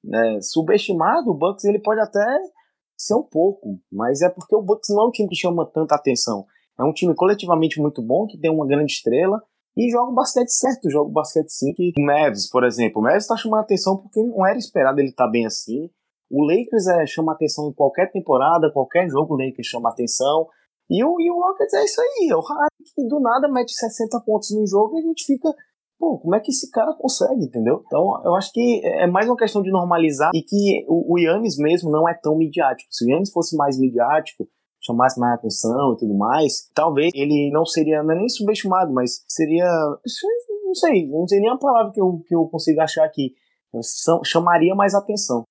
Né? 0.05 0.41
Subestimado, 0.41 1.31
o 1.31 1.35
Bucks 1.35 1.65
ele 1.65 1.79
pode 1.79 2.01
até 2.01 2.25
ser 2.97 3.15
um 3.15 3.23
pouco, 3.23 3.79
mas 3.91 4.23
é 4.23 4.29
porque 4.29 4.55
o 4.55 4.63
Bucks 4.63 4.89
não 4.91 5.05
é 5.05 5.09
um 5.09 5.11
time 5.11 5.29
que 5.29 5.37
chama 5.37 5.67
tanta 5.67 5.95
atenção. 5.95 6.47
É 6.79 6.85
um 6.85 6.93
time 6.93 7.15
coletivamente 7.15 7.81
muito 7.81 8.03
bom, 8.03 8.27
que 8.27 8.39
tem 8.39 8.51
uma 8.51 8.67
grande 8.67 8.93
estrela 8.93 9.43
e 9.77 9.91
joga 9.91 10.11
o 10.11 10.15
basquete 10.15 10.51
certo, 10.51 10.91
joga 10.91 11.09
o 11.09 11.13
basquete 11.13 11.51
sim. 11.51 11.73
O 11.97 12.03
Mavs, 12.03 12.49
por 12.51 12.65
exemplo, 12.65 13.01
o 13.01 13.05
Mavs 13.05 13.27
tá 13.27 13.37
chamando 13.37 13.61
atenção 13.61 13.97
porque 13.97 14.23
não 14.23 14.47
era 14.47 14.59
esperado 14.59 15.01
ele 15.01 15.11
estar 15.11 15.27
tá 15.27 15.31
bem 15.31 15.47
assim. 15.47 15.91
O 16.31 16.45
Lakers 16.45 16.87
é, 16.87 17.07
chama 17.07 17.33
atenção 17.33 17.69
em 17.69 17.73
qualquer 17.75 18.11
temporada, 18.11 18.73
qualquer 18.73 19.09
jogo 19.09 19.35
o 19.35 19.37
Lakers 19.37 19.67
chama 19.67 19.91
atenção. 19.91 20.49
E 20.91 21.05
o, 21.05 21.21
e 21.21 21.31
o 21.31 21.35
Rockets 21.35 21.75
é 21.75 21.85
isso 21.85 22.01
aí, 22.01 22.29
é 22.31 22.37
o 22.37 22.41
Que 22.95 23.07
do 23.07 23.21
nada 23.21 23.49
mete 23.49 23.73
60 23.73 24.21
pontos 24.21 24.51
no 24.51 24.67
jogo 24.67 24.97
e 24.97 25.01
a 25.01 25.03
gente 25.03 25.25
fica, 25.25 25.55
pô, 25.99 26.19
como 26.19 26.35
é 26.35 26.41
que 26.41 26.51
esse 26.51 26.71
cara 26.71 26.95
consegue, 26.95 27.45
entendeu? 27.45 27.83
Então 27.87 28.23
eu 28.25 28.35
acho 28.35 28.53
que 28.53 28.81
é 28.85 29.07
mais 29.07 29.27
uma 29.27 29.37
questão 29.37 29.63
de 29.63 29.71
normalizar 29.71 30.31
e 30.35 30.43
que 30.43 30.85
o, 30.89 31.15
o 31.15 31.19
Yannis 31.19 31.57
mesmo 31.59 31.91
não 31.91 32.09
é 32.09 32.15
tão 32.15 32.37
midiático. 32.37 32.89
Se 32.93 33.05
o 33.05 33.11
Yannis 33.11 33.31
fosse 33.31 33.57
mais 33.57 33.79
midiático, 33.79 34.49
chamasse 34.81 35.19
mais 35.19 35.35
atenção 35.35 35.95
e 35.95 35.97
tudo 35.97 36.15
mais, 36.15 36.69
talvez 36.75 37.13
ele 37.15 37.51
não 37.53 37.65
seria, 37.65 38.03
não 38.03 38.13
é 38.13 38.19
nem 38.19 38.29
subestimado, 38.29 38.93
mas 38.93 39.25
seria, 39.29 39.65
não 40.65 40.75
sei, 40.75 41.09
não 41.09 41.29
sei 41.29 41.41
nem 41.41 41.51
a 41.51 41.57
palavra 41.57 41.93
que 41.93 42.01
eu, 42.01 42.21
que 42.27 42.35
eu 42.35 42.47
consigo 42.49 42.81
achar 42.81 43.05
aqui, 43.05 43.35
chamaria 44.25 44.75
mais 44.75 44.95
atenção. 44.95 45.45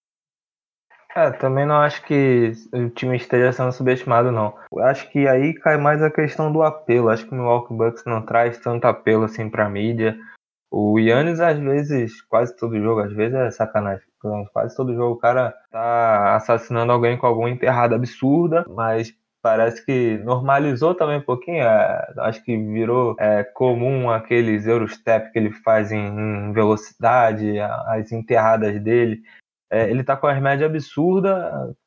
É, 1.15 1.29
também 1.31 1.65
não 1.65 1.75
acho 1.75 2.03
que 2.03 2.53
o 2.73 2.89
time 2.89 3.17
esteja 3.17 3.51
sendo 3.51 3.71
subestimado, 3.71 4.31
não. 4.31 4.55
Eu 4.71 4.83
acho 4.83 5.09
que 5.09 5.27
aí 5.27 5.53
cai 5.53 5.77
mais 5.77 6.01
a 6.01 6.09
questão 6.09 6.51
do 6.51 6.63
apelo. 6.63 7.09
Acho 7.09 7.25
que 7.25 7.31
o 7.31 7.35
Milwaukee 7.35 7.73
Bucks 7.73 8.03
não 8.05 8.21
traz 8.21 8.57
tanto 8.59 8.85
apelo 8.85 9.25
assim 9.25 9.49
pra 9.49 9.69
mídia. 9.69 10.17
O 10.71 10.97
Yannis, 10.97 11.41
às 11.41 11.59
vezes, 11.59 12.21
quase 12.21 12.55
todo 12.55 12.79
jogo, 12.79 13.01
às 13.01 13.11
vezes 13.11 13.35
é 13.35 13.51
sacanagem. 13.51 14.05
Quase 14.53 14.75
todo 14.75 14.95
jogo 14.95 15.15
o 15.15 15.19
cara 15.19 15.53
tá 15.69 16.35
assassinando 16.35 16.93
alguém 16.93 17.17
com 17.17 17.27
alguma 17.27 17.49
enterrada 17.49 17.95
absurda, 17.95 18.63
mas 18.69 19.13
parece 19.41 19.83
que 19.83 20.17
normalizou 20.19 20.95
também 20.95 21.17
um 21.17 21.23
pouquinho. 21.23 21.63
É, 21.63 22.13
acho 22.19 22.41
que 22.45 22.55
virou 22.55 23.15
é, 23.19 23.43
comum 23.43 24.09
aqueles 24.09 24.65
Eurostep 24.65 25.33
que 25.33 25.39
ele 25.39 25.51
faz 25.51 25.91
em, 25.91 26.07
em 26.07 26.53
velocidade, 26.53 27.59
as 27.59 28.11
enterradas 28.13 28.79
dele. 28.81 29.21
É, 29.71 29.89
ele 29.89 30.03
tá 30.03 30.17
com 30.17 30.27
as 30.27 30.41
médias 30.41 30.69
absurdas, 30.69 31.33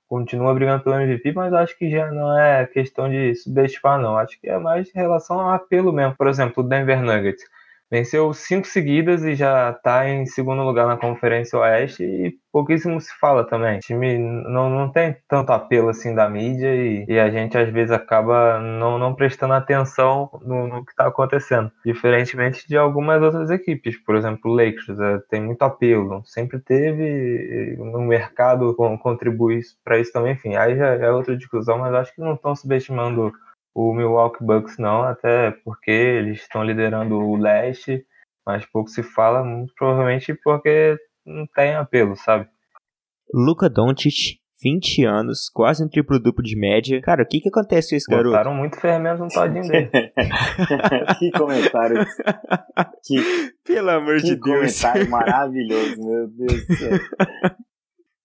continua 0.09 0.55
brigando 0.55 0.83
pelo 0.83 0.97
MVP, 0.97 1.33
mas 1.33 1.53
acho 1.53 1.77
que 1.77 1.91
já 1.91 2.11
não 2.11 2.39
é 2.39 2.67
questão 2.67 3.11
de 3.11 3.35
subestimar, 3.35 4.01
não. 4.01 4.17
Acho 4.17 4.41
que 4.41 4.49
é 4.49 4.59
mais 4.59 4.89
em 4.89 4.99
relação 4.99 5.39
ao 5.39 5.51
apelo 5.51 5.93
mesmo. 5.93 6.17
Por 6.17 6.27
exemplo, 6.27 6.65
o 6.65 6.67
Denver 6.67 7.03
Nuggets 7.03 7.45
venceu 7.95 8.35
cinco 8.35 8.67
seguidas 8.67 9.23
e 9.23 9.37
já 9.37 9.71
está 9.71 10.09
em 10.09 10.27
segundo 10.27 10.65
lugar 10.65 10.85
na 10.85 10.97
Conferência 10.97 11.57
Oeste 11.61 12.03
e 12.03 12.35
pouquíssimo 12.51 13.01
se 13.01 13.17
fala 13.21 13.47
também. 13.47 13.77
O 13.77 13.81
time 13.81 14.19
não, 14.19 14.69
não 14.69 14.91
tem 14.91 15.17
tanto 15.29 15.53
apelo 15.53 15.91
assim 15.91 16.13
da 16.13 16.29
mídia 16.29 16.75
e, 16.75 17.05
e 17.09 17.21
a 17.21 17.31
gente 17.31 17.57
às 17.57 17.69
vezes 17.69 17.93
acaba 17.93 18.59
não, 18.59 18.99
não 18.99 19.15
prestando 19.15 19.55
atenção 19.55 20.29
no, 20.45 20.67
no 20.67 20.85
que 20.85 20.91
está 20.91 21.07
acontecendo. 21.07 21.71
Diferentemente 21.87 22.67
de 22.67 22.77
algumas 22.77 23.23
outras 23.23 23.49
equipes, 23.51 23.97
por 24.05 24.17
exemplo, 24.17 24.51
o 24.51 24.55
Lakers 24.55 24.99
é, 24.99 25.21
tem 25.31 25.41
muito 25.41 25.63
apelo, 25.63 26.21
sempre 26.25 26.59
teve, 26.59 27.77
no 27.79 28.01
mercado 28.01 28.75
contribui 29.01 29.61
para 29.85 30.01
isso 30.01 30.13
também, 30.13 30.33
enfim, 30.33 30.57
aí 30.57 30.77
já 30.77 30.95
é 30.95 31.11
outra 31.13 31.37
discussão, 31.37 31.79
mas 31.79 31.95
acho 31.95 32.15
que 32.15 32.21
não 32.21 32.35
estão 32.35 32.57
subestimando 32.57 33.33
o 33.75 33.93
Milwaukee 33.93 34.45
Bucks 34.45 34.79
não, 34.79 35.03
até 35.03 35.51
porque 35.65 35.91
eles 35.91 36.41
estão 36.41 36.63
liderando 36.63 37.17
o 37.19 37.37
leste, 37.37 38.07
mas 38.47 38.65
pouco 38.67 38.89
se 38.89 39.03
fala, 39.03 39.43
muito 39.43 39.75
provavelmente 39.75 40.35
porque 40.45 40.97
não 41.27 41.47
tem 41.55 41.75
apelo, 41.75 42.15
sabe? 42.17 42.49
Luca 43.33 43.69
Doncic, 43.69 44.39
20 44.63 45.05
anos, 45.05 45.51
quase 45.53 45.85
um 45.85 45.89
triplo-duplo 45.89 46.43
de 46.43 46.57
média. 46.57 47.01
Cara, 47.01 47.23
o 47.23 47.27
que 47.27 47.41
que 47.41 47.49
acontece 47.49 47.91
com 47.91 47.97
esse 47.97 48.07
Botaram 48.07 48.31
garoto? 48.31 48.37
Botaram 48.37 48.57
muito 48.57 48.81
ferramenta 48.81 49.25
no 49.25 49.29
todinho 49.29 49.67
dele. 49.67 49.91
que 51.19 51.31
comentário. 51.33 52.05
Que, 53.07 53.53
Pelo 53.65 53.91
amor 53.91 54.17
que 54.17 54.23
de 54.25 54.37
Deus. 54.37 54.41
comentário 54.41 55.11
maravilhoso, 55.11 55.97
meu 56.03 56.27
Deus 56.29 56.67
do 56.67 56.75
céu. 56.75 56.99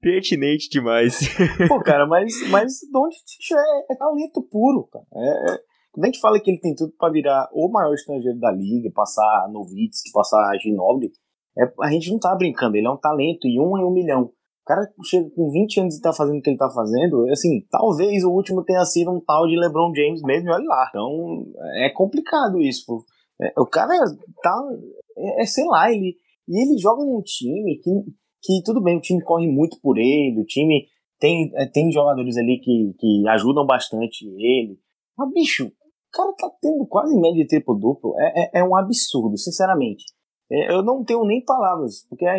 Pertinente 0.01 0.69
demais. 0.69 1.19
Pô, 1.67 1.79
cara, 1.81 2.07
mas, 2.07 2.33
mas 2.49 2.79
Doncic 2.91 3.53
é, 3.53 3.93
é 3.93 3.95
talento 3.95 4.41
puro, 4.49 4.87
cara. 4.91 5.05
É, 5.13 5.51
é, 5.51 5.59
quando 5.91 6.05
a 6.05 6.07
gente 6.07 6.19
fala 6.19 6.39
que 6.39 6.51
ele 6.51 6.59
tem 6.59 6.73
tudo 6.73 6.93
pra 6.97 7.09
virar 7.09 7.49
o 7.53 7.69
maior 7.69 7.93
estrangeiro 7.93 8.39
da 8.39 8.51
liga, 8.51 8.91
passar 8.93 9.49
Novitsky, 9.51 10.11
passar 10.13 10.57
Ginobili, 10.61 11.11
é, 11.57 11.63
a 11.81 11.91
gente 11.91 12.11
não 12.11 12.19
tá 12.19 12.33
brincando, 12.35 12.77
ele 12.77 12.87
é 12.87 12.89
um 12.89 12.97
talento 12.97 13.47
e 13.47 13.59
um 13.59 13.77
em 13.77 13.83
um 13.83 13.91
milhão. 13.91 14.23
O 14.23 14.65
cara 14.65 14.87
chega 15.03 15.29
com 15.31 15.49
20 15.49 15.79
anos 15.81 15.97
e 15.97 16.01
tá 16.01 16.13
fazendo 16.13 16.37
o 16.37 16.41
que 16.41 16.49
ele 16.49 16.57
tá 16.57 16.69
fazendo, 16.69 17.27
assim, 17.31 17.65
talvez 17.71 18.23
o 18.23 18.31
último 18.31 18.63
tenha 18.63 18.85
sido 18.85 19.11
um 19.11 19.19
tal 19.19 19.47
de 19.47 19.57
LeBron 19.57 19.93
James 19.93 20.21
mesmo, 20.21 20.51
olha 20.51 20.65
lá. 20.65 20.85
Então, 20.89 21.45
é 21.83 21.89
complicado 21.89 22.61
isso. 22.61 22.85
Pô. 22.85 23.03
É, 23.41 23.53
o 23.57 23.65
cara 23.65 23.93
tá, 24.43 24.61
é, 25.17 25.41
é, 25.41 25.45
sei 25.45 25.65
lá, 25.65 25.91
ele, 25.91 26.15
e 26.47 26.61
ele 26.61 26.77
joga 26.77 27.03
num 27.03 27.21
time 27.21 27.79
que 27.79 27.89
que 28.41 28.61
tudo 28.63 28.81
bem, 28.81 28.97
o 28.97 29.01
time 29.01 29.21
corre 29.23 29.47
muito 29.47 29.79
por 29.81 29.97
ele, 29.97 30.39
o 30.39 30.45
time 30.45 30.87
tem, 31.19 31.51
é, 31.55 31.65
tem 31.65 31.91
jogadores 31.91 32.37
ali 32.37 32.59
que, 32.59 32.93
que 32.97 33.27
ajudam 33.27 33.65
bastante 33.65 34.25
ele. 34.25 34.79
Mas, 35.17 35.33
bicho, 35.33 35.67
o 35.67 35.71
cara 36.11 36.33
tá 36.37 36.49
tendo 36.61 36.85
quase 36.87 37.15
média 37.19 37.43
de 37.43 37.47
triplo-duplo. 37.47 38.13
É, 38.19 38.43
é, 38.43 38.59
é, 38.59 38.63
um 38.63 38.75
absurdo, 38.75 39.37
sinceramente. 39.37 40.05
É, 40.51 40.73
eu 40.73 40.81
não 40.81 41.03
tenho 41.03 41.23
nem 41.25 41.43
palavras, 41.43 42.05
porque 42.09 42.25
a, 42.25 42.35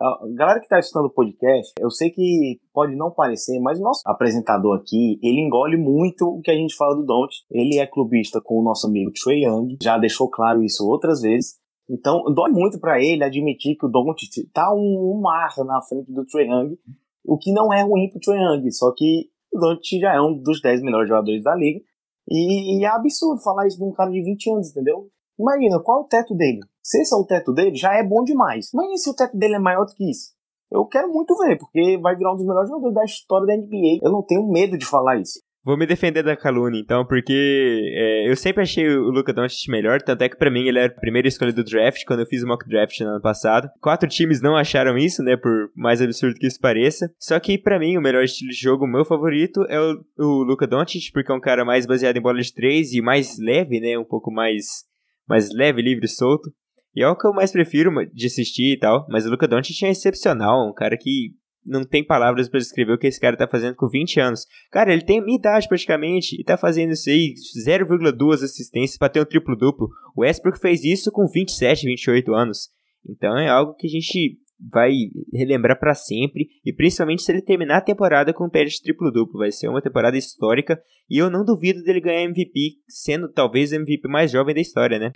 a 0.00 0.18
galera 0.34 0.60
que 0.60 0.68
tá 0.68 0.78
assistindo 0.78 1.06
o 1.06 1.10
podcast, 1.10 1.72
eu 1.80 1.90
sei 1.90 2.10
que 2.10 2.60
pode 2.72 2.94
não 2.96 3.10
parecer, 3.10 3.58
mas 3.60 3.78
o 3.78 3.82
nosso 3.82 4.02
apresentador 4.04 4.76
aqui, 4.76 5.18
ele 5.22 5.40
engole 5.40 5.76
muito 5.76 6.26
o 6.26 6.40
que 6.42 6.50
a 6.50 6.56
gente 6.56 6.76
fala 6.76 6.96
do 6.96 7.06
Don't. 7.06 7.34
Ele 7.50 7.78
é 7.78 7.86
clubista 7.86 8.40
com 8.42 8.60
o 8.60 8.62
nosso 8.62 8.86
amigo 8.86 9.12
Trey 9.12 9.44
Young, 9.44 9.76
já 9.80 9.96
deixou 9.96 10.28
claro 10.28 10.62
isso 10.62 10.86
outras 10.86 11.22
vezes. 11.22 11.54
Então, 11.88 12.24
dói 12.32 12.50
muito 12.50 12.78
para 12.80 13.02
ele 13.02 13.24
admitir 13.24 13.76
que 13.76 13.86
o 13.86 13.88
Doncic 13.88 14.48
tá 14.52 14.72
um, 14.72 15.16
um 15.16 15.20
mar 15.20 15.52
na 15.58 15.80
frente 15.82 16.10
do 16.12 16.24
Trae 16.24 16.46
Young, 16.46 16.78
o 17.24 17.36
que 17.36 17.52
não 17.52 17.72
é 17.72 17.82
ruim 17.82 18.08
pro 18.10 18.20
Trae 18.20 18.38
Young, 18.38 18.70
só 18.70 18.92
que 18.96 19.28
o 19.52 19.58
Doncic 19.58 20.00
já 20.00 20.14
é 20.14 20.20
um 20.20 20.34
dos 20.34 20.60
10 20.60 20.82
melhores 20.82 21.08
jogadores 21.08 21.42
da 21.42 21.54
liga, 21.54 21.80
e, 22.28 22.78
e, 22.78 22.84
é 22.84 22.88
absurdo 22.88 23.42
falar 23.42 23.66
isso 23.66 23.76
de 23.76 23.84
um 23.84 23.92
cara 23.92 24.10
de 24.10 24.22
20 24.22 24.50
anos, 24.50 24.70
entendeu? 24.70 25.10
Imagina, 25.38 25.80
qual 25.80 26.00
é 26.00 26.04
o 26.04 26.08
teto 26.08 26.34
dele? 26.34 26.60
Se 26.82 27.00
esse 27.00 27.14
é 27.14 27.18
o 27.18 27.24
teto 27.24 27.52
dele, 27.52 27.74
já 27.76 27.94
é 27.94 28.02
bom 28.02 28.24
demais. 28.24 28.70
Mas 28.72 29.02
se 29.02 29.10
o 29.10 29.14
teto 29.14 29.36
dele 29.36 29.56
é 29.56 29.58
maior 29.58 29.84
do 29.84 29.92
que 29.92 30.08
isso? 30.08 30.32
Eu 30.70 30.86
quero 30.86 31.12
muito 31.12 31.36
ver, 31.36 31.58
porque 31.58 31.98
vai 31.98 32.16
virar 32.16 32.32
um 32.32 32.36
dos 32.36 32.46
melhores 32.46 32.68
jogadores 32.68 32.94
da 32.94 33.04
história 33.04 33.46
da 33.46 33.56
NBA. 33.56 34.00
Eu 34.02 34.10
não 34.10 34.22
tenho 34.22 34.46
medo 34.50 34.78
de 34.78 34.86
falar 34.86 35.20
isso. 35.20 35.40
Vou 35.64 35.78
me 35.78 35.86
defender 35.86 36.22
da 36.22 36.36
calúnia, 36.36 36.78
então, 36.78 37.06
porque 37.06 37.32
é, 37.94 38.30
eu 38.30 38.36
sempre 38.36 38.62
achei 38.62 38.86
o 38.86 39.10
Luca 39.10 39.32
Doncic 39.32 39.66
melhor, 39.70 40.02
tanto 40.02 40.20
é 40.20 40.28
que 40.28 40.36
pra 40.36 40.50
mim 40.50 40.68
ele 40.68 40.78
era 40.78 40.92
a 40.92 41.00
primeira 41.00 41.26
escolha 41.26 41.54
do 41.54 41.64
draft, 41.64 42.04
quando 42.06 42.20
eu 42.20 42.26
fiz 42.26 42.42
o 42.42 42.46
mock 42.46 42.68
draft 42.68 43.00
no 43.00 43.08
ano 43.08 43.22
passado. 43.22 43.70
Quatro 43.80 44.06
times 44.06 44.42
não 44.42 44.56
acharam 44.56 44.98
isso, 44.98 45.22
né, 45.22 45.38
por 45.38 45.70
mais 45.74 46.02
absurdo 46.02 46.38
que 46.38 46.46
isso 46.46 46.60
pareça. 46.60 47.10
Só 47.18 47.40
que 47.40 47.56
pra 47.56 47.78
mim 47.78 47.96
o 47.96 48.02
melhor 48.02 48.22
estilo 48.24 48.50
de 48.50 48.60
jogo, 48.60 48.84
o 48.84 48.88
meu 48.88 49.06
favorito, 49.06 49.64
é 49.70 49.80
o, 49.80 50.04
o 50.18 50.42
Luca 50.44 50.66
Doncic, 50.66 51.10
porque 51.14 51.32
é 51.32 51.34
um 51.34 51.40
cara 51.40 51.64
mais 51.64 51.86
baseado 51.86 52.18
em 52.18 52.22
bola 52.22 52.42
de 52.42 52.52
três 52.52 52.92
e 52.92 53.00
mais 53.00 53.38
leve, 53.38 53.80
né, 53.80 53.96
um 53.96 54.04
pouco 54.04 54.30
mais, 54.30 54.66
mais 55.26 55.48
leve, 55.50 55.80
livre, 55.80 56.06
solto. 56.06 56.52
E 56.94 57.02
é 57.02 57.08
o 57.08 57.16
que 57.16 57.26
eu 57.26 57.32
mais 57.32 57.50
prefiro 57.50 57.90
de 58.12 58.26
assistir 58.26 58.74
e 58.74 58.78
tal, 58.78 59.06
mas 59.08 59.24
o 59.24 59.30
Luca 59.30 59.48
Doncic 59.48 59.82
é 59.82 59.90
excepcional, 59.90 60.68
um 60.68 60.74
cara 60.74 60.96
que 61.00 61.30
não 61.66 61.84
tem 61.84 62.04
palavras 62.04 62.48
para 62.48 62.60
descrever 62.60 62.92
o 62.92 62.98
que 62.98 63.06
esse 63.06 63.20
cara 63.20 63.36
tá 63.36 63.48
fazendo 63.48 63.74
com 63.74 63.88
20 63.88 64.20
anos. 64.20 64.46
Cara, 64.70 64.92
ele 64.92 65.02
tem 65.02 65.20
a 65.20 65.24
minha 65.24 65.38
idade 65.38 65.68
praticamente 65.68 66.36
e 66.38 66.44
tá 66.44 66.56
fazendo 66.56 66.92
isso 66.92 67.08
aí, 67.08 67.34
0,2 67.66 68.42
assistências 68.42 68.98
para 68.98 69.08
ter 69.08 69.20
um 69.20 69.24
triplo-duplo. 69.24 69.88
O 70.16 70.22
Westbrook 70.22 70.60
fez 70.60 70.84
isso 70.84 71.10
com 71.10 71.26
27, 71.26 71.86
28 71.86 72.34
anos. 72.34 72.68
Então 73.08 73.36
é 73.38 73.48
algo 73.48 73.74
que 73.74 73.86
a 73.86 73.90
gente 73.90 74.38
vai 74.70 74.92
relembrar 75.32 75.78
para 75.78 75.94
sempre 75.94 76.48
e 76.64 76.72
principalmente 76.72 77.22
se 77.22 77.32
ele 77.32 77.42
terminar 77.42 77.78
a 77.78 77.82
temporada 77.82 78.32
com 78.32 78.46
um 78.46 78.50
pé 78.50 78.64
de 78.64 78.80
triplo-duplo. 78.80 79.38
Vai 79.38 79.50
ser 79.50 79.68
uma 79.68 79.82
temporada 79.82 80.16
histórica 80.16 80.80
e 81.08 81.18
eu 81.18 81.30
não 81.30 81.44
duvido 81.44 81.82
dele 81.82 82.00
ganhar 82.00 82.22
MVP, 82.22 82.76
sendo 82.88 83.30
talvez 83.30 83.72
o 83.72 83.76
MVP 83.76 84.08
mais 84.08 84.30
jovem 84.30 84.54
da 84.54 84.60
história, 84.60 84.98
né? 84.98 85.12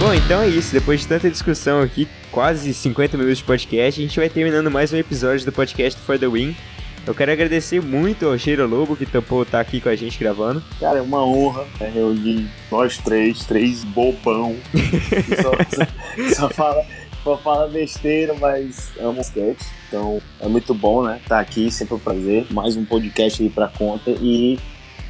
Bom, 0.00 0.14
então 0.14 0.40
é 0.40 0.48
isso. 0.48 0.72
Depois 0.72 1.00
de 1.00 1.06
tanta 1.06 1.30
discussão 1.30 1.82
aqui, 1.82 2.08
quase 2.32 2.72
50 2.72 3.18
minutos 3.18 3.36
de 3.36 3.44
podcast, 3.44 4.00
a 4.00 4.02
gente 4.02 4.18
vai 4.18 4.30
terminando 4.30 4.70
mais 4.70 4.90
um 4.94 4.96
episódio 4.96 5.44
do 5.44 5.52
podcast 5.52 6.00
For 6.00 6.18
the 6.18 6.26
Win. 6.26 6.56
Eu 7.06 7.14
quero 7.14 7.30
agradecer 7.30 7.82
muito 7.82 8.26
ao 8.26 8.38
Cheiro 8.38 8.66
Lobo 8.66 8.96
que 8.96 9.04
topou 9.04 9.42
estar 9.42 9.60
aqui 9.60 9.78
com 9.78 9.90
a 9.90 9.94
gente 9.94 10.18
gravando. 10.18 10.64
Cara, 10.80 11.00
é 11.00 11.02
uma 11.02 11.22
honra 11.22 11.66
né, 11.78 11.92
reunir 11.94 12.48
nós 12.70 12.96
três, 12.96 13.44
três 13.44 13.84
bobão. 13.84 14.56
só, 15.42 16.34
só, 16.34 16.48
fala, 16.48 16.82
só 17.22 17.36
fala 17.36 17.68
besteira, 17.68 18.32
mas 18.40 18.90
amo 18.98 19.20
sketch. 19.20 19.66
Então 19.86 20.18
é 20.40 20.48
muito 20.48 20.72
bom, 20.72 21.04
né? 21.04 21.18
Estar 21.22 21.36
tá 21.36 21.40
aqui, 21.42 21.70
sempre 21.70 21.96
um 21.96 21.98
prazer. 21.98 22.46
Mais 22.50 22.74
um 22.74 22.86
podcast 22.86 23.42
aí 23.42 23.50
pra 23.50 23.68
conta. 23.68 24.12
E 24.12 24.58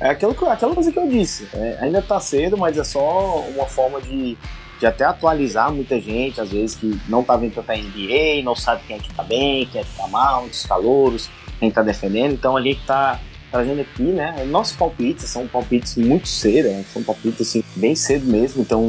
é 0.01 0.09
aquilo, 0.09 0.33
aquela 0.49 0.75
coisa 0.75 0.91
que 0.91 0.99
eu 0.99 1.07
disse. 1.07 1.47
É, 1.55 1.79
ainda 1.81 2.03
tá 2.03 2.19
cedo, 2.19 2.59
mas 2.59 2.77
é 2.77 2.83
só 2.83 3.45
uma 3.55 3.67
forma 3.67 4.01
de 4.01 4.37
de 4.81 4.87
até 4.87 5.05
atualizar 5.05 5.71
muita 5.71 6.01
gente, 6.01 6.41
às 6.41 6.51
vezes, 6.51 6.75
que 6.75 6.99
não 7.07 7.23
tá 7.23 7.37
vendo 7.37 7.55
tanta 7.55 7.77
NBA, 7.77 8.43
não 8.43 8.57
sabe 8.57 8.83
quem 8.87 8.97
é 8.97 8.99
que 8.99 9.13
tá 9.13 9.23
bem, 9.23 9.67
quem 9.67 9.83
é 9.83 9.85
que 9.85 9.95
tá 9.95 10.09
mal, 10.09 10.45
os 10.45 10.65
calouros, 10.65 11.29
quem 11.59 11.71
tá 11.71 11.83
defendendo. 11.83 12.33
Então 12.33 12.57
a 12.57 12.63
gente 12.63 12.81
tá 12.87 13.21
trazendo 13.53 13.83
aqui, 13.83 14.03
né? 14.05 14.43
Nossos 14.49 14.75
palpites 14.75 15.29
são 15.29 15.47
palpites 15.47 15.97
muito 15.97 16.27
cedo, 16.27 16.69
né? 16.69 16.85
são 16.93 17.03
palpites 17.03 17.47
assim, 17.47 17.63
bem 17.77 17.95
cedo 17.95 18.25
mesmo. 18.25 18.63
Então 18.63 18.87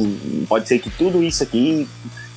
pode 0.48 0.66
ser 0.66 0.78
que 0.78 0.88
tudo 0.88 1.22
isso 1.22 1.42
aqui 1.42 1.86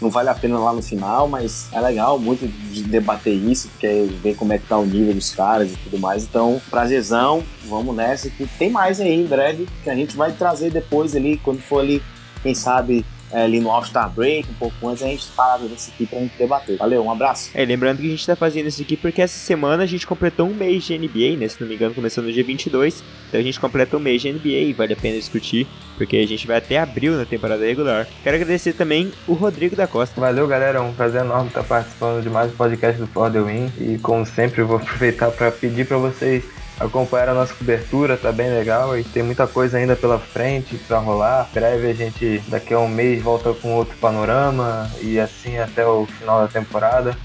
não 0.02 0.10
vale 0.10 0.28
a 0.28 0.34
pena 0.34 0.60
lá 0.60 0.74
no 0.74 0.82
final, 0.82 1.26
mas 1.26 1.70
é 1.72 1.80
legal 1.80 2.20
muito 2.20 2.46
de 2.46 2.84
debater 2.84 3.34
isso, 3.34 3.70
porque 3.70 4.10
ver 4.22 4.36
como 4.36 4.52
é 4.52 4.58
que 4.58 4.68
tá 4.68 4.78
o 4.78 4.86
nível 4.86 5.14
dos 5.14 5.34
caras 5.34 5.72
e 5.72 5.78
tudo 5.78 5.98
mais. 5.98 6.26
Então, 6.26 6.62
prazerzão, 6.70 7.42
vamos 7.66 7.96
nessa 7.96 8.30
que 8.30 8.46
tem 8.46 8.70
mais 8.70 9.00
aí 9.00 9.14
em 9.14 9.26
breve 9.26 9.66
que 9.82 9.90
a 9.90 9.96
gente 9.96 10.18
vai 10.18 10.34
trazer 10.34 10.72
depois 10.72 11.16
ali, 11.16 11.38
quando 11.38 11.62
for 11.62 11.80
ali, 11.80 12.04
quem 12.44 12.54
sabe 12.54 13.06
é, 13.32 13.44
ali 13.44 13.60
no 13.60 13.72
All-Star 13.72 14.10
Break, 14.10 14.50
um 14.50 14.54
pouco 14.54 14.88
antes, 14.88 15.04
a 15.04 15.08
gente 15.08 15.28
parava 15.36 15.68
desse 15.68 15.92
aqui 15.92 16.06
pra 16.06 16.20
gente 16.20 16.38
debater. 16.38 16.78
Valeu, 16.78 17.04
um 17.04 17.12
abraço. 17.12 17.50
É, 17.54 17.66
lembrando 17.66 18.00
que 18.00 18.08
a 18.08 18.10
gente 18.10 18.26
tá 18.26 18.36
fazendo 18.36 18.68
isso 18.68 18.82
aqui 18.82 18.96
porque 18.96 19.22
essa 19.22 19.38
semana 19.38 19.84
a 19.84 19.86
gente 19.86 20.06
completou 20.06 20.48
um 20.48 20.54
mês 20.54 20.84
de 20.84 20.98
NBA, 20.98 21.38
né? 21.38 21.48
Se 21.48 21.60
não 21.60 21.68
me 21.68 21.76
engano, 21.76 21.94
começando 21.94 22.26
no 22.26 22.34
dia 22.34 22.44
22. 22.44 23.04
Então 23.28 23.40
a 23.40 23.44
gente 23.44 23.60
completa 23.60 23.98
um 23.98 24.00
mês 24.00 24.22
de 24.22 24.32
NBA 24.32 24.50
e 24.50 24.74
vale 24.74 24.94
a 24.94 24.96
pena 24.96 25.18
discutir, 25.18 25.68
porque 25.98 26.18
a 26.18 26.28
gente 26.28 26.46
vai 26.46 26.58
até 26.58 26.78
abril 26.78 27.14
na 27.18 27.26
temporada 27.26 27.66
regular. 27.66 28.08
Quero 28.24 28.36
agradecer 28.36 28.74
também 28.74 29.12
o 29.28 29.34
Rodrigo 29.34 29.76
da 29.76 29.88
Costa. 29.88 30.20
Valeu, 30.20 30.48
galera. 30.48 30.78
É 30.78 30.82
um 30.82 30.94
prazer 30.94 31.22
enorme 31.22 31.48
estar 31.48 31.64
participando 31.64 32.22
de 32.22 32.30
mais 32.30 32.52
um 32.52 32.56
podcast 32.56 33.00
do 33.00 33.08
For 33.08 33.32
The 33.32 33.42
Win. 33.42 33.72
E 33.80 33.98
como 33.98 34.26
sempre, 34.26 34.62
eu 34.62 34.68
vou 34.68 34.78
aproveitar 34.86 35.32
para 35.32 35.52
pedir 35.52 35.86
para 35.86 35.98
vocês 35.98 36.44
acompanhar 36.80 37.30
a 37.30 37.34
nossa 37.34 37.54
cobertura, 37.54 38.18
tá 38.18 38.32
bem 38.32 38.50
legal 38.50 38.98
e 38.98 39.04
tem 39.04 39.24
muita 39.24 39.48
coisa 39.48 39.78
ainda 39.78 39.96
pela 39.96 40.20
frente 40.20 40.78
para 40.78 40.98
rolar. 40.98 41.50
Breve 41.54 41.90
a 41.90 41.94
gente 41.94 42.44
daqui 42.48 42.74
a 42.74 42.80
um 42.80 42.88
mês 42.88 43.22
volta 43.22 43.54
com 43.54 43.74
outro 43.74 43.96
panorama 43.98 44.90
e 45.02 45.20
assim 45.20 45.58
até 45.58 45.86
o 45.86 46.06
final 46.06 46.42
da 46.42 46.48
temporada. 46.48 47.16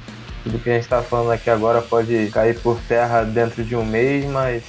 tudo 0.45 0.59
que 0.59 0.71
a 0.71 0.75
gente 0.75 0.85
está 0.85 1.03
falando 1.03 1.33
aqui 1.33 1.51
agora 1.51 1.83
pode 1.83 2.31
cair 2.33 2.59
por 2.61 2.79
terra 2.89 3.23
dentro 3.23 3.65
de 3.65 3.75
um 3.77 3.85
mês, 3.85 4.25
mas 4.27 4.63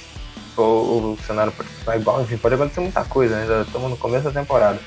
o, 0.56 1.16
cenário 1.26 1.52
pode 1.52 1.68
ficar 1.68 1.96
igual, 1.96 2.20
enfim, 2.22 2.36
pode 2.36 2.54
acontecer 2.54 2.80
muita 2.80 3.04
coisa, 3.04 3.34
né? 3.36 3.42
ainda 3.42 3.62
estamos 3.62 3.90
no 3.90 3.96
começo 3.96 4.24
da 4.24 4.40
temporada. 4.40 4.78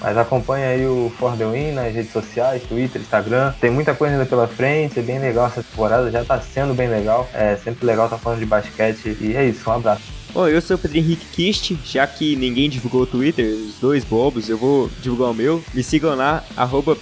Mas 0.00 0.16
acompanha 0.16 0.68
aí 0.68 0.86
o 0.86 1.12
For 1.18 1.36
The 1.36 1.46
Win 1.46 1.72
nas 1.72 1.94
redes 1.94 2.12
sociais, 2.12 2.62
Twitter, 2.62 3.00
Instagram. 3.00 3.52
Tem 3.60 3.70
muita 3.70 3.94
coisa 3.94 4.14
ainda 4.14 4.26
pela 4.26 4.46
frente, 4.46 4.98
é 4.98 5.02
bem 5.02 5.18
legal 5.18 5.46
essa 5.46 5.62
temporada, 5.62 6.10
já 6.10 6.24
tá 6.24 6.40
sendo 6.40 6.74
bem 6.74 6.88
legal. 6.88 7.28
É 7.32 7.56
sempre 7.56 7.86
legal 7.86 8.06
estar 8.06 8.16
tá 8.16 8.22
falando 8.22 8.40
de 8.40 8.46
basquete. 8.46 9.16
E 9.20 9.36
é 9.36 9.46
isso, 9.46 9.68
um 9.68 9.72
abraço. 9.72 10.02
Bom, 10.34 10.48
eu 10.48 10.60
sou 10.60 10.74
o 10.74 10.78
Pedro 10.78 10.98
Henrique 10.98 11.26
Kist, 11.26 11.76
já 11.84 12.04
que 12.08 12.34
ninguém 12.34 12.68
divulgou 12.68 13.02
o 13.02 13.06
Twitter, 13.06 13.46
os 13.46 13.76
dois 13.80 14.02
bobos, 14.02 14.48
eu 14.48 14.58
vou 14.58 14.90
divulgar 15.00 15.30
o 15.30 15.34
meu. 15.34 15.62
Me 15.72 15.80
sigam 15.80 16.16
lá, 16.16 16.42
arroba 16.56 16.96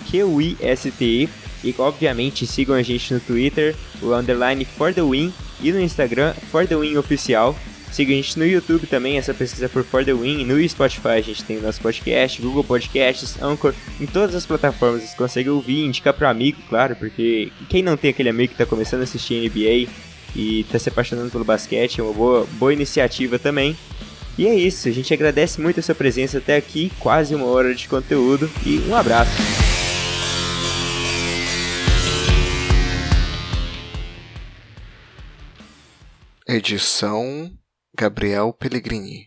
Q-U-I-S-T-E. 0.00 1.28
E 1.64 1.74
obviamente 1.78 2.46
sigam 2.46 2.74
a 2.74 2.82
gente 2.82 3.14
no 3.14 3.20
Twitter, 3.20 3.76
o 4.02 4.12
underline 4.12 4.64
for 4.64 4.92
the 4.92 5.02
win, 5.02 5.32
e 5.60 5.72
no 5.72 5.80
Instagram, 5.80 6.32
for 6.50 6.66
the 6.66 6.76
win 6.76 6.96
oficial. 6.96 7.54
Siga 7.92 8.12
a 8.12 8.16
gente 8.16 8.38
no 8.38 8.46
YouTube 8.46 8.86
também, 8.86 9.18
essa 9.18 9.34
pesquisa 9.34 9.68
por 9.68 9.82
For 9.82 10.04
The 10.04 10.14
Win. 10.14 10.44
No 10.44 10.68
Spotify 10.68 11.08
a 11.08 11.20
gente 11.20 11.42
tem 11.44 11.58
o 11.58 11.62
nosso 11.62 11.80
podcast, 11.80 12.40
Google 12.40 12.62
Podcasts, 12.62 13.40
Anchor. 13.42 13.74
Em 14.00 14.06
todas 14.06 14.34
as 14.34 14.46
plataformas 14.46 15.02
você 15.02 15.16
consegue 15.16 15.50
ouvir, 15.50 15.84
indicar 15.84 16.14
para 16.14 16.30
amigo, 16.30 16.60
claro, 16.68 16.94
porque 16.96 17.50
quem 17.68 17.82
não 17.82 17.96
tem 17.96 18.10
aquele 18.10 18.28
amigo 18.28 18.48
que 18.48 18.54
está 18.54 18.66
começando 18.66 19.00
a 19.00 19.04
assistir 19.04 19.48
NBA 19.48 19.90
e 20.36 20.60
está 20.60 20.78
se 20.78 20.88
apaixonando 20.88 21.30
pelo 21.30 21.44
basquete, 21.44 22.00
é 22.00 22.02
uma 22.04 22.12
boa, 22.12 22.46
boa 22.52 22.72
iniciativa 22.72 23.38
também. 23.38 23.76
E 24.36 24.46
é 24.46 24.54
isso, 24.54 24.86
a 24.88 24.92
gente 24.92 25.12
agradece 25.12 25.60
muito 25.60 25.80
a 25.80 25.82
sua 25.82 25.96
presença 25.96 26.38
até 26.38 26.56
aqui, 26.56 26.92
quase 27.00 27.34
uma 27.34 27.46
hora 27.46 27.74
de 27.74 27.88
conteúdo 27.88 28.48
e 28.64 28.78
um 28.88 28.94
abraço. 28.94 29.32
Edição 36.46 37.50
Gabriel 37.98 38.54
Pellegrini 38.56 39.26